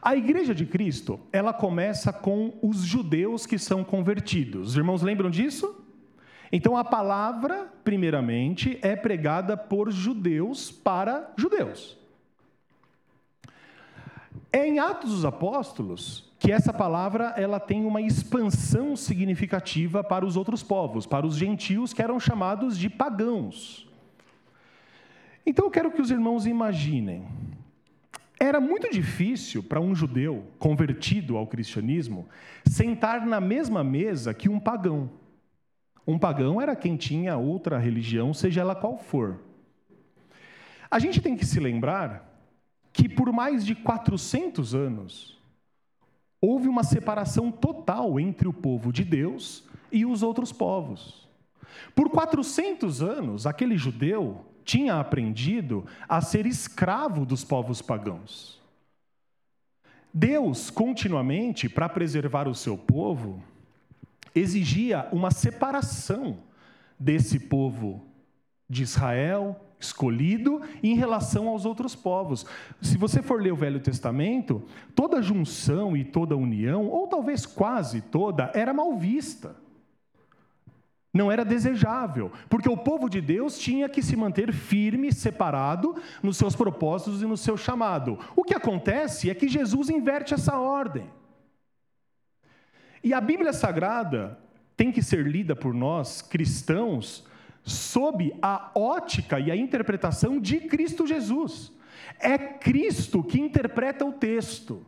A 0.06 0.18
igreja 0.18 0.54
de 0.54 0.66
Cristo, 0.66 1.18
ela 1.32 1.54
começa 1.54 2.12
com 2.12 2.54
os 2.62 2.80
judeus 2.80 3.46
que 3.46 3.58
são 3.58 3.86
convertidos. 3.86 4.72
Os 4.72 4.76
irmãos 4.76 5.02
lembram 5.02 5.30
disso? 5.30 5.82
Então 6.52 6.76
a 6.76 6.84
palavra, 6.84 7.72
primeiramente, 7.86 8.78
é 8.82 8.98
pregada 8.98 9.56
por 9.56 9.90
judeus 9.90 10.70
para 10.70 11.32
judeus. 11.38 11.98
É 14.52 14.68
em 14.68 14.78
Atos 14.78 15.12
dos 15.12 15.26
Apóstolos 15.26 16.30
que 16.38 16.52
essa 16.52 16.74
palavra 16.74 17.34
ela 17.38 17.58
tem 17.58 17.86
uma 17.86 18.02
expansão 18.02 18.98
significativa 18.98 20.04
para 20.04 20.26
os 20.26 20.36
outros 20.36 20.62
povos, 20.62 21.06
para 21.06 21.26
os 21.26 21.38
gentios 21.38 21.94
que 21.94 22.02
eram 22.02 22.20
chamados 22.20 22.78
de 22.78 22.90
pagãos. 22.90 23.90
Então 25.46 25.66
eu 25.66 25.72
quero 25.72 25.92
que 25.92 26.02
os 26.02 26.12
irmãos 26.12 26.46
imaginem. 26.46 27.26
Era 28.44 28.60
muito 28.60 28.92
difícil 28.92 29.64
para 29.64 29.80
um 29.80 29.96
judeu 29.96 30.46
convertido 30.60 31.38
ao 31.38 31.48
cristianismo 31.48 32.28
sentar 32.66 33.26
na 33.26 33.40
mesma 33.40 33.86
mesa 33.86 34.34
que 34.34 34.50
um 34.50 34.60
pagão. 34.60 35.10
Um 36.06 36.20
pagão 36.20 36.62
era 36.62 36.76
quem 36.76 36.98
tinha 36.98 37.38
outra 37.38 37.78
religião, 37.78 38.34
seja 38.34 38.60
ela 38.60 38.76
qual 38.76 38.98
for. 38.98 39.40
A 40.92 41.00
gente 41.00 41.22
tem 41.22 41.38
que 41.38 41.46
se 41.46 41.58
lembrar 41.58 42.38
que 42.92 43.08
por 43.08 43.32
mais 43.32 43.66
de 43.66 43.76
400 43.76 44.76
anos 44.76 45.42
houve 46.42 46.68
uma 46.68 46.84
separação 46.84 47.50
total 47.50 48.20
entre 48.20 48.46
o 48.46 48.54
povo 48.54 48.92
de 48.92 49.06
Deus 49.06 49.64
e 49.90 50.06
os 50.06 50.22
outros 50.22 50.52
povos. 50.52 51.30
Por 51.96 52.10
400 52.10 53.02
anos, 53.02 53.48
aquele 53.48 53.78
judeu 53.78 54.44
tinha 54.64 55.00
aprendido 55.00 55.86
a 56.08 56.22
ser 56.22 56.46
escravo 56.46 57.26
dos 57.26 57.44
povos 57.44 57.82
pagãos. 57.82 58.62
Deus, 60.14 60.70
continuamente, 60.70 61.68
para 61.68 61.90
preservar 61.90 62.48
o 62.48 62.54
seu 62.54 62.78
povo, 62.78 63.42
exigia 64.36 65.08
uma 65.12 65.32
separação 65.32 66.38
desse 67.00 67.40
povo 67.40 68.06
de 68.70 68.84
Israel, 68.84 69.60
escolhido, 69.80 70.62
em 70.82 70.96
relação 70.96 71.48
aos 71.48 71.66
outros 71.66 71.96
povos. 71.96 72.46
Se 72.82 72.98
você 72.98 73.22
for 73.22 73.42
ler 73.42 73.52
o 73.52 73.58
Velho 73.58 73.80
Testamento, 73.80 74.64
toda 74.96 75.22
junção 75.22 75.98
e 75.98 76.04
toda 76.04 76.38
união, 76.38 76.88
ou 76.88 77.08
talvez 77.08 77.46
quase 77.46 78.02
toda, 78.02 78.52
era 78.54 78.74
mal 78.74 78.96
vista. 78.98 79.63
Não 81.14 81.32
era 81.32 81.46
desejável, 81.46 82.32
porque 82.50 82.68
o 82.68 82.76
povo 82.76 83.08
de 83.08 83.22
Deus 83.22 83.60
tinha 83.60 83.88
que 83.88 84.02
se 84.02 84.16
manter 84.16 84.52
firme, 84.52 85.14
separado 85.14 85.96
nos 86.24 86.38
seus 86.38 86.56
propósitos 86.56 87.22
e 87.22 87.26
no 87.26 87.38
seu 87.38 87.56
chamado. 87.56 88.18
O 88.36 88.44
que 88.44 88.56
acontece 88.56 89.30
é 89.30 89.36
que 89.36 89.48
Jesus 89.48 89.90
inverte 89.90 90.34
essa 90.34 90.58
ordem. 90.58 91.06
E 93.04 93.14
a 93.14 93.22
Bíblia 93.22 93.54
Sagrada 93.54 94.40
tem 94.76 94.92
que 94.92 95.04
ser 95.04 95.28
lida 95.28 95.56
por 95.56 95.72
nós, 95.72 96.22
cristãos, 96.22 97.24
sob 97.64 98.34
a 98.42 98.72
ótica 98.74 99.40
e 99.40 99.52
a 99.52 99.56
interpretação 99.56 100.40
de 100.40 100.62
Cristo 100.62 101.06
Jesus. 101.06 101.72
É 102.20 102.38
Cristo 102.38 103.24
que 103.24 103.40
interpreta 103.40 104.04
o 104.04 104.14
texto. 104.14 104.86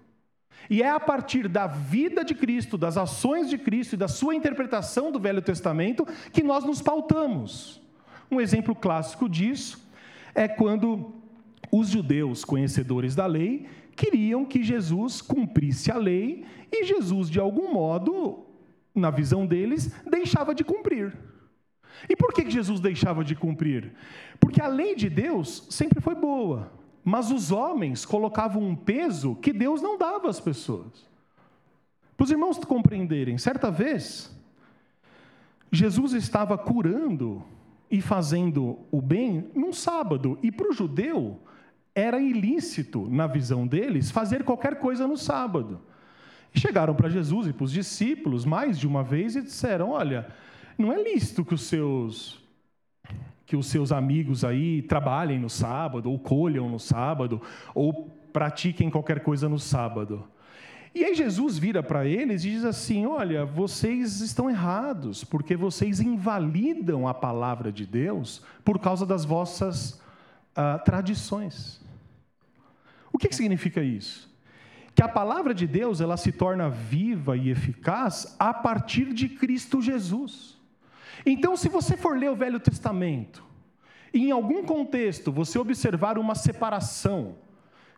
E 0.69 0.81
é 0.81 0.89
a 0.89 0.99
partir 0.99 1.47
da 1.47 1.67
vida 1.67 2.23
de 2.23 2.33
Cristo, 2.33 2.77
das 2.77 2.97
ações 2.97 3.49
de 3.49 3.57
Cristo 3.57 3.93
e 3.93 3.97
da 3.97 4.07
sua 4.07 4.35
interpretação 4.35 5.11
do 5.11 5.19
Velho 5.19 5.41
Testamento 5.41 6.05
que 6.31 6.43
nós 6.43 6.63
nos 6.63 6.81
pautamos. 6.81 7.81
Um 8.29 8.41
exemplo 8.41 8.75
clássico 8.75 9.29
disso 9.29 9.83
é 10.33 10.47
quando 10.47 11.13
os 11.71 11.89
judeus 11.89 12.43
conhecedores 12.43 13.15
da 13.15 13.25
lei 13.25 13.67
queriam 13.95 14.43
que 14.43 14.63
Jesus 14.63 15.21
cumprisse 15.21 15.91
a 15.91 15.97
lei 15.97 16.45
e 16.71 16.83
Jesus, 16.83 17.29
de 17.29 17.39
algum 17.39 17.71
modo, 17.71 18.45
na 18.93 19.09
visão 19.09 19.45
deles, 19.45 19.93
deixava 20.05 20.53
de 20.53 20.63
cumprir. 20.63 21.15
E 22.09 22.15
por 22.15 22.33
que 22.33 22.49
Jesus 22.49 22.79
deixava 22.79 23.23
de 23.23 23.35
cumprir? 23.35 23.93
Porque 24.39 24.61
a 24.61 24.67
lei 24.67 24.95
de 24.95 25.09
Deus 25.09 25.67
sempre 25.69 26.01
foi 26.01 26.15
boa, 26.15 26.71
mas 27.05 27.29
os 27.29 27.51
homens 27.51 28.03
colocavam 28.03 28.63
um 28.63 28.75
peso 28.75 29.35
que 29.35 29.53
Deus 29.53 29.79
não 29.79 29.95
dava 29.95 30.27
às 30.27 30.39
pessoas. 30.39 31.07
Para 32.17 32.23
os 32.23 32.31
irmãos 32.31 32.57
compreenderem, 32.57 33.37
certa 33.37 33.69
vez, 33.69 34.35
Jesus 35.71 36.13
estava 36.13 36.57
curando 36.57 37.43
e 37.91 38.01
fazendo 38.01 38.79
o 38.89 38.99
bem 39.03 39.51
num 39.53 39.71
sábado, 39.71 40.39
e 40.41 40.51
para 40.51 40.69
o 40.69 40.73
judeu 40.73 41.39
era 41.93 42.19
ilícito, 42.19 43.07
na 43.07 43.27
visão 43.27 43.67
deles, 43.67 44.09
fazer 44.09 44.43
qualquer 44.43 44.79
coisa 44.79 45.07
no 45.07 45.15
sábado. 45.15 45.79
Chegaram 46.55 46.95
para 46.95 47.07
Jesus 47.07 47.47
e 47.47 47.53
para 47.53 47.65
os 47.65 47.71
discípulos 47.71 48.45
mais 48.45 48.79
de 48.79 48.87
uma 48.87 49.03
vez 49.03 49.35
e 49.35 49.43
disseram: 49.43 49.91
Olha, 49.91 50.27
não 50.75 50.91
é 50.91 51.01
lícito 51.03 51.45
que 51.45 51.53
os 51.53 51.61
seus 51.61 52.44
que 53.45 53.55
os 53.55 53.67
seus 53.67 53.91
amigos 53.91 54.43
aí 54.43 54.81
trabalhem 54.81 55.39
no 55.39 55.49
sábado, 55.49 56.09
ou 56.09 56.17
colham 56.17 56.69
no 56.69 56.79
sábado, 56.79 57.41
ou 57.73 58.09
pratiquem 58.33 58.89
qualquer 58.89 59.21
coisa 59.21 59.47
no 59.47 59.59
sábado. 59.59 60.27
E 60.93 61.03
aí 61.03 61.13
Jesus 61.13 61.57
vira 61.57 61.83
para 61.83 62.05
eles 62.05 62.45
e 62.45 62.51
diz 62.51 62.63
assim: 62.63 63.05
Olha, 63.05 63.45
vocês 63.45 64.21
estão 64.21 64.49
errados, 64.49 65.25
porque 65.25 65.55
vocês 65.55 65.99
invalidam 65.99 67.05
a 67.05 67.13
palavra 67.13 67.69
de 67.71 67.85
Deus 67.85 68.41
por 68.63 68.79
causa 68.79 69.05
das 69.05 69.25
vossas 69.25 70.01
uh, 70.55 70.81
tradições. 70.85 71.81
O 73.11 73.17
que, 73.17 73.27
que 73.27 73.35
significa 73.35 73.81
isso? 73.81 74.33
Que 74.95 75.03
a 75.03 75.09
palavra 75.09 75.53
de 75.53 75.67
Deus 75.67 75.99
ela 75.99 76.15
se 76.15 76.31
torna 76.31 76.69
viva 76.69 77.35
e 77.35 77.49
eficaz 77.49 78.35
a 78.39 78.53
partir 78.53 79.13
de 79.13 79.27
Cristo 79.27 79.81
Jesus. 79.81 80.54
Então, 81.25 81.57
se 81.57 81.67
você 81.67 81.97
for 81.97 82.17
ler 82.17 82.29
o 82.29 82.35
Velho 82.35 82.59
Testamento, 82.59 83.43
e 84.13 84.27
em 84.27 84.31
algum 84.31 84.63
contexto 84.63 85.31
você 85.31 85.57
observar 85.57 86.17
uma 86.17 86.35
separação 86.35 87.35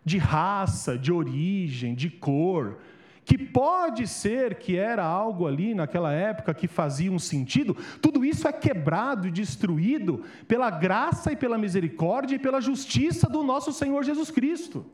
de 0.04 0.18
raça, 0.18 0.98
de 0.98 1.12
origem, 1.12 1.94
de 1.94 2.10
cor, 2.10 2.80
que 3.26 3.38
pode 3.38 4.08
ser 4.08 4.56
que 4.56 4.78
era 4.78 5.04
algo 5.04 5.46
ali 5.46 5.76
naquela 5.76 6.14
época 6.14 6.54
que 6.54 6.66
fazia 6.66 7.12
um 7.12 7.20
sentido, 7.20 7.76
tudo 8.02 8.24
isso 8.24 8.48
é 8.48 8.54
quebrado 8.54 9.28
e 9.28 9.32
destruído 9.32 10.24
pela 10.48 10.70
graça 10.70 11.34
e 11.34 11.36
pela 11.36 11.58
misericórdia 11.58 12.38
e 12.38 12.40
pela 12.40 12.62
justiça 12.62 13.28
do 13.28 13.44
nosso 13.44 13.74
Senhor 13.74 14.02
Jesus 14.02 14.32
Cristo. 14.32 14.86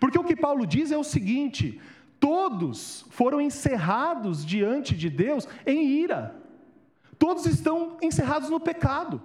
Porque 0.00 0.18
o 0.18 0.24
que 0.24 0.34
Paulo 0.34 0.66
diz 0.66 0.90
é 0.90 0.96
o 0.96 1.04
seguinte: 1.04 1.78
todos 2.18 3.04
foram 3.10 3.38
encerrados 3.38 4.46
diante 4.46 4.96
de 4.96 5.10
Deus 5.10 5.46
em 5.66 5.86
ira. 5.88 6.47
Todos 7.18 7.46
estão 7.46 7.96
encerrados 8.02 8.48
no 8.48 8.60
pecado. 8.60 9.20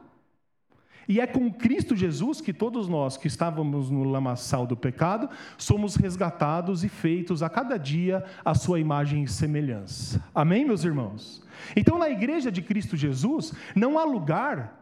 E 1.07 1.19
é 1.19 1.27
com 1.27 1.51
Cristo 1.51 1.95
Jesus 1.95 2.39
que 2.39 2.53
todos 2.53 2.87
nós 2.87 3.17
que 3.17 3.27
estávamos 3.27 3.89
no 3.89 4.03
lamaçal 4.03 4.65
do 4.65 4.77
pecado 4.77 5.29
somos 5.57 5.95
resgatados 5.95 6.83
e 6.83 6.89
feitos 6.89 7.43
a 7.43 7.49
cada 7.49 7.77
dia 7.77 8.23
a 8.43 8.55
sua 8.55 8.79
imagem 8.79 9.23
e 9.23 9.27
semelhança. 9.27 10.23
Amém, 10.33 10.65
meus 10.65 10.83
irmãos? 10.83 11.43
Então, 11.75 11.97
na 11.97 12.09
igreja 12.09 12.51
de 12.51 12.61
Cristo 12.61 12.95
Jesus, 12.95 13.53
não 13.75 13.99
há 13.99 14.05
lugar 14.05 14.81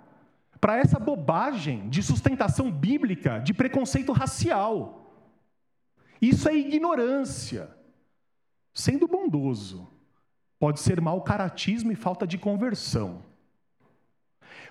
para 0.59 0.77
essa 0.77 0.99
bobagem 0.99 1.89
de 1.89 2.03
sustentação 2.03 2.71
bíblica, 2.71 3.39
de 3.39 3.53
preconceito 3.53 4.11
racial. 4.11 5.15
Isso 6.21 6.47
é 6.47 6.55
ignorância. 6.55 7.67
Sendo 8.73 9.07
bondoso, 9.07 9.87
pode 10.61 10.79
ser 10.79 11.01
mau 11.01 11.21
caratismo 11.21 11.91
e 11.91 11.95
falta 11.95 12.27
de 12.27 12.37
conversão. 12.37 13.23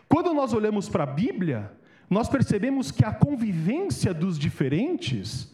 Quando 0.08 0.32
nós 0.32 0.52
olhamos 0.52 0.88
para 0.88 1.02
a 1.02 1.06
Bíblia, 1.06 1.72
nós 2.08 2.28
percebemos 2.28 2.92
que 2.92 3.04
a 3.04 3.12
convivência 3.12 4.14
dos 4.14 4.38
diferentes 4.38 5.52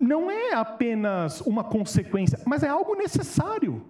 não 0.00 0.30
é 0.30 0.54
apenas 0.54 1.42
uma 1.42 1.62
consequência, 1.62 2.40
mas 2.46 2.62
é 2.62 2.68
algo 2.68 2.94
necessário. 2.94 3.84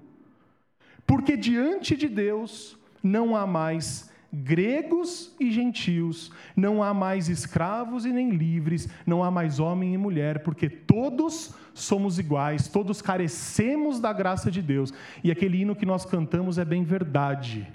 Porque 1.06 1.36
diante 1.36 1.96
de 1.96 2.08
Deus 2.08 2.76
não 3.00 3.36
há 3.36 3.46
mais 3.46 4.10
gregos 4.32 5.34
e 5.38 5.50
gentios, 5.50 6.32
não 6.54 6.82
há 6.82 6.92
mais 6.92 7.28
escravos 7.28 8.04
e 8.04 8.12
nem 8.12 8.30
livres, 8.30 8.88
não 9.06 9.22
há 9.22 9.30
mais 9.30 9.58
homem 9.58 9.94
e 9.94 9.98
mulher, 9.98 10.42
porque 10.42 10.68
todos 10.68 11.54
somos 11.72 12.18
iguais, 12.18 12.68
todos 12.68 13.00
carecemos 13.00 14.00
da 14.00 14.12
graça 14.12 14.50
de 14.50 14.60
Deus. 14.60 14.92
E 15.22 15.30
aquele 15.30 15.60
hino 15.60 15.76
que 15.76 15.86
nós 15.86 16.04
cantamos 16.04 16.58
é 16.58 16.64
bem 16.64 16.82
verdade. 16.82 17.66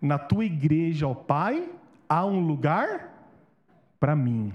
Na 0.00 0.18
tua 0.18 0.44
igreja, 0.44 1.06
ó 1.06 1.14
Pai, 1.14 1.68
há 2.08 2.24
um 2.24 2.40
lugar 2.40 3.14
para 3.98 4.14
mim. 4.14 4.52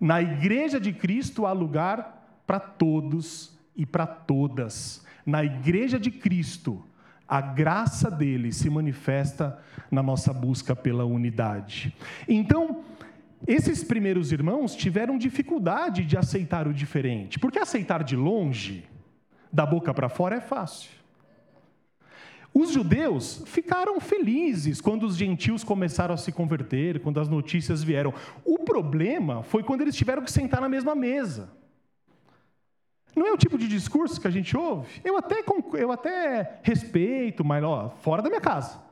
Na 0.00 0.20
igreja 0.20 0.80
de 0.80 0.92
Cristo 0.92 1.46
há 1.46 1.52
lugar 1.52 2.42
para 2.46 2.60
todos 2.60 3.56
e 3.76 3.86
para 3.86 4.06
todas. 4.06 5.04
Na 5.24 5.42
igreja 5.42 5.98
de 5.98 6.10
Cristo 6.10 6.84
a 7.28 7.40
graça 7.40 8.10
dele 8.10 8.52
se 8.52 8.68
manifesta 8.68 9.58
na 9.90 10.02
nossa 10.02 10.32
busca 10.32 10.76
pela 10.76 11.04
unidade. 11.04 11.94
Então, 12.28 12.84
esses 13.46 13.82
primeiros 13.84 14.32
irmãos 14.32 14.74
tiveram 14.74 15.18
dificuldade 15.18 16.04
de 16.04 16.16
aceitar 16.16 16.66
o 16.66 16.72
diferente, 16.72 17.38
porque 17.38 17.58
aceitar 17.58 18.02
de 18.02 18.16
longe, 18.16 18.84
da 19.52 19.64
boca 19.64 19.92
para 19.92 20.08
fora, 20.08 20.36
é 20.36 20.40
fácil. 20.40 20.90
Os 22.52 22.70
judeus 22.70 23.42
ficaram 23.46 23.98
felizes 24.00 24.80
quando 24.80 25.04
os 25.04 25.16
gentios 25.16 25.64
começaram 25.64 26.14
a 26.14 26.16
se 26.16 26.30
converter, 26.30 27.00
quando 27.00 27.18
as 27.18 27.28
notícias 27.28 27.82
vieram. 27.82 28.14
O 28.44 28.60
problema 28.60 29.42
foi 29.42 29.64
quando 29.64 29.80
eles 29.80 29.96
tiveram 29.96 30.22
que 30.22 30.30
sentar 30.30 30.60
na 30.60 30.68
mesma 30.68 30.94
mesa. 30.94 31.50
Não 33.14 33.26
é 33.26 33.32
o 33.32 33.36
tipo 33.36 33.56
de 33.56 33.68
discurso 33.68 34.20
que 34.20 34.26
a 34.26 34.30
gente 34.30 34.56
ouve? 34.56 35.00
Eu 35.04 35.16
até, 35.16 35.44
eu 35.74 35.92
até 35.92 36.58
respeito, 36.62 37.44
mas 37.44 37.62
ó, 37.62 37.90
fora 38.00 38.22
da 38.22 38.28
minha 38.28 38.40
casa. 38.40 38.82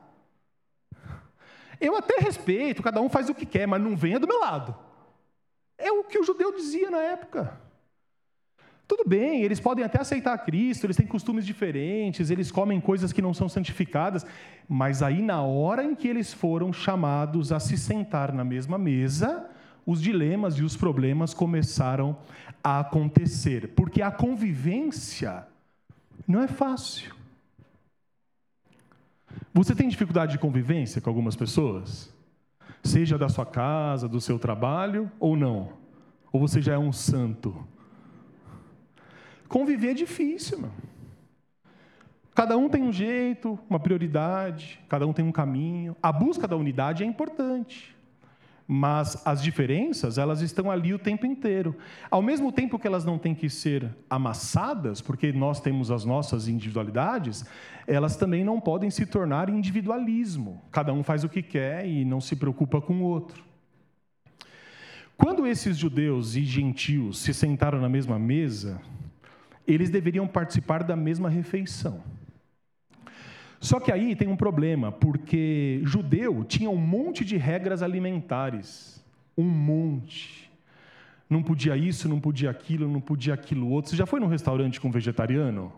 Eu 1.79 1.95
até 1.97 2.15
respeito, 2.19 2.81
cada 2.81 3.01
um 3.01 3.09
faz 3.09 3.29
o 3.29 3.35
que 3.35 3.45
quer, 3.45 3.67
mas 3.67 3.81
não 3.81 3.95
venha 3.95 4.19
do 4.19 4.27
meu 4.27 4.39
lado. 4.39 4.75
É 5.77 5.91
o 5.91 6.03
que 6.03 6.17
o 6.17 6.23
judeu 6.23 6.55
dizia 6.55 6.89
na 6.89 6.99
época. 6.99 7.59
Tudo 8.87 9.03
bem, 9.07 9.43
eles 9.43 9.59
podem 9.59 9.83
até 9.83 9.99
aceitar 9.99 10.37
Cristo, 10.39 10.85
eles 10.85 10.95
têm 10.97 11.07
costumes 11.07 11.45
diferentes, 11.45 12.29
eles 12.29 12.51
comem 12.51 12.79
coisas 12.79 13.11
que 13.13 13.21
não 13.21 13.33
são 13.33 13.49
santificadas, 13.49 14.25
mas 14.67 15.01
aí, 15.01 15.21
na 15.21 15.41
hora 15.41 15.83
em 15.83 15.95
que 15.95 16.07
eles 16.07 16.33
foram 16.33 16.71
chamados 16.71 17.51
a 17.51 17.59
se 17.59 17.77
sentar 17.77 18.33
na 18.33 18.43
mesma 18.43 18.77
mesa, 18.77 19.49
os 19.85 20.01
dilemas 20.01 20.55
e 20.55 20.63
os 20.63 20.77
problemas 20.77 21.33
começaram 21.33 22.17
a 22.63 22.79
acontecer, 22.79 23.69
porque 23.75 24.01
a 24.01 24.11
convivência 24.11 25.45
não 26.27 26.41
é 26.41 26.47
fácil. 26.47 27.13
Você 29.53 29.75
tem 29.75 29.87
dificuldade 29.87 30.33
de 30.33 30.39
convivência 30.39 31.01
com 31.01 31.09
algumas 31.09 31.35
pessoas? 31.35 32.13
Seja 32.83 33.17
da 33.17 33.29
sua 33.29 33.45
casa, 33.45 34.07
do 34.07 34.21
seu 34.21 34.39
trabalho 34.39 35.11
ou 35.19 35.35
não? 35.35 35.73
Ou 36.31 36.39
você 36.39 36.61
já 36.61 36.73
é 36.73 36.77
um 36.77 36.91
santo? 36.91 37.55
Conviver 39.47 39.91
é 39.91 39.93
difícil, 39.93 40.59
mano. 40.59 40.73
Cada 42.33 42.57
um 42.57 42.67
tem 42.67 42.81
um 42.81 42.91
jeito, 42.91 43.59
uma 43.69 43.79
prioridade, 43.79 44.79
cada 44.89 45.05
um 45.05 45.13
tem 45.13 45.23
um 45.23 45.31
caminho. 45.31 45.95
A 46.01 46.11
busca 46.11 46.47
da 46.47 46.55
unidade 46.55 47.03
é 47.03 47.05
importante. 47.05 47.92
Mas 48.67 49.21
as 49.25 49.41
diferenças, 49.43 50.17
elas 50.17 50.41
estão 50.41 50.71
ali 50.71 50.93
o 50.93 50.99
tempo 50.99 51.25
inteiro. 51.25 51.75
Ao 52.09 52.21
mesmo 52.21 52.51
tempo 52.51 52.79
que 52.79 52.87
elas 52.87 53.03
não 53.03 53.17
têm 53.17 53.35
que 53.35 53.49
ser 53.49 53.89
amassadas, 54.09 55.01
porque 55.01 55.33
nós 55.33 55.59
temos 55.59 55.91
as 55.91 56.05
nossas 56.05 56.47
individualidades, 56.47 57.45
elas 57.85 58.15
também 58.15 58.43
não 58.43 58.59
podem 58.59 58.89
se 58.89 59.05
tornar 59.05 59.49
individualismo. 59.49 60.61
Cada 60.71 60.93
um 60.93 61.03
faz 61.03 61.23
o 61.23 61.29
que 61.29 61.41
quer 61.41 61.85
e 61.85 62.05
não 62.05 62.21
se 62.21 62.35
preocupa 62.35 62.79
com 62.79 63.01
o 63.01 63.03
outro. 63.03 63.43
Quando 65.17 65.45
esses 65.45 65.77
judeus 65.77 66.35
e 66.35 66.43
gentios 66.43 67.19
se 67.19 67.33
sentaram 67.33 67.79
na 67.79 67.89
mesma 67.89 68.17
mesa, 68.17 68.81
eles 69.67 69.89
deveriam 69.89 70.27
participar 70.27 70.83
da 70.83 70.95
mesma 70.95 71.29
refeição. 71.29 72.01
Só 73.63 73.79
que 73.79 73.93
aí 73.93 74.13
tem 74.13 74.27
um 74.27 74.35
problema, 74.35 74.91
porque 74.91 75.79
judeu 75.85 76.43
tinha 76.43 76.69
um 76.69 76.75
monte 76.75 77.23
de 77.23 77.37
regras 77.37 77.81
alimentares. 77.81 79.01
Um 79.37 79.45
monte. 79.45 80.51
Não 81.29 81.41
podia 81.41 81.77
isso, 81.77 82.09
não 82.09 82.19
podia 82.19 82.49
aquilo, 82.49 82.89
não 82.89 82.99
podia 82.99 83.33
aquilo 83.33 83.69
outro. 83.69 83.89
Você 83.89 83.95
já 83.95 84.05
foi 84.05 84.19
num 84.19 84.27
restaurante 84.27 84.81
com 84.81 84.91
vegetariano? 84.91 85.71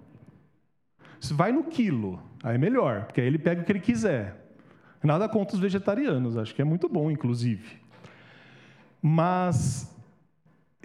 Você 1.19 1.35
vai 1.35 1.51
no 1.51 1.63
quilo, 1.65 2.19
aí 2.43 2.55
é 2.55 2.57
melhor, 2.57 3.05
porque 3.05 3.21
aí 3.21 3.27
ele 3.27 3.37
pega 3.37 3.61
o 3.61 3.63
que 3.63 3.71
ele 3.71 3.79
quiser. 3.79 4.35
Nada 5.03 5.29
contra 5.29 5.53
os 5.53 5.61
vegetarianos, 5.61 6.37
acho 6.37 6.55
que 6.55 6.63
é 6.63 6.65
muito 6.65 6.89
bom, 6.89 7.11
inclusive. 7.11 7.77
Mas 8.99 9.94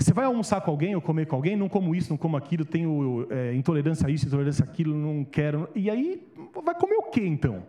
você 0.04 0.12
vai 0.12 0.24
almoçar 0.24 0.60
com 0.60 0.70
alguém 0.70 0.94
ou 0.94 1.02
comer 1.02 1.26
com 1.26 1.36
alguém, 1.36 1.56
não 1.56 1.68
como 1.68 1.94
isso, 1.94 2.10
não 2.10 2.16
como 2.16 2.36
aquilo, 2.36 2.64
tenho 2.64 3.26
é, 3.30 3.54
intolerância 3.54 4.06
a 4.06 4.10
isso, 4.10 4.26
intolerância 4.26 4.64
àquilo, 4.64 4.94
não 4.94 5.24
quero. 5.24 5.68
E 5.74 5.90
aí, 5.90 6.26
vai 6.64 6.74
comer 6.74 6.96
o 6.96 7.10
quê 7.10 7.26
então? 7.26 7.66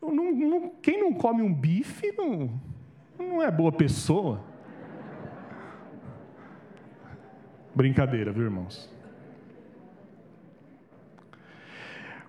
Não, 0.00 0.32
não, 0.32 0.70
quem 0.82 1.00
não 1.00 1.14
come 1.14 1.42
um 1.42 1.52
bife 1.52 2.12
não, 2.12 2.60
não 3.18 3.42
é 3.42 3.50
boa 3.50 3.72
pessoa. 3.72 4.44
Brincadeira, 7.74 8.32
viu, 8.32 8.44
irmãos? 8.44 8.90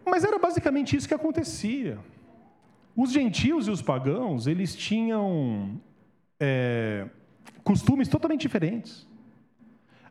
Mas 0.06 0.24
era 0.24 0.38
basicamente 0.38 0.96
isso 0.96 1.08
que 1.08 1.14
acontecia. 1.14 1.98
Os 2.96 3.12
gentios 3.12 3.68
e 3.68 3.72
os 3.72 3.82
pagãos, 3.82 4.48
eles 4.48 4.76
tinham. 4.76 5.82
É, 6.40 7.08
costumes 7.64 8.08
totalmente 8.08 8.42
diferentes. 8.42 9.08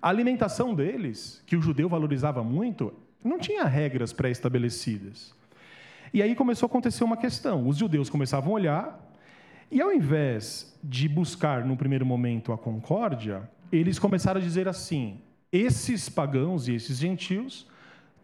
A 0.01 0.09
alimentação 0.09 0.75
deles, 0.75 1.43
que 1.47 1.57
o 1.57 1.63
judeu 1.63 1.89
valorizava 1.89 2.43
muito, 2.45 2.93
não 3.23 3.39
tinha 3.39 3.65
regras 3.65 4.13
pré-estabelecidas. 4.13 5.35
E 6.13 6.23
aí 6.23 6.35
começou 6.35 6.67
a 6.67 6.71
acontecer 6.71 7.03
uma 7.03 7.17
questão. 7.17 7.67
Os 7.67 7.79
judeus 7.79 8.11
começavam 8.11 8.53
a 8.53 8.55
olhar, 8.55 9.13
e 9.71 9.81
ao 9.81 9.93
invés 9.93 10.79
de 10.83 11.09
buscar, 11.09 11.65
no 11.65 11.77
primeiro 11.77 12.05
momento, 12.05 12.53
a 12.53 12.59
concórdia, 12.59 13.49
eles 13.73 13.99
começaram 13.99 14.41
a 14.41 14.45
dizer 14.45 14.69
assim: 14.69 15.21
esses 15.51 16.09
pagãos 16.09 16.69
e 16.69 16.75
esses 16.75 16.99
gentios 16.99 17.67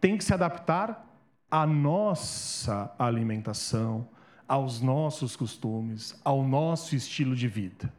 têm 0.01 0.17
que 0.17 0.25
se 0.25 0.35
adaptar 0.35 1.07
à 1.51 1.67
nossa 1.67 2.95
alimentação, 2.99 4.09
aos 4.47 4.81
nossos 4.81 5.35
costumes, 5.35 6.15
ao 6.25 6.47
nosso 6.47 6.95
estilo 6.95 7.35
de 7.35 7.49
vida. 7.49 7.93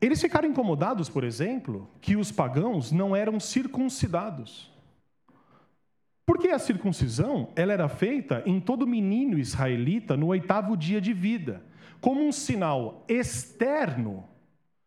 Eles 0.00 0.20
ficaram 0.20 0.48
incomodados, 0.48 1.08
por 1.08 1.24
exemplo, 1.24 1.88
que 2.00 2.16
os 2.16 2.32
pagãos 2.32 2.90
não 2.90 3.14
eram 3.14 3.38
circuncidados. 3.38 4.70
Porque 6.24 6.48
a 6.48 6.58
circuncisão 6.58 7.48
ela 7.54 7.72
era 7.72 7.88
feita 7.88 8.42
em 8.46 8.60
todo 8.60 8.86
menino 8.86 9.38
israelita 9.38 10.16
no 10.16 10.28
oitavo 10.28 10.76
dia 10.76 11.00
de 11.00 11.12
vida, 11.12 11.62
como 12.00 12.26
um 12.26 12.32
sinal 12.32 13.04
externo 13.08 14.24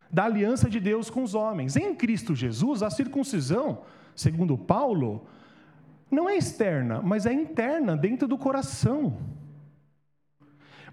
da 0.09 0.25
aliança 0.25 0.69
de 0.69 0.79
Deus 0.79 1.09
com 1.09 1.21
os 1.21 1.35
homens. 1.35 1.75
Em 1.75 1.93
Cristo 1.93 2.33
Jesus, 2.33 2.81
a 2.81 2.89
circuncisão, 2.89 3.81
segundo 4.15 4.57
Paulo, 4.57 5.27
não 6.09 6.29
é 6.29 6.37
externa, 6.37 7.01
mas 7.01 7.25
é 7.25 7.33
interna, 7.33 7.97
dentro 7.97 8.27
do 8.27 8.37
coração. 8.37 9.17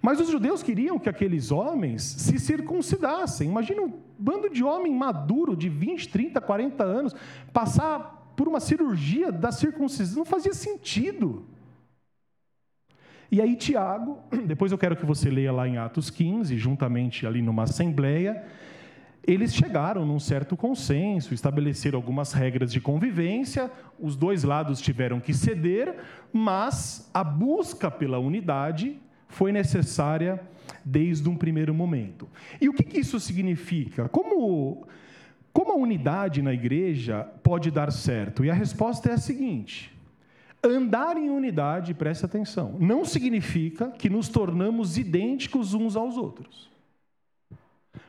Mas 0.01 0.19
os 0.19 0.29
judeus 0.29 0.63
queriam 0.63 0.97
que 0.97 1.07
aqueles 1.07 1.51
homens 1.51 2.01
se 2.01 2.39
circuncidassem. 2.39 3.49
Imagina 3.49 3.83
um 3.83 3.93
bando 4.17 4.49
de 4.49 4.63
homem 4.63 4.93
maduro, 4.93 5.55
de 5.55 5.69
20, 5.69 6.09
30, 6.09 6.41
40 6.41 6.83
anos, 6.83 7.15
passar 7.53 8.33
por 8.35 8.47
uma 8.47 8.59
cirurgia 8.59 9.31
da 9.31 9.51
circuncisão. 9.51 10.19
Não 10.19 10.25
fazia 10.25 10.53
sentido. 10.53 11.45
E 13.31 13.39
aí, 13.39 13.55
Tiago, 13.55 14.17
depois 14.47 14.71
eu 14.71 14.77
quero 14.77 14.95
que 14.95 15.05
você 15.05 15.29
leia 15.29 15.51
lá 15.51 15.67
em 15.67 15.77
Atos 15.77 16.09
15, 16.09 16.57
juntamente 16.57 17.27
ali 17.27 17.41
numa 17.41 17.63
assembleia, 17.63 18.43
eles 19.25 19.53
chegaram 19.53 20.03
num 20.03 20.19
certo 20.19 20.57
consenso, 20.57 21.31
estabeleceram 21.31 21.97
algumas 21.97 22.33
regras 22.33 22.73
de 22.73 22.81
convivência, 22.81 23.71
os 23.99 24.15
dois 24.15 24.43
lados 24.43 24.81
tiveram 24.81 25.19
que 25.19 25.31
ceder, 25.31 25.95
mas 26.33 27.07
a 27.13 27.23
busca 27.23 27.91
pela 27.91 28.17
unidade 28.17 28.99
foi 29.31 29.51
necessária 29.51 30.39
desde 30.83 31.27
um 31.27 31.35
primeiro 31.35 31.73
momento. 31.73 32.29
E 32.59 32.69
o 32.69 32.73
que, 32.73 32.83
que 32.83 32.99
isso 32.99 33.19
significa? 33.19 34.07
Como, 34.09 34.85
como 35.51 35.71
a 35.71 35.75
unidade 35.75 36.41
na 36.41 36.53
igreja 36.53 37.23
pode 37.41 37.71
dar 37.71 37.91
certo? 37.91 38.43
E 38.45 38.49
a 38.49 38.53
resposta 38.53 39.09
é 39.09 39.13
a 39.13 39.17
seguinte: 39.17 39.97
andar 40.63 41.17
em 41.17 41.29
unidade, 41.29 41.93
preste 41.93 42.25
atenção, 42.25 42.77
não 42.79 43.05
significa 43.05 43.89
que 43.91 44.09
nos 44.09 44.27
tornamos 44.27 44.97
idênticos 44.97 45.73
uns 45.73 45.95
aos 45.95 46.17
outros. 46.17 46.69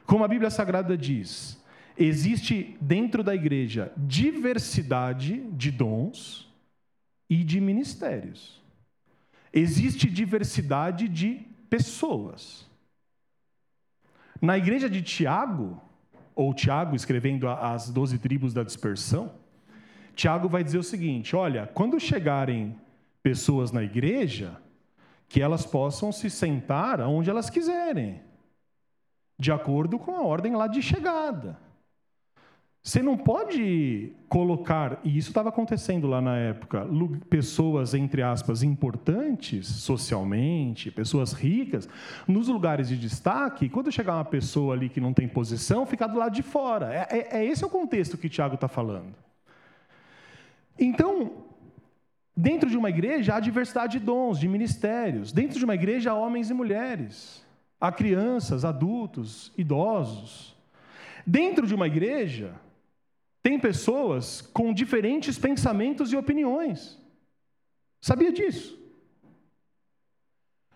Como 0.04 0.24
a 0.24 0.28
Bíblia 0.28 0.50
Sagrada 0.50 0.96
diz, 0.96 1.62
existe 1.96 2.76
dentro 2.80 3.22
da 3.22 3.34
igreja 3.34 3.92
diversidade 3.96 5.40
de 5.52 5.70
dons 5.70 6.52
e 7.30 7.44
de 7.44 7.60
ministérios 7.60 8.61
existe 9.52 10.08
diversidade 10.08 11.08
de 11.08 11.46
pessoas. 11.68 12.66
Na 14.40 14.58
igreja 14.58 14.88
de 14.88 15.02
Tiago, 15.02 15.80
ou 16.34 16.54
Tiago 16.54 16.96
escrevendo 16.96 17.48
as 17.48 17.90
doze 17.90 18.18
tribos 18.18 18.54
da 18.54 18.62
dispersão, 18.62 19.32
Tiago 20.14 20.48
vai 20.48 20.64
dizer 20.64 20.78
o 20.78 20.82
seguinte: 20.82 21.36
olha, 21.36 21.66
quando 21.66 22.00
chegarem 22.00 22.76
pessoas 23.22 23.70
na 23.70 23.82
igreja, 23.82 24.60
que 25.28 25.40
elas 25.40 25.64
possam 25.64 26.12
se 26.12 26.28
sentar 26.28 27.00
onde 27.00 27.30
elas 27.30 27.48
quiserem, 27.48 28.20
de 29.38 29.52
acordo 29.52 29.98
com 29.98 30.14
a 30.14 30.22
ordem 30.22 30.54
lá 30.54 30.66
de 30.66 30.82
chegada. 30.82 31.58
Você 32.84 33.00
não 33.00 33.16
pode 33.16 34.10
colocar, 34.28 35.00
e 35.04 35.16
isso 35.16 35.28
estava 35.28 35.50
acontecendo 35.50 36.08
lá 36.08 36.20
na 36.20 36.36
época, 36.36 36.84
pessoas, 37.30 37.94
entre 37.94 38.22
aspas, 38.22 38.64
importantes 38.64 39.68
socialmente, 39.68 40.90
pessoas 40.90 41.32
ricas, 41.32 41.88
nos 42.26 42.48
lugares 42.48 42.88
de 42.88 42.98
destaque, 42.98 43.68
quando 43.68 43.92
chegar 43.92 44.16
uma 44.16 44.24
pessoa 44.24 44.74
ali 44.74 44.88
que 44.88 45.00
não 45.00 45.12
tem 45.12 45.28
posição, 45.28 45.86
ficar 45.86 46.08
do 46.08 46.18
lado 46.18 46.34
de 46.34 46.42
fora. 46.42 46.92
É, 46.92 47.06
é, 47.10 47.38
é 47.38 47.44
esse 47.44 47.64
o 47.64 47.68
contexto 47.68 48.18
que 48.18 48.28
Tiago 48.28 48.56
está 48.56 48.66
falando. 48.66 49.14
Então, 50.76 51.44
dentro 52.36 52.68
de 52.68 52.76
uma 52.76 52.90
igreja 52.90 53.36
há 53.36 53.40
diversidade 53.40 54.00
de 54.00 54.04
dons, 54.04 54.40
de 54.40 54.48
ministérios. 54.48 55.30
Dentro 55.30 55.56
de 55.56 55.64
uma 55.64 55.76
igreja 55.76 56.10
há 56.10 56.14
homens 56.14 56.50
e 56.50 56.54
mulheres, 56.54 57.46
há 57.80 57.92
crianças, 57.92 58.64
adultos, 58.64 59.52
idosos. 59.56 60.56
Dentro 61.24 61.64
de 61.64 61.76
uma 61.76 61.86
igreja, 61.86 62.54
tem 63.42 63.58
pessoas 63.58 64.40
com 64.40 64.72
diferentes 64.72 65.38
pensamentos 65.38 66.12
e 66.12 66.16
opiniões. 66.16 66.98
Sabia 68.00 68.32
disso? 68.32 68.80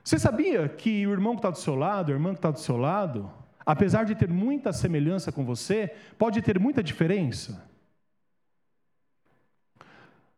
Você 0.03 0.19
sabia 0.19 0.69
que 0.69 1.07
o 1.07 1.13
irmão 1.13 1.35
que 1.35 1.41
está 1.41 1.51
do 1.51 1.59
seu 1.59 1.75
lado, 1.75 2.11
a 2.11 2.15
irmã 2.15 2.31
que 2.31 2.39
está 2.39 2.51
do 2.51 2.61
seu 2.61 2.77
lado, 2.77 3.31
apesar 3.65 4.05
de 4.05 4.15
ter 4.15 4.29
muita 4.29 4.73
semelhança 4.73 5.33
com 5.33 5.45
você, 5.45 5.93
pode 6.19 6.43
ter 6.43 6.59
muita 6.59 6.83
diferença. 6.83 7.69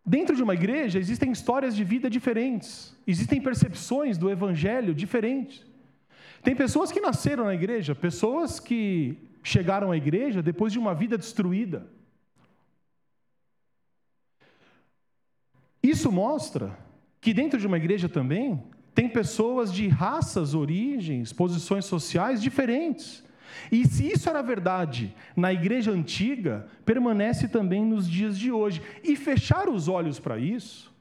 Dentro 0.04 0.34
de 0.34 0.42
uma 0.42 0.54
igreja 0.54 0.98
existem 0.98 1.30
histórias 1.30 1.76
de 1.76 1.84
vida 1.84 2.08
diferentes, 2.08 2.96
existem 3.06 3.42
percepções 3.42 4.16
do 4.16 4.30
evangelho 4.30 4.94
diferentes. 4.94 5.66
Tem 6.42 6.56
pessoas 6.56 6.90
que 6.90 7.00
nasceram 7.00 7.44
na 7.44 7.54
igreja, 7.54 7.94
pessoas 7.94 8.58
que 8.58 9.18
chegaram 9.42 9.90
à 9.90 9.96
igreja 9.96 10.42
depois 10.42 10.72
de 10.72 10.78
uma 10.78 10.94
vida 10.94 11.18
destruída. 11.18 11.86
Isso 15.88 16.12
mostra 16.12 16.78
que 17.18 17.32
dentro 17.32 17.58
de 17.58 17.66
uma 17.66 17.78
igreja 17.78 18.10
também 18.10 18.62
tem 18.94 19.08
pessoas 19.08 19.72
de 19.72 19.88
raças, 19.88 20.54
origens, 20.54 21.32
posições 21.32 21.86
sociais 21.86 22.42
diferentes. 22.42 23.24
E 23.72 23.86
se 23.86 24.06
isso 24.06 24.28
era 24.28 24.42
verdade 24.42 25.14
na 25.34 25.50
igreja 25.50 25.90
antiga, 25.90 26.66
permanece 26.84 27.48
também 27.48 27.82
nos 27.86 28.06
dias 28.06 28.38
de 28.38 28.52
hoje. 28.52 28.82
E 29.02 29.16
fechar 29.16 29.66
os 29.66 29.88
olhos 29.88 30.20
para 30.20 30.38
isso 30.38 30.92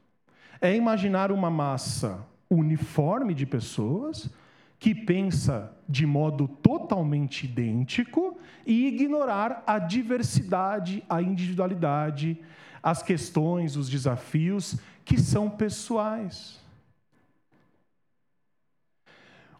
é 0.58 0.74
imaginar 0.74 1.30
uma 1.30 1.50
massa 1.50 2.26
uniforme 2.48 3.34
de 3.34 3.44
pessoas 3.44 4.30
que 4.78 4.94
pensa 4.94 5.76
de 5.86 6.06
modo 6.06 6.48
totalmente 6.48 7.44
idêntico 7.44 8.38
e 8.64 8.86
ignorar 8.86 9.62
a 9.66 9.78
diversidade, 9.78 11.04
a 11.10 11.20
individualidade, 11.20 12.40
as 12.82 13.02
questões, 13.02 13.76
os 13.76 13.88
desafios 13.88 14.78
que 15.04 15.18
são 15.18 15.48
pessoais. 15.48 16.60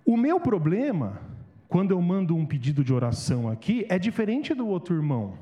O 0.04 0.16
meu 0.16 0.40
problema, 0.40 1.20
quando 1.68 1.90
eu 1.90 2.00
mando 2.00 2.34
um 2.34 2.46
pedido 2.46 2.82
de 2.82 2.92
oração 2.92 3.48
aqui, 3.48 3.84
é 3.88 3.98
diferente 3.98 4.54
do 4.54 4.66
outro 4.66 4.94
irmão. 4.94 5.38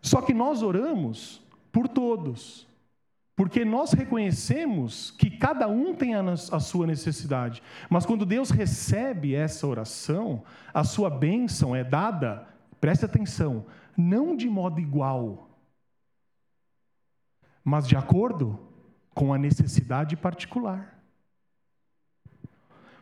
Só 0.00 0.20
que 0.20 0.34
nós 0.34 0.62
oramos 0.62 1.42
por 1.72 1.88
todos. 1.88 2.66
Porque 3.34 3.64
nós 3.64 3.92
reconhecemos 3.92 5.10
que 5.10 5.30
cada 5.30 5.66
um 5.66 5.94
tem 5.94 6.14
a, 6.14 6.36
sua 6.36 6.86
necessidade. 6.86 7.62
Mas 7.88 8.04
quando 8.04 8.26
Deus 8.26 8.50
recebe 8.50 9.34
essa 9.34 9.66
oração, 9.66 10.42
a 10.72 10.84
sua 10.84 11.08
bênção 11.08 11.74
é 11.74 11.82
dada, 11.82 12.46
preste 12.80 13.04
atenção, 13.04 13.64
não 13.96 14.36
de 14.36 14.48
modo 14.48 14.80
igual, 14.80 15.48
mas 17.64 17.86
de 17.86 17.96
acordo 17.96 18.58
com 19.14 19.32
a 19.32 19.38
necessidade 19.38 20.16
particular. 20.16 20.92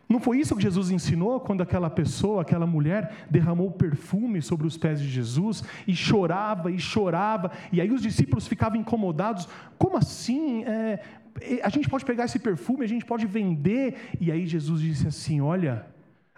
Não 0.09 0.19
foi 0.19 0.41
isso 0.41 0.57
que 0.57 0.63
Jesus 0.63 0.91
ensinou 0.91 1.39
quando 1.39 1.63
aquela 1.63 1.89
pessoa, 1.89 2.43
aquela 2.43 2.67
mulher, 2.67 3.27
derramou 3.31 3.71
perfume 3.71 4.43
sobre 4.43 4.67
os 4.67 4.77
pés 4.77 5.01
de 5.01 5.09
Jesus 5.09 5.63
e 5.87 5.95
chorava 5.95 6.69
e 6.69 6.81
chorava, 6.81 7.53
e 7.71 7.81
aí 7.81 7.93
os 7.93 8.03
discípulos 8.03 8.49
ficavam 8.49 8.77
incomodados: 8.77 9.49
como 9.79 9.97
assim? 9.97 10.65
É, 10.65 11.01
a 11.63 11.69
gente 11.69 11.89
pode 11.89 12.05
pegar 12.05 12.25
esse 12.25 12.41
perfume, 12.41 12.85
a 12.85 12.89
gente 12.89 13.05
pode 13.05 13.25
vender. 13.25 14.11
E 14.21 14.33
aí 14.33 14.49
Jesus 14.49 14.81
disse 14.81 15.07
assim: 15.07 15.41
olha, 15.41 15.87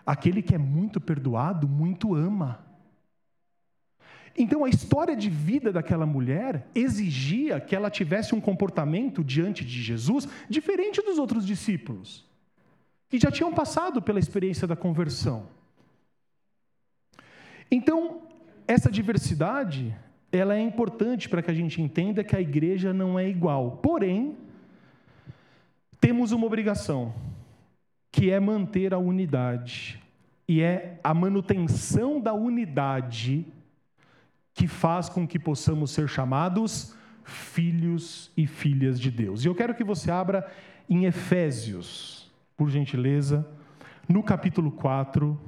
aquele 0.05 0.43
que 0.43 0.55
é 0.55 0.59
muito 0.59 1.01
perdoado, 1.01 1.67
muito 1.67 2.15
ama. 2.15 2.59
Então 4.37 4.65
a 4.65 4.69
história 4.69 5.15
de 5.15 5.29
vida 5.29 5.73
daquela 5.73 6.07
mulher 6.07 6.67
exigia 6.75 7.61
que 7.61 7.77
ela 7.77 7.91
tivesse 7.91 8.35
um 8.35 8.41
comportamento 8.41 9.23
diante 9.23 9.65
de 9.65 9.83
Jesus 9.83 10.27
diferente 10.49 11.03
dos 11.03 11.19
outros 11.19 11.47
discípulos 11.47 12.25
que 13.13 13.19
já 13.19 13.31
tinham 13.31 13.53
passado 13.53 14.01
pela 14.01 14.19
experiência 14.19 14.67
da 14.67 14.75
conversão. 14.75 15.47
Então, 17.71 18.23
essa 18.67 18.91
diversidade, 18.91 19.95
ela 20.33 20.57
é 20.57 20.61
importante 20.61 21.29
para 21.29 21.43
que 21.43 21.51
a 21.51 21.55
gente 21.55 21.83
entenda 21.83 22.25
que 22.25 22.35
a 22.35 22.41
igreja 22.41 22.91
não 22.91 23.19
é 23.19 23.29
igual. 23.29 23.73
Porém, 23.83 24.35
temos 26.01 26.33
uma 26.33 26.47
obrigação, 26.47 27.13
que 28.11 28.31
é 28.31 28.41
manter 28.41 28.95
a 28.95 28.99
unidade. 28.99 30.03
E 30.49 30.63
é 30.63 30.99
a 31.05 31.13
manutenção 31.13 32.19
da 32.19 32.33
unidade 32.33 33.47
que 34.55 34.67
faz 34.67 35.09
com 35.09 35.27
que 35.27 35.39
possamos 35.39 35.91
ser 35.91 36.09
chamados 36.09 36.95
filhos 37.25 38.31
e 38.37 38.47
filhas 38.47 39.01
de 39.01 39.11
Deus. 39.11 39.45
E 39.45 39.49
eu 39.49 39.55
quero 39.55 39.75
que 39.75 39.85
você 39.85 40.11
abra 40.11 40.51
em 40.89 41.05
Efésios 41.05 42.31
por 42.57 42.69
gentileza, 42.69 43.49
no 44.09 44.23
capítulo 44.23 44.71
4. 44.71 45.41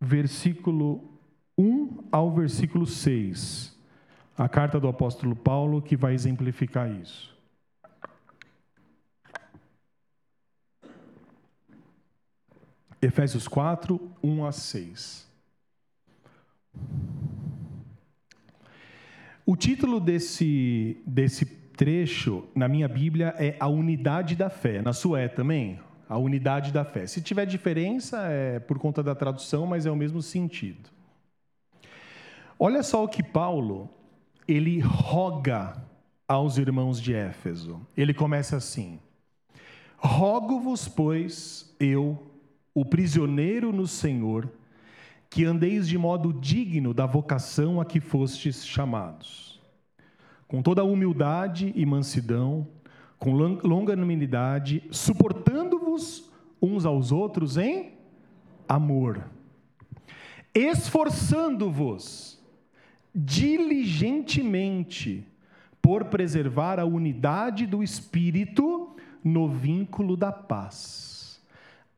Versículo 0.00 1.18
1 1.56 2.08
ao 2.12 2.30
versículo 2.32 2.86
6. 2.86 3.74
A 4.36 4.48
carta 4.48 4.80
do 4.80 4.88
apóstolo 4.88 5.36
Paulo 5.36 5.80
que 5.80 5.96
vai 5.96 6.14
exemplificar 6.14 6.90
isso. 6.90 7.33
Efésios 13.04 13.46
4, 13.46 14.00
1 14.22 14.44
a 14.44 14.52
6. 14.52 15.28
O 19.46 19.56
título 19.56 20.00
desse, 20.00 20.96
desse 21.06 21.44
trecho 21.44 22.44
na 22.54 22.66
minha 22.66 22.88
Bíblia 22.88 23.34
é 23.38 23.56
A 23.60 23.68
Unidade 23.68 24.34
da 24.34 24.48
Fé. 24.48 24.80
Na 24.80 24.92
sua 24.92 25.20
é 25.20 25.28
também? 25.28 25.78
A 26.08 26.16
Unidade 26.16 26.72
da 26.72 26.84
Fé. 26.84 27.06
Se 27.06 27.20
tiver 27.20 27.44
diferença, 27.44 28.26
é 28.28 28.58
por 28.58 28.78
conta 28.78 29.02
da 29.02 29.14
tradução, 29.14 29.66
mas 29.66 29.84
é 29.84 29.90
o 29.90 29.96
mesmo 29.96 30.22
sentido. 30.22 30.88
Olha 32.58 32.82
só 32.82 33.04
o 33.04 33.08
que 33.08 33.22
Paulo 33.22 33.90
ele 34.48 34.80
roga 34.80 35.76
aos 36.26 36.56
irmãos 36.56 37.00
de 37.00 37.14
Éfeso. 37.14 37.86
Ele 37.96 38.14
começa 38.14 38.56
assim: 38.56 38.98
Rogo-vos, 39.98 40.88
pois, 40.88 41.74
eu, 41.78 42.33
o 42.74 42.84
prisioneiro 42.84 43.72
no 43.72 43.86
Senhor, 43.86 44.50
que 45.30 45.44
andeis 45.44 45.88
de 45.88 45.96
modo 45.96 46.32
digno 46.32 46.92
da 46.92 47.06
vocação 47.06 47.80
a 47.80 47.84
que 47.84 48.00
fostes 48.00 48.66
chamados, 48.66 49.62
com 50.48 50.60
toda 50.60 50.82
humildade 50.82 51.72
e 51.76 51.86
mansidão, 51.86 52.66
com 53.18 53.32
longanimidade, 53.32 54.82
suportando-vos 54.90 56.30
uns 56.60 56.84
aos 56.84 57.12
outros 57.12 57.56
em 57.56 57.92
amor, 58.68 59.30
esforçando-vos 60.54 62.42
diligentemente 63.14 65.26
por 65.80 66.06
preservar 66.06 66.80
a 66.80 66.84
unidade 66.84 67.66
do 67.66 67.82
espírito 67.82 68.96
no 69.22 69.48
vínculo 69.48 70.16
da 70.16 70.32
paz. 70.32 71.40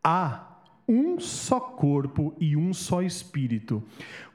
Há 0.02 0.55
um 0.88 1.18
só 1.18 1.58
corpo 1.58 2.34
e 2.38 2.56
um 2.56 2.72
só 2.72 3.02
espírito, 3.02 3.82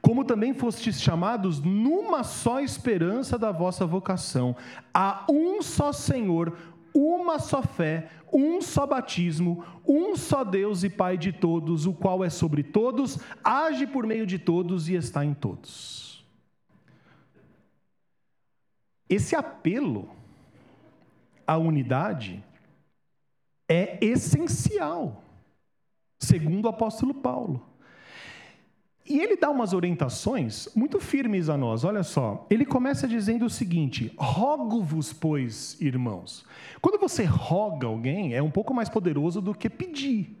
como 0.00 0.24
também 0.24 0.52
fostes 0.52 1.00
chamados 1.00 1.60
numa 1.60 2.22
só 2.22 2.60
esperança 2.60 3.38
da 3.38 3.50
vossa 3.50 3.86
vocação, 3.86 4.54
a 4.92 5.24
um 5.30 5.62
só 5.62 5.92
Senhor, 5.92 6.56
uma 6.94 7.38
só 7.38 7.62
fé, 7.62 8.10
um 8.30 8.60
só 8.60 8.86
batismo, 8.86 9.64
um 9.86 10.14
só 10.14 10.44
Deus 10.44 10.84
e 10.84 10.90
Pai 10.90 11.16
de 11.16 11.32
todos, 11.32 11.86
o 11.86 11.94
qual 11.94 12.22
é 12.22 12.28
sobre 12.28 12.62
todos, 12.62 13.18
age 13.42 13.86
por 13.86 14.06
meio 14.06 14.26
de 14.26 14.38
todos 14.38 14.88
e 14.88 14.94
está 14.94 15.24
em 15.24 15.32
todos. 15.32 16.22
Esse 19.08 19.34
apelo 19.34 20.08
à 21.46 21.56
unidade 21.56 22.42
é 23.68 23.98
essencial 24.04 25.21
segundo 26.22 26.66
o 26.66 26.68
apóstolo 26.68 27.12
Paulo. 27.12 27.62
E 29.08 29.20
ele 29.20 29.36
dá 29.36 29.50
umas 29.50 29.72
orientações 29.72 30.68
muito 30.76 31.00
firmes 31.00 31.48
a 31.48 31.56
nós. 31.56 31.82
Olha 31.82 32.04
só, 32.04 32.46
ele 32.48 32.64
começa 32.64 33.08
dizendo 33.08 33.44
o 33.44 33.50
seguinte: 33.50 34.12
rogo-vos, 34.16 35.12
pois, 35.12 35.80
irmãos. 35.80 36.44
Quando 36.80 37.00
você 37.00 37.24
roga 37.24 37.86
alguém, 37.86 38.34
é 38.34 38.42
um 38.42 38.50
pouco 38.50 38.72
mais 38.72 38.88
poderoso 38.88 39.40
do 39.40 39.54
que 39.54 39.68
pedir. 39.68 40.38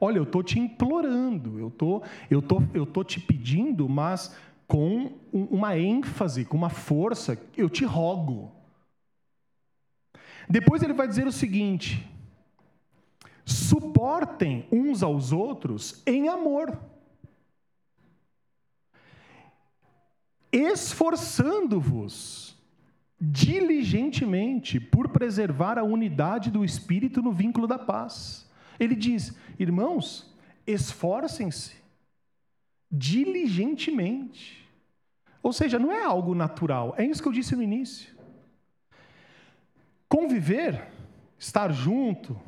Olha, 0.00 0.18
eu 0.18 0.22
estou 0.22 0.42
te 0.42 0.58
implorando, 0.58 1.58
eu 1.58 1.70
tô, 1.70 2.02
eu 2.30 2.40
tô, 2.40 2.62
eu 2.72 2.86
tô 2.86 3.04
te 3.04 3.20
pedindo, 3.20 3.88
mas 3.88 4.34
com 4.66 5.12
uma 5.32 5.76
ênfase, 5.76 6.44
com 6.44 6.56
uma 6.56 6.70
força, 6.70 7.38
eu 7.56 7.68
te 7.68 7.84
rogo. 7.84 8.52
Depois 10.48 10.82
ele 10.82 10.92
vai 10.94 11.06
dizer 11.06 11.26
o 11.26 11.32
seguinte: 11.32 12.08
suportem 13.48 14.66
uns 14.70 15.02
aos 15.02 15.32
outros 15.32 16.02
em 16.06 16.28
amor, 16.28 16.78
esforçando-vos 20.52 22.56
diligentemente 23.20 24.78
por 24.78 25.08
preservar 25.08 25.78
a 25.78 25.82
unidade 25.82 26.50
do 26.50 26.64
espírito 26.64 27.22
no 27.22 27.32
vínculo 27.32 27.66
da 27.66 27.78
paz. 27.78 28.46
Ele 28.78 28.94
diz: 28.94 29.34
irmãos, 29.58 30.32
esforcem-se 30.66 31.76
diligentemente. 32.90 34.68
Ou 35.42 35.52
seja, 35.52 35.78
não 35.78 35.90
é 35.90 36.04
algo 36.04 36.34
natural, 36.34 36.94
é 36.98 37.04
isso 37.04 37.22
que 37.22 37.28
eu 37.28 37.32
disse 37.32 37.56
no 37.56 37.62
início. 37.62 38.14
Conviver, 40.06 40.86
estar 41.38 41.72
junto, 41.72 42.38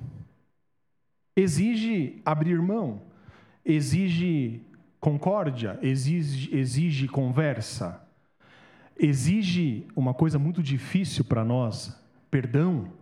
exige 1.40 2.20
abrir 2.24 2.60
mão, 2.60 3.02
exige 3.64 4.62
concórdia, 5.00 5.78
exige, 5.82 6.54
exige 6.54 7.08
conversa, 7.08 8.06
exige 8.98 9.86
uma 9.96 10.12
coisa 10.12 10.38
muito 10.38 10.62
difícil 10.62 11.24
para 11.24 11.44
nós: 11.44 11.98
perdão. 12.30 12.98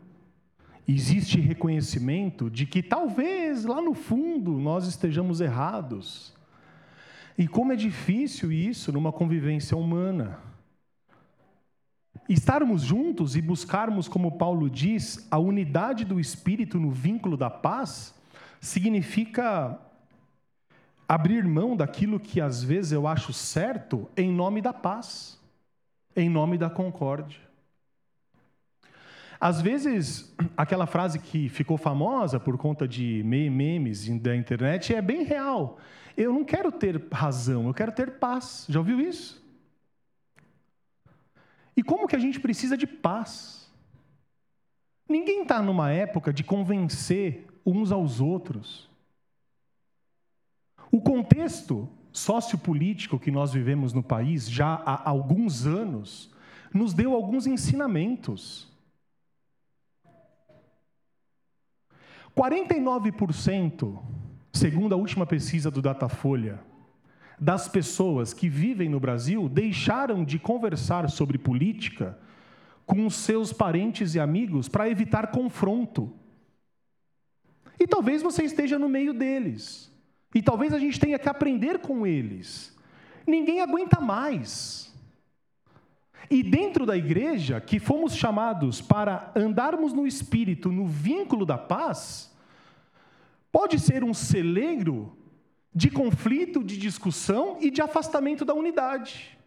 Existe 0.91 1.39
reconhecimento 1.39 2.49
de 2.49 2.65
que 2.65 2.83
talvez 2.83 3.67
lá 3.67 3.79
no 3.79 3.93
fundo 3.93 4.53
nós 4.53 4.87
estejamos 4.89 5.39
errados. 5.39 6.33
E 7.37 7.47
como 7.47 7.75
é 7.75 7.77
difícil 7.77 8.51
isso 8.51 8.91
numa 8.91 9.13
convivência 9.13 9.77
humana. 9.77 10.39
Estarmos 12.29 12.83
juntos 12.83 13.37
e 13.37 13.43
buscarmos, 13.43 14.09
como 14.09 14.39
Paulo 14.39 14.69
diz, 14.69 15.27
a 15.31 15.39
unidade 15.39 16.05
do 16.05 16.19
espírito 16.19 16.81
no 16.81 16.91
vínculo 16.91 17.37
da 17.37 17.49
paz, 17.49 18.18
significa 18.61 19.79
abrir 21.09 21.45
mão 21.45 21.77
daquilo 21.77 22.21
que 22.21 22.41
às 22.41 22.63
vezes 22.63 22.93
eu 22.93 23.07
acho 23.07 23.33
certo 23.33 24.09
em 24.17 24.31
nome 24.31 24.61
da 24.61 24.73
paz, 24.73 25.41
em 26.15 26.29
nome 26.29 26.59
da 26.59 26.69
concórdia. 26.69 27.41
Às 29.41 29.61
vezes, 29.61 30.35
aquela 30.57 30.87
frase 30.87 31.19
que 31.21 31.49
ficou 31.49 31.77
famosa 31.77 32.41
por 32.41 32.59
conta 32.59 32.89
de 32.89 33.23
memes 33.25 34.09
da 34.19 34.35
internet 34.35 34.95
é 34.95 35.01
bem 35.01 35.23
real. 35.23 35.79
Eu 36.17 36.33
não 36.33 36.45
quero 36.45 36.73
ter 36.73 37.01
razão, 37.13 37.69
eu 37.69 37.75
quero 37.75 37.93
ter 37.93 38.19
paz. 38.19 38.67
Já 38.69 38.81
ouviu 38.81 39.01
isso? 39.01 39.41
E 41.77 41.83
como 41.83 42.09
que 42.09 42.17
a 42.17 42.19
gente 42.19 42.41
precisa 42.41 42.77
de 42.77 42.89
paz? 42.89 43.71
Ninguém 45.09 45.43
está 45.43 45.63
numa 45.63 45.93
época 45.93 46.33
de 46.33 46.43
convencer 46.43 47.47
uns 47.71 47.93
aos 47.93 48.21
outros. 48.21 48.89
O 50.91 51.01
contexto 51.01 51.89
sociopolítico 52.13 53.19
que 53.19 53.31
nós 53.31 53.53
vivemos 53.53 53.93
no 53.93 54.03
país 54.03 54.49
já 54.51 54.75
há 54.75 55.09
alguns 55.09 55.67
anos 55.67 56.31
nos 56.73 56.93
deu 56.93 57.15
alguns 57.15 57.47
ensinamentos. 57.47 58.69
49%, 62.37 63.99
segundo 64.53 64.95
a 64.95 64.97
última 64.97 65.27
pesquisa 65.27 65.71
do 65.71 65.83
Datafolha, 65.83 66.61
das 67.41 67.69
pessoas 67.69 68.33
que 68.33 68.49
vivem 68.49 68.89
no 68.89 69.01
Brasil 69.01 69.49
deixaram 69.49 70.25
de 70.25 70.39
conversar 70.39 71.09
sobre 71.11 71.39
política 71.39 72.19
com 72.87 73.07
os 73.07 73.15
seus 73.15 73.53
parentes 73.53 74.15
e 74.15 74.21
amigos 74.21 74.69
para 74.69 74.89
evitar 74.89 75.31
confronto. 75.31 76.13
E 77.79 77.87
talvez 77.87 78.23
você 78.23 78.43
esteja 78.45 78.79
no 78.79 78.89
meio 78.89 79.13
deles. 79.13 79.91
E 80.35 80.43
talvez 80.43 80.73
a 80.73 80.79
gente 80.79 80.99
tenha 80.99 81.19
que 81.19 81.29
aprender 81.29 81.79
com 81.79 82.07
eles. 82.07 82.77
Ninguém 83.27 83.61
aguenta 83.61 84.01
mais. 84.01 84.93
E 86.31 86.43
dentro 86.43 86.85
da 86.85 86.97
igreja, 86.97 87.61
que 87.61 87.79
fomos 87.79 88.15
chamados 88.15 88.81
para 88.81 89.33
andarmos 89.35 89.93
no 89.93 90.07
espírito, 90.07 90.71
no 90.71 90.87
vínculo 90.87 91.47
da 91.47 91.57
paz, 91.57 92.35
pode 93.51 93.79
ser 93.79 94.05
um 94.05 94.13
celeiro 94.13 95.17
de 95.75 95.91
conflito, 95.91 96.63
de 96.63 96.77
discussão 96.77 97.59
e 97.61 97.71
de 97.71 97.81
afastamento 97.81 98.45
da 98.45 98.53
unidade. 98.53 99.39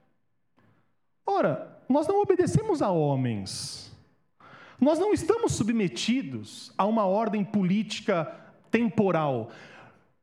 Ora, 1.25 1.79
nós 1.87 2.07
não 2.07 2.21
obedecemos 2.21 2.81
a 2.81 2.89
homens. 2.89 3.90
Nós 4.81 4.97
não 4.97 5.13
estamos 5.13 5.51
submetidos 5.51 6.73
a 6.75 6.87
uma 6.87 7.05
ordem 7.05 7.45
política 7.45 8.25
temporal. 8.71 9.51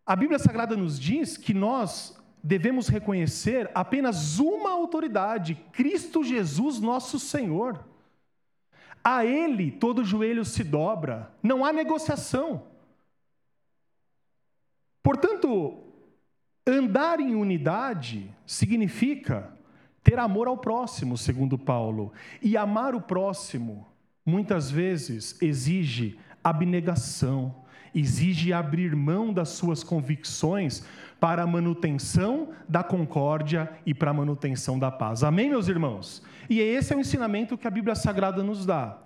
A 0.04 0.16
Bíblia 0.16 0.36
Sagrada 0.36 0.76
nos 0.76 0.98
diz 0.98 1.36
que 1.36 1.54
nós 1.54 2.18
devemos 2.42 2.88
reconhecer 2.88 3.70
apenas 3.72 4.40
uma 4.40 4.72
autoridade, 4.72 5.54
Cristo 5.70 6.24
Jesus, 6.24 6.80
nosso 6.80 7.20
Senhor. 7.20 7.84
A 9.04 9.24
Ele 9.24 9.70
todo 9.70 10.04
joelho 10.04 10.44
se 10.44 10.64
dobra, 10.64 11.32
não 11.40 11.64
há 11.64 11.72
negociação. 11.72 12.64
Portanto, 15.04 15.84
andar 16.66 17.20
em 17.20 17.36
unidade 17.36 18.34
significa 18.44 19.56
ter 20.02 20.18
amor 20.18 20.48
ao 20.48 20.58
próximo, 20.58 21.16
segundo 21.16 21.56
Paulo. 21.56 22.12
E 22.42 22.56
amar 22.56 22.96
o 22.96 23.00
próximo, 23.00 23.86
muitas 24.28 24.70
vezes, 24.70 25.40
exige 25.40 26.18
abnegação, 26.44 27.54
exige 27.94 28.52
abrir 28.52 28.94
mão 28.94 29.32
das 29.32 29.48
suas 29.48 29.82
convicções 29.82 30.84
para 31.18 31.42
a 31.42 31.46
manutenção 31.46 32.50
da 32.68 32.84
concórdia 32.84 33.70
e 33.84 33.92
para 33.92 34.10
a 34.10 34.14
manutenção 34.14 34.78
da 34.78 34.90
paz. 34.90 35.24
Amém, 35.24 35.48
meus 35.48 35.66
irmãos? 35.66 36.22
E 36.48 36.60
esse 36.60 36.92
é 36.92 36.96
o 36.96 37.00
ensinamento 37.00 37.58
que 37.58 37.66
a 37.66 37.70
Bíblia 37.70 37.94
Sagrada 37.94 38.42
nos 38.42 38.64
dá. 38.64 38.98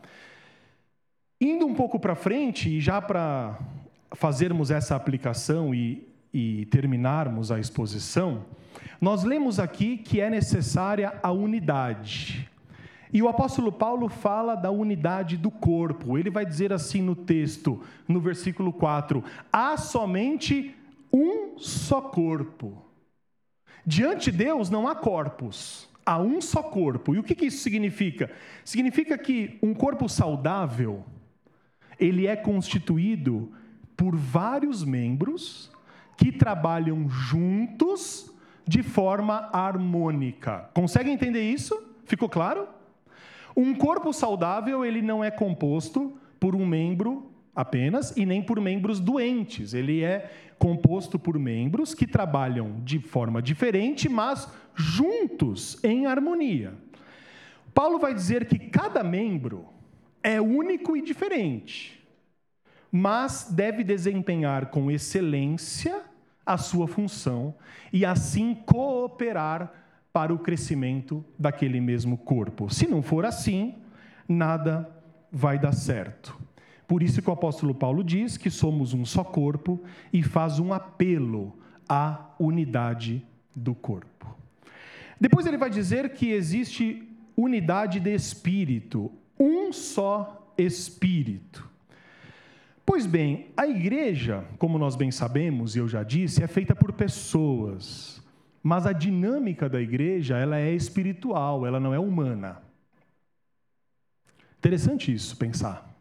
Indo 1.40 1.66
um 1.66 1.74
pouco 1.74 1.98
para 1.98 2.14
frente, 2.14 2.68
e 2.68 2.80
já 2.80 3.00
para 3.00 3.58
fazermos 4.14 4.70
essa 4.70 4.94
aplicação 4.94 5.74
e, 5.74 6.06
e 6.32 6.66
terminarmos 6.66 7.50
a 7.50 7.58
exposição, 7.58 8.44
nós 9.00 9.24
lemos 9.24 9.58
aqui 9.58 9.96
que 9.96 10.20
é 10.20 10.28
necessária 10.28 11.18
a 11.22 11.32
unidade. 11.32 12.48
E 13.12 13.22
o 13.22 13.28
apóstolo 13.28 13.70
Paulo 13.70 14.08
fala 14.08 14.54
da 14.54 14.70
unidade 14.70 15.36
do 15.36 15.50
corpo. 15.50 16.16
Ele 16.16 16.30
vai 16.30 16.46
dizer 16.46 16.72
assim 16.72 17.02
no 17.02 17.14
texto, 17.14 17.82
no 18.08 18.20
versículo 18.20 18.72
4: 18.72 19.22
há 19.52 19.76
somente 19.76 20.74
um 21.12 21.58
só 21.58 22.00
corpo. 22.00 22.82
Diante 23.84 24.30
de 24.30 24.38
Deus 24.38 24.70
não 24.70 24.88
há 24.88 24.94
corpos, 24.94 25.88
há 26.06 26.18
um 26.18 26.40
só 26.40 26.62
corpo. 26.62 27.14
E 27.14 27.18
o 27.18 27.22
que 27.22 27.44
isso 27.44 27.62
significa? 27.62 28.30
Significa 28.64 29.18
que 29.18 29.58
um 29.62 29.74
corpo 29.74 30.08
saudável, 30.08 31.04
ele 31.98 32.26
é 32.26 32.36
constituído 32.36 33.52
por 33.96 34.16
vários 34.16 34.84
membros 34.84 35.70
que 36.16 36.32
trabalham 36.32 37.08
juntos 37.08 38.32
de 38.66 38.82
forma 38.82 39.50
harmônica. 39.52 40.70
Consegue 40.72 41.10
entender 41.10 41.42
isso? 41.42 41.76
Ficou 42.04 42.28
claro? 42.28 42.68
Um 43.56 43.74
corpo 43.74 44.12
saudável, 44.12 44.84
ele 44.84 45.02
não 45.02 45.22
é 45.22 45.30
composto 45.30 46.16
por 46.40 46.54
um 46.54 46.66
membro 46.66 47.30
apenas 47.54 48.16
e 48.16 48.24
nem 48.24 48.42
por 48.42 48.60
membros 48.60 48.98
doentes. 48.98 49.74
Ele 49.74 50.02
é 50.02 50.30
composto 50.58 51.18
por 51.18 51.38
membros 51.38 51.94
que 51.94 52.06
trabalham 52.06 52.80
de 52.82 52.98
forma 52.98 53.42
diferente, 53.42 54.08
mas 54.08 54.48
juntos, 54.74 55.82
em 55.84 56.06
harmonia. 56.06 56.74
Paulo 57.74 57.98
vai 57.98 58.14
dizer 58.14 58.46
que 58.46 58.58
cada 58.58 59.02
membro 59.02 59.66
é 60.22 60.40
único 60.40 60.96
e 60.96 61.02
diferente, 61.02 62.02
mas 62.90 63.48
deve 63.50 63.82
desempenhar 63.82 64.66
com 64.66 64.90
excelência 64.90 66.02
a 66.44 66.58
sua 66.58 66.86
função 66.86 67.54
e 67.92 68.04
assim 68.04 68.54
cooperar 68.54 69.81
para 70.12 70.32
o 70.32 70.38
crescimento 70.38 71.24
daquele 71.38 71.80
mesmo 71.80 72.18
corpo. 72.18 72.72
Se 72.72 72.86
não 72.86 73.02
for 73.02 73.24
assim, 73.24 73.76
nada 74.28 74.88
vai 75.30 75.58
dar 75.58 75.72
certo. 75.72 76.38
Por 76.86 77.02
isso 77.02 77.22
que 77.22 77.30
o 77.30 77.32
apóstolo 77.32 77.74
Paulo 77.74 78.04
diz 78.04 78.36
que 78.36 78.50
somos 78.50 78.92
um 78.92 79.04
só 79.04 79.24
corpo 79.24 79.82
e 80.12 80.22
faz 80.22 80.58
um 80.58 80.72
apelo 80.72 81.56
à 81.88 82.34
unidade 82.38 83.24
do 83.56 83.74
corpo. 83.74 84.36
Depois 85.18 85.46
ele 85.46 85.56
vai 85.56 85.70
dizer 85.70 86.10
que 86.10 86.30
existe 86.30 87.08
unidade 87.36 87.98
de 87.98 88.14
espírito, 88.14 89.10
um 89.38 89.72
só 89.72 90.52
espírito. 90.58 91.70
Pois 92.84 93.06
bem, 93.06 93.46
a 93.56 93.66
igreja, 93.66 94.44
como 94.58 94.78
nós 94.78 94.96
bem 94.96 95.10
sabemos 95.10 95.74
e 95.74 95.78
eu 95.78 95.88
já 95.88 96.02
disse, 96.02 96.42
é 96.42 96.46
feita 96.46 96.74
por 96.74 96.92
pessoas. 96.92 98.21
Mas 98.62 98.86
a 98.86 98.92
dinâmica 98.92 99.68
da 99.68 99.80
igreja, 99.80 100.36
ela 100.36 100.56
é 100.56 100.72
espiritual, 100.72 101.66
ela 101.66 101.80
não 101.80 101.92
é 101.92 101.98
humana. 101.98 102.62
Interessante 104.58 105.12
isso, 105.12 105.36
pensar. 105.36 105.92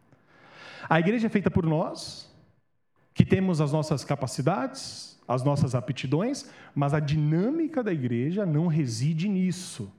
A 0.88 1.00
igreja 1.00 1.26
é 1.26 1.30
feita 1.30 1.50
por 1.50 1.66
nós, 1.66 2.30
que 3.12 3.24
temos 3.24 3.60
as 3.60 3.72
nossas 3.72 4.04
capacidades, 4.04 5.20
as 5.26 5.42
nossas 5.42 5.74
aptidões, 5.74 6.48
mas 6.74 6.94
a 6.94 7.00
dinâmica 7.00 7.82
da 7.82 7.92
igreja 7.92 8.46
não 8.46 8.66
reside 8.66 9.28
nisso. 9.28 9.92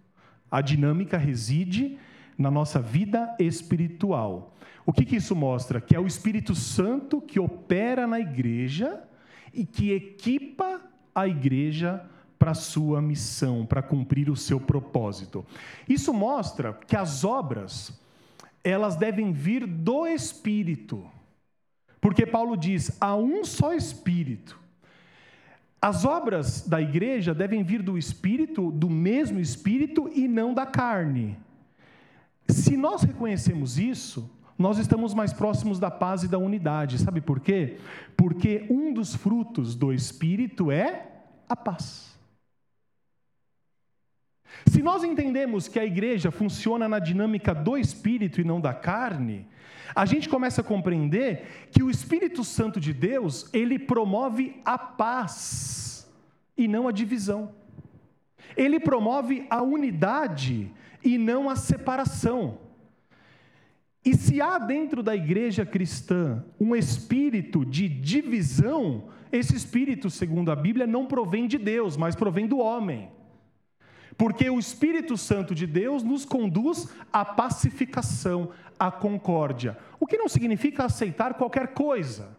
A 0.50 0.62
dinâmica 0.62 1.18
reside 1.18 1.98
na 2.38 2.50
nossa 2.50 2.80
vida 2.80 3.36
espiritual. 3.40 4.56
O 4.86 4.94
que, 4.94 5.06
que 5.06 5.16
isso 5.16 5.36
mostra? 5.36 5.82
Que 5.82 5.96
é 5.96 6.00
o 6.00 6.08
Espírito 6.08 6.56
Santo 6.56 7.22
que 7.22 7.40
opera 7.40 8.06
na 8.06 8.20
igreja 8.20 9.02
e 9.54 9.66
que 9.66 9.92
equipa 9.92 10.82
a 11.14 11.28
igreja 11.28 12.04
para 12.44 12.52
a 12.52 12.56
sua 12.56 13.02
missão, 13.02 13.66
para 13.66 13.82
cumprir 13.82 14.30
o 14.30 14.36
seu 14.36 14.60
propósito. 14.60 15.46
Isso 15.88 16.14
mostra 16.14 16.74
que 16.74 16.94
as 16.94 17.24
obras, 17.24 17.98
elas 18.62 18.98
devem 18.98 19.32
vir 19.32 19.66
do 19.66 20.06
Espírito. 20.06 21.10
Porque 22.02 22.26
Paulo 22.26 22.58
diz: 22.58 22.98
há 23.00 23.16
um 23.16 23.46
só 23.46 23.74
Espírito. 23.74 24.60
As 25.82 26.04
obras 26.04 26.68
da 26.68 26.82
igreja 26.82 27.34
devem 27.34 27.64
vir 27.64 27.82
do 27.82 27.98
Espírito, 27.98 28.72
do 28.72 28.90
mesmo 28.90 29.40
Espírito 29.40 30.12
e 30.14 30.28
não 30.28 30.54
da 30.54 30.66
carne. 30.66 31.38
Se 32.50 32.76
nós 32.76 33.04
reconhecemos 33.04 33.80
isso, 33.80 34.30
nós 34.60 34.78
estamos 34.78 35.14
mais 35.14 35.32
próximos 35.32 35.80
da 35.80 35.90
paz 35.90 36.24
e 36.24 36.28
da 36.28 36.38
unidade. 36.38 37.00
Sabe 37.00 37.22
por 37.22 37.40
quê? 37.40 37.78
Porque 38.18 38.68
um 38.70 38.94
dos 38.94 39.16
frutos 39.16 39.76
do 39.76 39.94
Espírito 39.94 40.70
é 40.70 41.08
a 41.48 41.56
paz. 41.56 42.13
Se 44.68 44.82
nós 44.82 45.04
entendemos 45.04 45.68
que 45.68 45.80
a 45.80 45.86
igreja 45.86 46.32
funciona 46.32 46.88
na 46.88 47.00
dinâmica 47.00 47.54
do 47.54 47.78
espírito 47.78 48.40
e 48.40 48.44
não 48.44 48.62
da 48.62 48.74
carne, 48.74 49.48
a 49.96 50.06
gente 50.06 50.28
começa 50.28 50.62
a 50.62 50.64
compreender 50.64 51.68
que 51.72 51.84
o 51.84 51.90
Espírito 51.90 52.44
Santo 52.44 52.80
de 52.80 52.94
Deus, 52.94 53.50
ele 53.54 53.78
promove 53.78 54.60
a 54.66 54.78
paz 54.78 56.12
e 56.58 56.68
não 56.68 56.88
a 56.88 56.92
divisão. 56.92 57.54
Ele 58.58 58.80
promove 58.80 59.46
a 59.50 59.62
unidade 59.62 60.72
e 61.04 61.18
não 61.18 61.50
a 61.50 61.56
separação. 61.56 62.58
E 64.06 64.16
se 64.16 64.42
há 64.42 64.58
dentro 64.58 65.02
da 65.02 65.16
igreja 65.16 65.66
cristã 65.66 66.44
um 66.60 66.76
espírito 66.76 67.64
de 67.66 67.88
divisão, 67.88 69.06
esse 69.32 69.56
espírito, 69.56 70.10
segundo 70.10 70.52
a 70.52 70.56
Bíblia, 70.56 70.86
não 70.86 71.06
provém 71.06 71.48
de 71.48 71.58
Deus, 71.58 71.96
mas 71.96 72.16
provém 72.16 72.46
do 72.46 72.58
homem. 72.58 73.10
Porque 74.18 74.50
o 74.50 74.60
Espírito 74.60 75.18
Santo 75.18 75.56
de 75.56 75.66
Deus 75.66 76.04
nos 76.04 76.26
conduz 76.26 76.88
à 77.12 77.26
pacificação, 77.26 78.50
à 78.80 78.92
concórdia. 78.92 79.78
O 80.00 80.06
que 80.06 80.18
não 80.18 80.28
significa 80.28 80.86
aceitar 80.86 81.34
qualquer 81.36 81.70
coisa, 81.70 82.38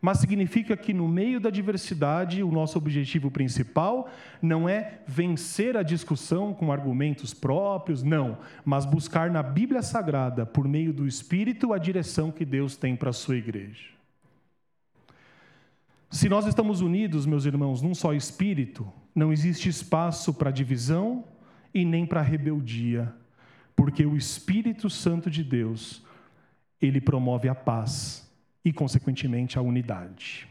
mas 0.00 0.18
significa 0.18 0.76
que 0.76 0.94
no 0.94 1.06
meio 1.06 1.38
da 1.38 1.50
diversidade, 1.50 2.42
o 2.42 2.50
nosso 2.50 2.78
objetivo 2.78 3.30
principal 3.30 4.08
não 4.40 4.68
é 4.68 5.00
vencer 5.06 5.76
a 5.76 5.82
discussão 5.82 6.54
com 6.54 6.72
argumentos 6.72 7.34
próprios, 7.34 8.02
não, 8.02 8.38
mas 8.64 8.86
buscar 8.86 9.30
na 9.30 9.42
Bíblia 9.42 9.82
Sagrada, 9.82 10.46
por 10.46 10.66
meio 10.66 10.92
do 10.92 11.06
Espírito, 11.06 11.72
a 11.72 11.78
direção 11.78 12.30
que 12.30 12.46
Deus 12.46 12.76
tem 12.76 12.96
para 12.96 13.10
a 13.10 13.14
sua 13.14 13.36
igreja. 13.36 13.90
Se 16.10 16.28
nós 16.28 16.46
estamos 16.46 16.80
unidos, 16.80 17.26
meus 17.26 17.44
irmãos, 17.44 17.82
num 17.82 17.94
só 17.94 18.12
espírito, 18.12 18.90
não 19.14 19.32
existe 19.32 19.68
espaço 19.68 20.32
para 20.32 20.50
divisão 20.50 21.24
e 21.72 21.84
nem 21.84 22.06
para 22.06 22.22
rebeldia, 22.22 23.12
porque 23.74 24.04
o 24.04 24.16
Espírito 24.16 24.90
Santo 24.90 25.30
de 25.30 25.42
Deus, 25.42 26.02
ele 26.80 27.00
promove 27.00 27.48
a 27.48 27.54
paz 27.54 28.30
e, 28.64 28.72
consequentemente, 28.72 29.58
a 29.58 29.62
unidade. 29.62 30.48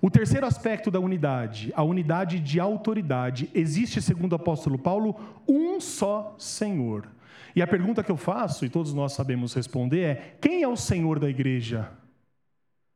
O 0.00 0.10
terceiro 0.10 0.46
aspecto 0.46 0.90
da 0.90 0.98
unidade, 0.98 1.72
a 1.76 1.82
unidade 1.82 2.40
de 2.40 2.58
autoridade, 2.58 3.48
existe, 3.54 4.02
segundo 4.02 4.32
o 4.32 4.36
apóstolo 4.36 4.78
Paulo, 4.78 5.16
um 5.46 5.80
só 5.80 6.34
Senhor. 6.38 7.08
E 7.54 7.62
a 7.62 7.66
pergunta 7.66 8.02
que 8.02 8.10
eu 8.10 8.16
faço, 8.16 8.64
e 8.64 8.68
todos 8.68 8.92
nós 8.92 9.12
sabemos 9.12 9.54
responder, 9.54 10.00
é: 10.00 10.36
quem 10.40 10.62
é 10.62 10.68
o 10.68 10.76
Senhor 10.76 11.20
da 11.20 11.28
igreja? 11.28 11.90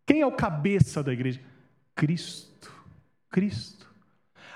Quem 0.04 0.20
é 0.20 0.26
o 0.26 0.32
cabeça 0.32 1.02
da 1.02 1.12
igreja? 1.12 1.40
Cristo. 1.94 2.72
Cristo. 3.30 3.85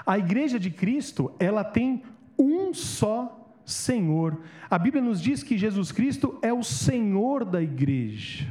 A 0.04 0.18
igreja 0.18 0.58
de 0.58 0.70
Cristo, 0.70 1.32
ela 1.38 1.64
tem 1.64 2.02
um 2.38 2.72
só 2.72 3.36
Senhor. 3.64 4.40
A 4.68 4.78
Bíblia 4.78 5.02
nos 5.02 5.20
diz 5.20 5.42
que 5.42 5.58
Jesus 5.58 5.92
Cristo 5.92 6.38
é 6.42 6.52
o 6.52 6.62
Senhor 6.62 7.44
da 7.44 7.62
igreja. 7.62 8.46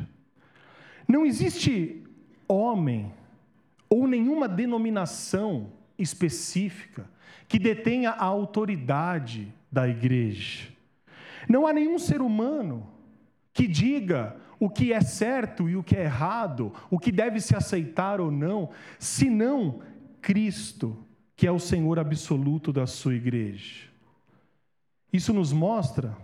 Não 1.08 1.26
existe 1.26 2.04
homem 2.48 3.12
ou 3.90 4.08
nenhuma 4.08 4.48
denominação 4.48 5.72
específica 5.98 7.10
que 7.48 7.58
detenha 7.58 8.12
a 8.12 8.24
autoridade 8.24 9.54
da 9.72 9.88
igreja. 9.88 10.68
Não 11.48 11.66
há 11.66 11.74
nenhum 11.74 11.98
ser 11.98 12.22
humano 12.22 12.88
que 13.52 13.68
diga 13.68 14.38
o 14.60 14.70
que 14.70 14.94
é 14.94 15.02
certo 15.02 15.68
e 15.68 15.76
o 15.76 15.84
que 15.84 15.96
é 15.96 16.04
errado, 16.04 16.74
o 16.90 17.00
que 17.00 17.12
deve 17.12 17.40
se 17.40 17.56
aceitar 17.56 18.22
ou 18.22 18.30
não, 18.30 18.70
senão 19.00 19.80
Cristo, 20.22 20.98
que 21.40 21.48
é 21.48 21.52
o 21.54 21.58
Senhor 21.58 21.98
absoluto 21.98 22.74
da 22.74 22.86
sua 22.86 23.16
igreja. 23.16 23.86
Isso 25.12 25.34
nos 25.34 25.54
mostra 25.54 26.18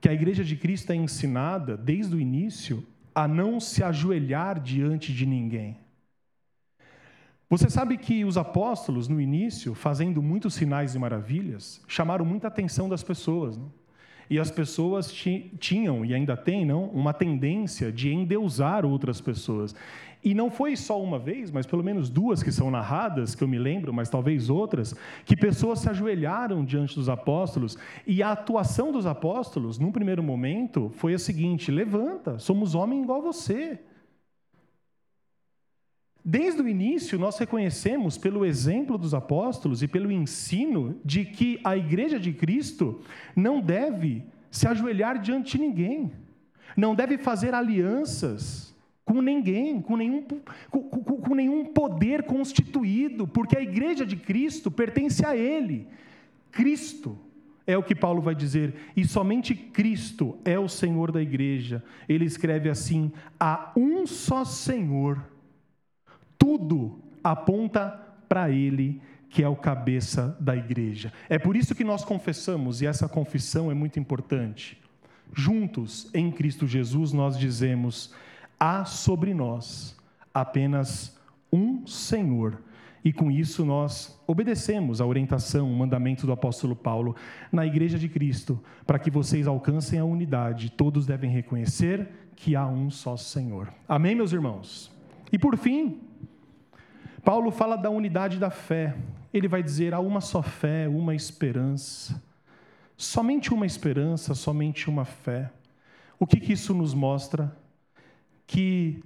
que 0.00 0.08
a 0.08 0.12
igreja 0.12 0.42
de 0.42 0.56
Cristo 0.56 0.90
é 0.90 0.96
ensinada, 0.96 1.76
desde 1.76 2.16
o 2.16 2.20
início, 2.20 2.84
a 3.14 3.28
não 3.28 3.60
se 3.60 3.84
ajoelhar 3.84 4.58
diante 4.58 5.14
de 5.14 5.24
ninguém. 5.24 5.78
Você 7.48 7.70
sabe 7.70 7.96
que 7.96 8.24
os 8.24 8.36
apóstolos, 8.36 9.06
no 9.06 9.20
início, 9.20 9.76
fazendo 9.76 10.20
muitos 10.20 10.54
sinais 10.54 10.92
e 10.96 10.98
maravilhas, 10.98 11.80
chamaram 11.86 12.24
muita 12.24 12.48
atenção 12.48 12.88
das 12.88 13.04
pessoas. 13.04 13.56
Não? 13.56 13.72
E 14.30 14.38
as 14.38 14.50
pessoas 14.50 15.12
tinham, 15.58 16.04
e 16.04 16.14
ainda 16.14 16.36
têm, 16.36 16.66
não, 16.66 16.84
uma 16.84 17.12
tendência 17.14 17.90
de 17.90 18.12
endeusar 18.12 18.84
outras 18.84 19.20
pessoas. 19.20 19.74
E 20.22 20.34
não 20.34 20.50
foi 20.50 20.76
só 20.76 21.00
uma 21.02 21.18
vez, 21.18 21.50
mas 21.50 21.64
pelo 21.64 21.82
menos 21.82 22.10
duas 22.10 22.42
que 22.42 22.50
são 22.50 22.70
narradas, 22.70 23.34
que 23.34 23.42
eu 23.42 23.48
me 23.48 23.58
lembro, 23.58 23.94
mas 23.94 24.10
talvez 24.10 24.50
outras, 24.50 24.94
que 25.24 25.36
pessoas 25.36 25.78
se 25.78 25.88
ajoelharam 25.88 26.64
diante 26.64 26.96
dos 26.96 27.08
apóstolos, 27.08 27.78
e 28.06 28.22
a 28.22 28.32
atuação 28.32 28.90
dos 28.90 29.06
apóstolos, 29.06 29.78
num 29.78 29.92
primeiro 29.92 30.22
momento, 30.22 30.90
foi 30.96 31.14
a 31.14 31.18
seguinte: 31.18 31.70
levanta, 31.70 32.38
somos 32.38 32.74
homem 32.74 33.02
igual 33.02 33.22
você. 33.22 33.78
Desde 36.30 36.60
o 36.60 36.68
início, 36.68 37.18
nós 37.18 37.38
reconhecemos, 37.38 38.18
pelo 38.18 38.44
exemplo 38.44 38.98
dos 38.98 39.14
apóstolos 39.14 39.82
e 39.82 39.88
pelo 39.88 40.12
ensino, 40.12 41.00
de 41.02 41.24
que 41.24 41.58
a 41.64 41.74
igreja 41.74 42.20
de 42.20 42.34
Cristo 42.34 43.00
não 43.34 43.62
deve 43.62 44.22
se 44.50 44.68
ajoelhar 44.68 45.18
diante 45.22 45.56
de 45.56 45.64
ninguém, 45.64 46.12
não 46.76 46.94
deve 46.94 47.16
fazer 47.16 47.54
alianças 47.54 48.76
com 49.06 49.22
ninguém, 49.22 49.80
com 49.80 49.96
nenhum, 49.96 50.22
com, 50.70 50.82
com, 50.82 51.02
com 51.02 51.34
nenhum 51.34 51.64
poder 51.64 52.24
constituído, 52.24 53.26
porque 53.26 53.56
a 53.56 53.62
igreja 53.62 54.04
de 54.04 54.16
Cristo 54.16 54.70
pertence 54.70 55.24
a 55.24 55.34
Ele. 55.34 55.88
Cristo 56.52 57.18
é 57.66 57.74
o 57.74 57.82
que 57.82 57.94
Paulo 57.94 58.20
vai 58.20 58.34
dizer, 58.34 58.74
e 58.94 59.02
somente 59.06 59.54
Cristo 59.54 60.36
é 60.44 60.58
o 60.58 60.68
Senhor 60.68 61.10
da 61.10 61.22
igreja. 61.22 61.82
Ele 62.06 62.26
escreve 62.26 62.68
assim: 62.68 63.10
há 63.40 63.72
um 63.74 64.06
só 64.06 64.44
Senhor 64.44 65.37
tudo 66.38 66.98
aponta 67.22 68.00
para 68.28 68.50
Ele, 68.50 69.02
que 69.28 69.42
é 69.42 69.48
o 69.48 69.56
cabeça 69.56 70.36
da 70.40 70.56
igreja. 70.56 71.12
É 71.28 71.38
por 71.38 71.56
isso 71.56 71.74
que 71.74 71.84
nós 71.84 72.04
confessamos, 72.04 72.80
e 72.80 72.86
essa 72.86 73.08
confissão 73.08 73.70
é 73.70 73.74
muito 73.74 73.98
importante. 73.98 74.80
Juntos, 75.34 76.10
em 76.14 76.30
Cristo 76.30 76.66
Jesus, 76.66 77.12
nós 77.12 77.38
dizemos: 77.38 78.14
há 78.58 78.84
sobre 78.84 79.34
nós 79.34 79.96
apenas 80.32 81.18
um 81.52 81.86
Senhor. 81.86 82.62
E 83.04 83.12
com 83.12 83.30
isso 83.30 83.64
nós 83.64 84.20
obedecemos 84.26 85.00
a 85.00 85.06
orientação, 85.06 85.70
o 85.70 85.76
mandamento 85.76 86.26
do 86.26 86.32
apóstolo 86.32 86.74
Paulo 86.74 87.14
na 87.50 87.64
igreja 87.64 87.98
de 87.98 88.08
Cristo, 88.08 88.62
para 88.86 88.98
que 88.98 89.10
vocês 89.10 89.46
alcancem 89.46 89.98
a 89.98 90.04
unidade. 90.04 90.70
Todos 90.70 91.06
devem 91.06 91.30
reconhecer 91.30 92.08
que 92.34 92.56
há 92.56 92.66
um 92.66 92.90
só 92.90 93.16
Senhor. 93.16 93.72
Amém, 93.88 94.14
meus 94.14 94.32
irmãos? 94.32 94.90
E 95.32 95.38
por 95.38 95.56
fim, 95.56 96.00
Paulo 97.24 97.50
fala 97.50 97.76
da 97.76 97.90
unidade 97.90 98.38
da 98.38 98.50
fé. 98.50 98.96
Ele 99.32 99.48
vai 99.48 99.62
dizer: 99.62 99.94
há 99.94 100.00
uma 100.00 100.20
só 100.20 100.42
fé, 100.42 100.88
uma 100.88 101.14
esperança. 101.14 102.22
Somente 102.96 103.52
uma 103.52 103.66
esperança, 103.66 104.34
somente 104.34 104.88
uma 104.88 105.04
fé. 105.04 105.50
O 106.18 106.26
que, 106.26 106.40
que 106.40 106.52
isso 106.52 106.74
nos 106.74 106.94
mostra? 106.94 107.56
Que 108.46 109.02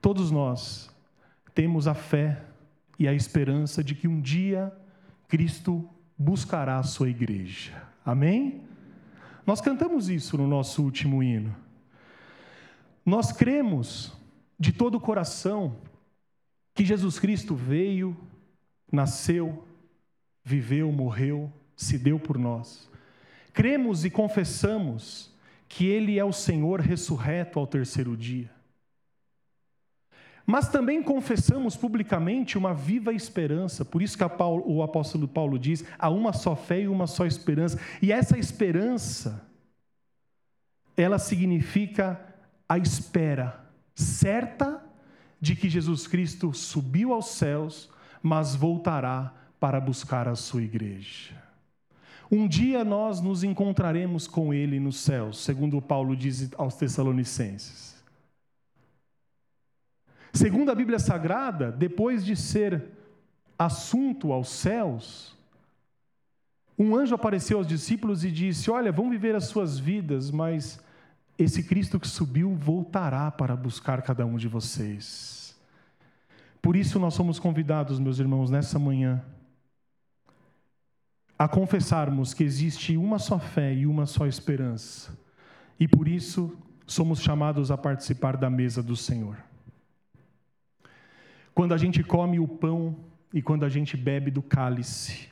todos 0.00 0.30
nós 0.30 0.90
temos 1.54 1.88
a 1.88 1.94
fé 1.94 2.42
e 2.98 3.08
a 3.08 3.14
esperança 3.14 3.82
de 3.82 3.94
que 3.94 4.06
um 4.06 4.20
dia 4.20 4.72
Cristo 5.28 5.88
buscará 6.18 6.78
a 6.78 6.82
sua 6.82 7.08
igreja. 7.08 7.72
Amém? 8.04 8.62
Nós 9.46 9.60
cantamos 9.60 10.08
isso 10.08 10.36
no 10.36 10.46
nosso 10.46 10.82
último 10.82 11.22
hino. 11.22 11.54
Nós 13.04 13.32
cremos 13.32 14.12
de 14.58 14.72
todo 14.72 14.96
o 14.96 15.00
coração 15.00 15.76
que 16.76 16.84
Jesus 16.84 17.18
Cristo 17.18 17.54
veio, 17.54 18.14
nasceu, 18.92 19.66
viveu, 20.44 20.92
morreu, 20.92 21.50
se 21.74 21.98
deu 21.98 22.20
por 22.20 22.38
nós. 22.38 22.88
cremos 23.52 24.04
e 24.04 24.10
confessamos 24.10 25.34
que 25.66 25.86
Ele 25.86 26.18
é 26.18 26.24
o 26.24 26.32
Senhor 26.32 26.80
ressurreto 26.80 27.58
ao 27.58 27.66
terceiro 27.66 28.14
dia. 28.14 28.50
Mas 30.44 30.68
também 30.68 31.02
confessamos 31.02 31.76
publicamente 31.76 32.58
uma 32.58 32.74
viva 32.74 33.10
esperança, 33.12 33.82
por 33.82 34.02
isso 34.02 34.16
que 34.18 34.28
Paulo, 34.28 34.62
o 34.66 34.82
apóstolo 34.82 35.26
Paulo 35.26 35.58
diz: 35.58 35.82
há 35.98 36.10
uma 36.10 36.34
só 36.34 36.54
fé 36.54 36.82
e 36.82 36.88
uma 36.88 37.06
só 37.06 37.24
esperança. 37.24 37.80
E 38.02 38.12
essa 38.12 38.38
esperança, 38.38 39.48
ela 40.94 41.18
significa 41.18 42.20
a 42.68 42.76
espera 42.76 43.64
certa 43.94 44.85
de 45.40 45.54
que 45.54 45.68
Jesus 45.68 46.06
Cristo 46.06 46.52
subiu 46.52 47.12
aos 47.12 47.28
céus, 47.28 47.90
mas 48.22 48.54
voltará 48.54 49.34
para 49.60 49.80
buscar 49.80 50.28
a 50.28 50.34
sua 50.34 50.62
igreja. 50.62 51.34
Um 52.30 52.48
dia 52.48 52.84
nós 52.84 53.20
nos 53.20 53.44
encontraremos 53.44 54.26
com 54.26 54.52
Ele 54.52 54.80
nos 54.80 54.96
céus, 54.96 55.38
segundo 55.38 55.80
Paulo 55.80 56.16
diz 56.16 56.50
aos 56.56 56.74
Tessalonicenses. 56.74 57.96
Segundo 60.32 60.70
a 60.70 60.74
Bíblia 60.74 60.98
Sagrada, 60.98 61.70
depois 61.70 62.24
de 62.24 62.36
ser 62.36 62.84
assunto 63.58 64.32
aos 64.32 64.48
céus, 64.48 65.36
um 66.78 66.94
anjo 66.94 67.14
apareceu 67.14 67.58
aos 67.58 67.66
discípulos 67.66 68.24
e 68.24 68.30
disse: 68.30 68.70
Olha, 68.70 68.92
vão 68.92 69.08
viver 69.08 69.34
as 69.34 69.46
suas 69.46 69.78
vidas, 69.78 70.30
mas 70.30 70.78
esse 71.38 71.62
Cristo 71.62 72.00
que 72.00 72.08
subiu 72.08 72.54
voltará 72.54 73.30
para 73.30 73.54
buscar 73.54 74.02
cada 74.02 74.24
um 74.24 74.36
de 74.36 74.48
vocês. 74.48 75.56
Por 76.62 76.74
isso 76.74 76.98
nós 76.98 77.14
somos 77.14 77.38
convidados, 77.38 77.98
meus 77.98 78.18
irmãos, 78.18 78.50
nessa 78.50 78.78
manhã, 78.78 79.22
a 81.38 81.46
confessarmos 81.46 82.32
que 82.32 82.42
existe 82.42 82.96
uma 82.96 83.18
só 83.18 83.38
fé 83.38 83.74
e 83.74 83.86
uma 83.86 84.06
só 84.06 84.26
esperança. 84.26 85.16
E 85.78 85.86
por 85.86 86.08
isso 86.08 86.56
somos 86.86 87.20
chamados 87.20 87.70
a 87.70 87.76
participar 87.76 88.36
da 88.36 88.48
mesa 88.48 88.82
do 88.82 88.96
Senhor. 88.96 89.36
Quando 91.54 91.74
a 91.74 91.78
gente 91.78 92.02
come 92.02 92.40
o 92.40 92.48
pão 92.48 92.96
e 93.32 93.42
quando 93.42 93.64
a 93.64 93.68
gente 93.68 93.96
bebe 93.96 94.30
do 94.30 94.42
cálice, 94.42 95.28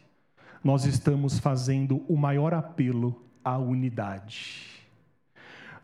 nós 0.62 0.84
estamos 0.84 1.38
fazendo 1.38 2.05
o 2.09 2.16
maior 2.16 2.52
apelo 2.52 3.22
à 3.42 3.59
unidade. 3.59 4.74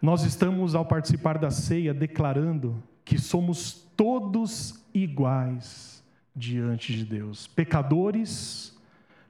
Nós 0.01 0.23
estamos, 0.25 0.75
ao 0.75 0.87
participar 0.87 1.37
da 1.37 1.51
ceia, 1.51 1.93
declarando 1.93 2.83
que 3.05 3.19
somos 3.19 3.73
todos 3.95 4.83
iguais 4.95 6.03
diante 6.35 6.95
de 6.95 7.05
Deus, 7.05 7.47
pecadores 7.47 8.75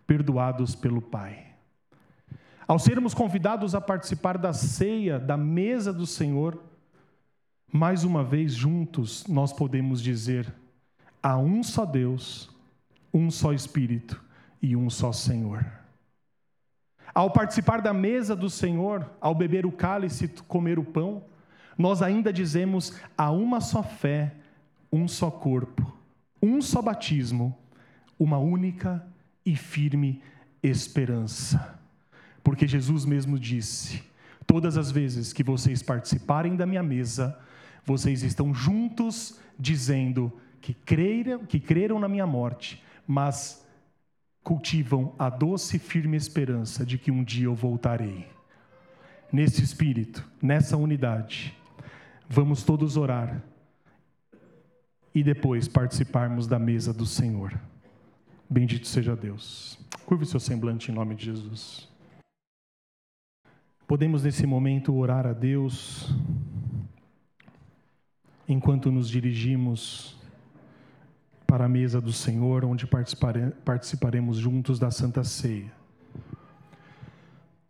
perdoados 0.06 0.76
pelo 0.76 1.02
Pai. 1.02 1.46
Ao 2.68 2.78
sermos 2.78 3.14
convidados 3.14 3.74
a 3.74 3.80
participar 3.80 4.38
da 4.38 4.52
ceia, 4.52 5.18
da 5.18 5.36
mesa 5.36 5.92
do 5.92 6.06
Senhor, 6.06 6.62
mais 7.72 8.04
uma 8.04 8.22
vez 8.22 8.54
juntos 8.54 9.26
nós 9.26 9.52
podemos 9.52 10.00
dizer: 10.00 10.54
há 11.20 11.36
um 11.36 11.64
só 11.64 11.84
Deus, 11.84 12.48
um 13.12 13.28
só 13.28 13.52
Espírito 13.52 14.22
e 14.62 14.76
um 14.76 14.88
só 14.88 15.10
Senhor. 15.10 15.79
Ao 17.14 17.30
participar 17.30 17.80
da 17.80 17.92
mesa 17.92 18.36
do 18.36 18.48
Senhor, 18.48 19.10
ao 19.20 19.34
beber 19.34 19.66
o 19.66 19.72
cálice 19.72 20.26
e 20.26 20.28
comer 20.42 20.78
o 20.78 20.84
pão, 20.84 21.24
nós 21.76 22.02
ainda 22.02 22.32
dizemos: 22.32 22.94
há 23.16 23.30
uma 23.30 23.60
só 23.60 23.82
fé, 23.82 24.34
um 24.92 25.08
só 25.08 25.30
corpo, 25.30 25.96
um 26.42 26.60
só 26.60 26.80
batismo, 26.80 27.56
uma 28.18 28.38
única 28.38 29.04
e 29.44 29.56
firme 29.56 30.22
esperança. 30.62 31.78
Porque 32.42 32.66
Jesus 32.66 33.04
mesmo 33.04 33.38
disse: 33.38 34.02
Todas 34.46 34.76
as 34.76 34.90
vezes 34.90 35.32
que 35.32 35.42
vocês 35.42 35.82
participarem 35.82 36.56
da 36.56 36.66
minha 36.66 36.82
mesa, 36.82 37.38
vocês 37.84 38.22
estão 38.22 38.54
juntos 38.54 39.38
dizendo 39.58 40.32
que 40.60 40.74
creram, 40.74 41.44
que 41.44 41.58
creram 41.58 41.98
na 41.98 42.08
minha 42.08 42.26
morte, 42.26 42.82
mas 43.06 43.66
cultivam 44.42 45.14
a 45.18 45.28
doce 45.28 45.76
e 45.76 45.80
firme 45.80 46.16
esperança 46.16 46.84
de 46.84 46.98
que 46.98 47.10
um 47.10 47.22
dia 47.22 47.46
eu 47.46 47.54
voltarei. 47.54 48.26
Nesse 49.32 49.62
espírito, 49.62 50.28
nessa 50.42 50.76
unidade, 50.76 51.56
vamos 52.28 52.62
todos 52.62 52.96
orar 52.96 53.42
e 55.14 55.22
depois 55.22 55.68
participarmos 55.68 56.46
da 56.46 56.58
mesa 56.58 56.92
do 56.92 57.06
Senhor. 57.06 57.58
Bendito 58.48 58.88
seja 58.88 59.14
Deus. 59.14 59.78
Curve 60.04 60.24
o 60.24 60.26
seu 60.26 60.40
semblante 60.40 60.90
em 60.90 60.94
nome 60.94 61.14
de 61.14 61.26
Jesus. 61.26 61.88
Podemos 63.86 64.24
nesse 64.24 64.46
momento 64.46 64.94
orar 64.94 65.26
a 65.26 65.32
Deus 65.32 66.12
enquanto 68.48 68.90
nos 68.90 69.08
dirigimos 69.08 70.19
para 71.50 71.64
a 71.64 71.68
mesa 71.68 72.00
do 72.00 72.12
Senhor, 72.12 72.64
onde 72.64 72.86
participaremos 72.86 74.36
juntos 74.36 74.78
da 74.78 74.88
Santa 74.88 75.24
Ceia. 75.24 75.72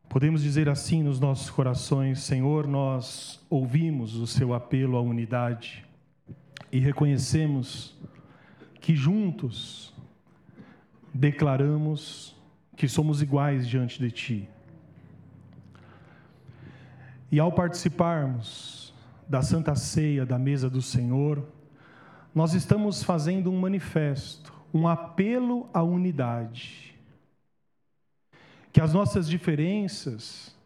Podemos 0.07 0.43
dizer 0.43 0.69
assim 0.69 1.03
nos 1.03 1.19
nossos 1.19 1.49
corações: 1.49 2.21
Senhor, 2.21 2.67
nós 2.67 3.43
ouvimos 3.49 4.17
o 4.17 4.27
seu 4.27 4.53
apelo 4.53 4.99
à 4.99 5.01
unidade 5.01 5.83
e 6.71 6.79
reconhecemos 6.79 7.99
que 8.83 8.95
juntos 8.95 9.95
declaramos 11.15 12.37
que 12.77 12.87
somos 12.87 13.23
iguais 13.23 13.67
diante 13.67 13.99
de 13.99 14.11
Ti. 14.11 14.49
E 17.33 17.41
ao 17.41 17.51
participarmos 17.51 18.93
da 19.27 19.41
Santa 19.41 19.75
Ceia, 19.75 20.27
da 20.27 20.39
mesa 20.39 20.69
do 20.69 20.83
Senhor, 20.83 21.43
nós 22.35 22.55
estamos 22.55 23.03
fazendo 23.03 23.51
um 23.51 23.59
manifesto, 23.59 24.53
um 24.73 24.87
apelo 24.87 25.69
à 25.73 25.83
unidade. 25.83 26.95
Que 28.73 28.81
as 28.81 28.93
nossas 28.93 29.29
diferenças 29.29 30.57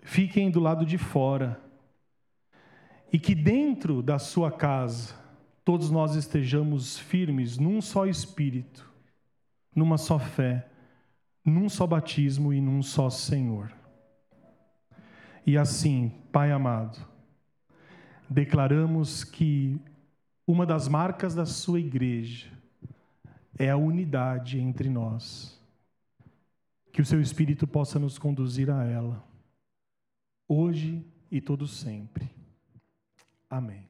fiquem 0.00 0.50
do 0.50 0.60
lado 0.60 0.86
de 0.86 0.98
fora 0.98 1.60
e 3.12 3.18
que 3.18 3.34
dentro 3.34 4.02
da 4.02 4.18
sua 4.18 4.52
casa 4.52 5.14
todos 5.64 5.90
nós 5.90 6.14
estejamos 6.14 6.98
firmes 6.98 7.58
num 7.58 7.80
só 7.80 8.06
espírito 8.06 8.86
numa 9.76 9.98
só 9.98 10.18
fé, 10.18 10.66
num 11.44 11.68
só 11.68 11.86
batismo 11.86 12.50
e 12.50 12.62
num 12.62 12.82
só 12.82 13.10
Senhor. 13.10 13.70
E 15.46 15.58
assim, 15.58 16.10
Pai 16.32 16.50
amado, 16.50 16.98
declaramos 18.28 19.22
que 19.22 19.78
uma 20.46 20.64
das 20.64 20.86
marcas 20.86 21.34
da 21.34 21.44
Sua 21.44 21.80
igreja 21.80 22.50
é 23.58 23.70
a 23.70 23.76
unidade 23.76 24.58
entre 24.58 24.88
nós. 24.88 25.60
Que 26.92 27.02
o 27.02 27.06
Seu 27.06 27.20
Espírito 27.20 27.66
possa 27.66 27.98
nos 27.98 28.18
conduzir 28.18 28.70
a 28.70 28.84
ela, 28.84 29.22
hoje 30.48 31.04
e 31.30 31.40
todo 31.40 31.66
sempre. 31.66 32.30
Amém. 33.50 33.85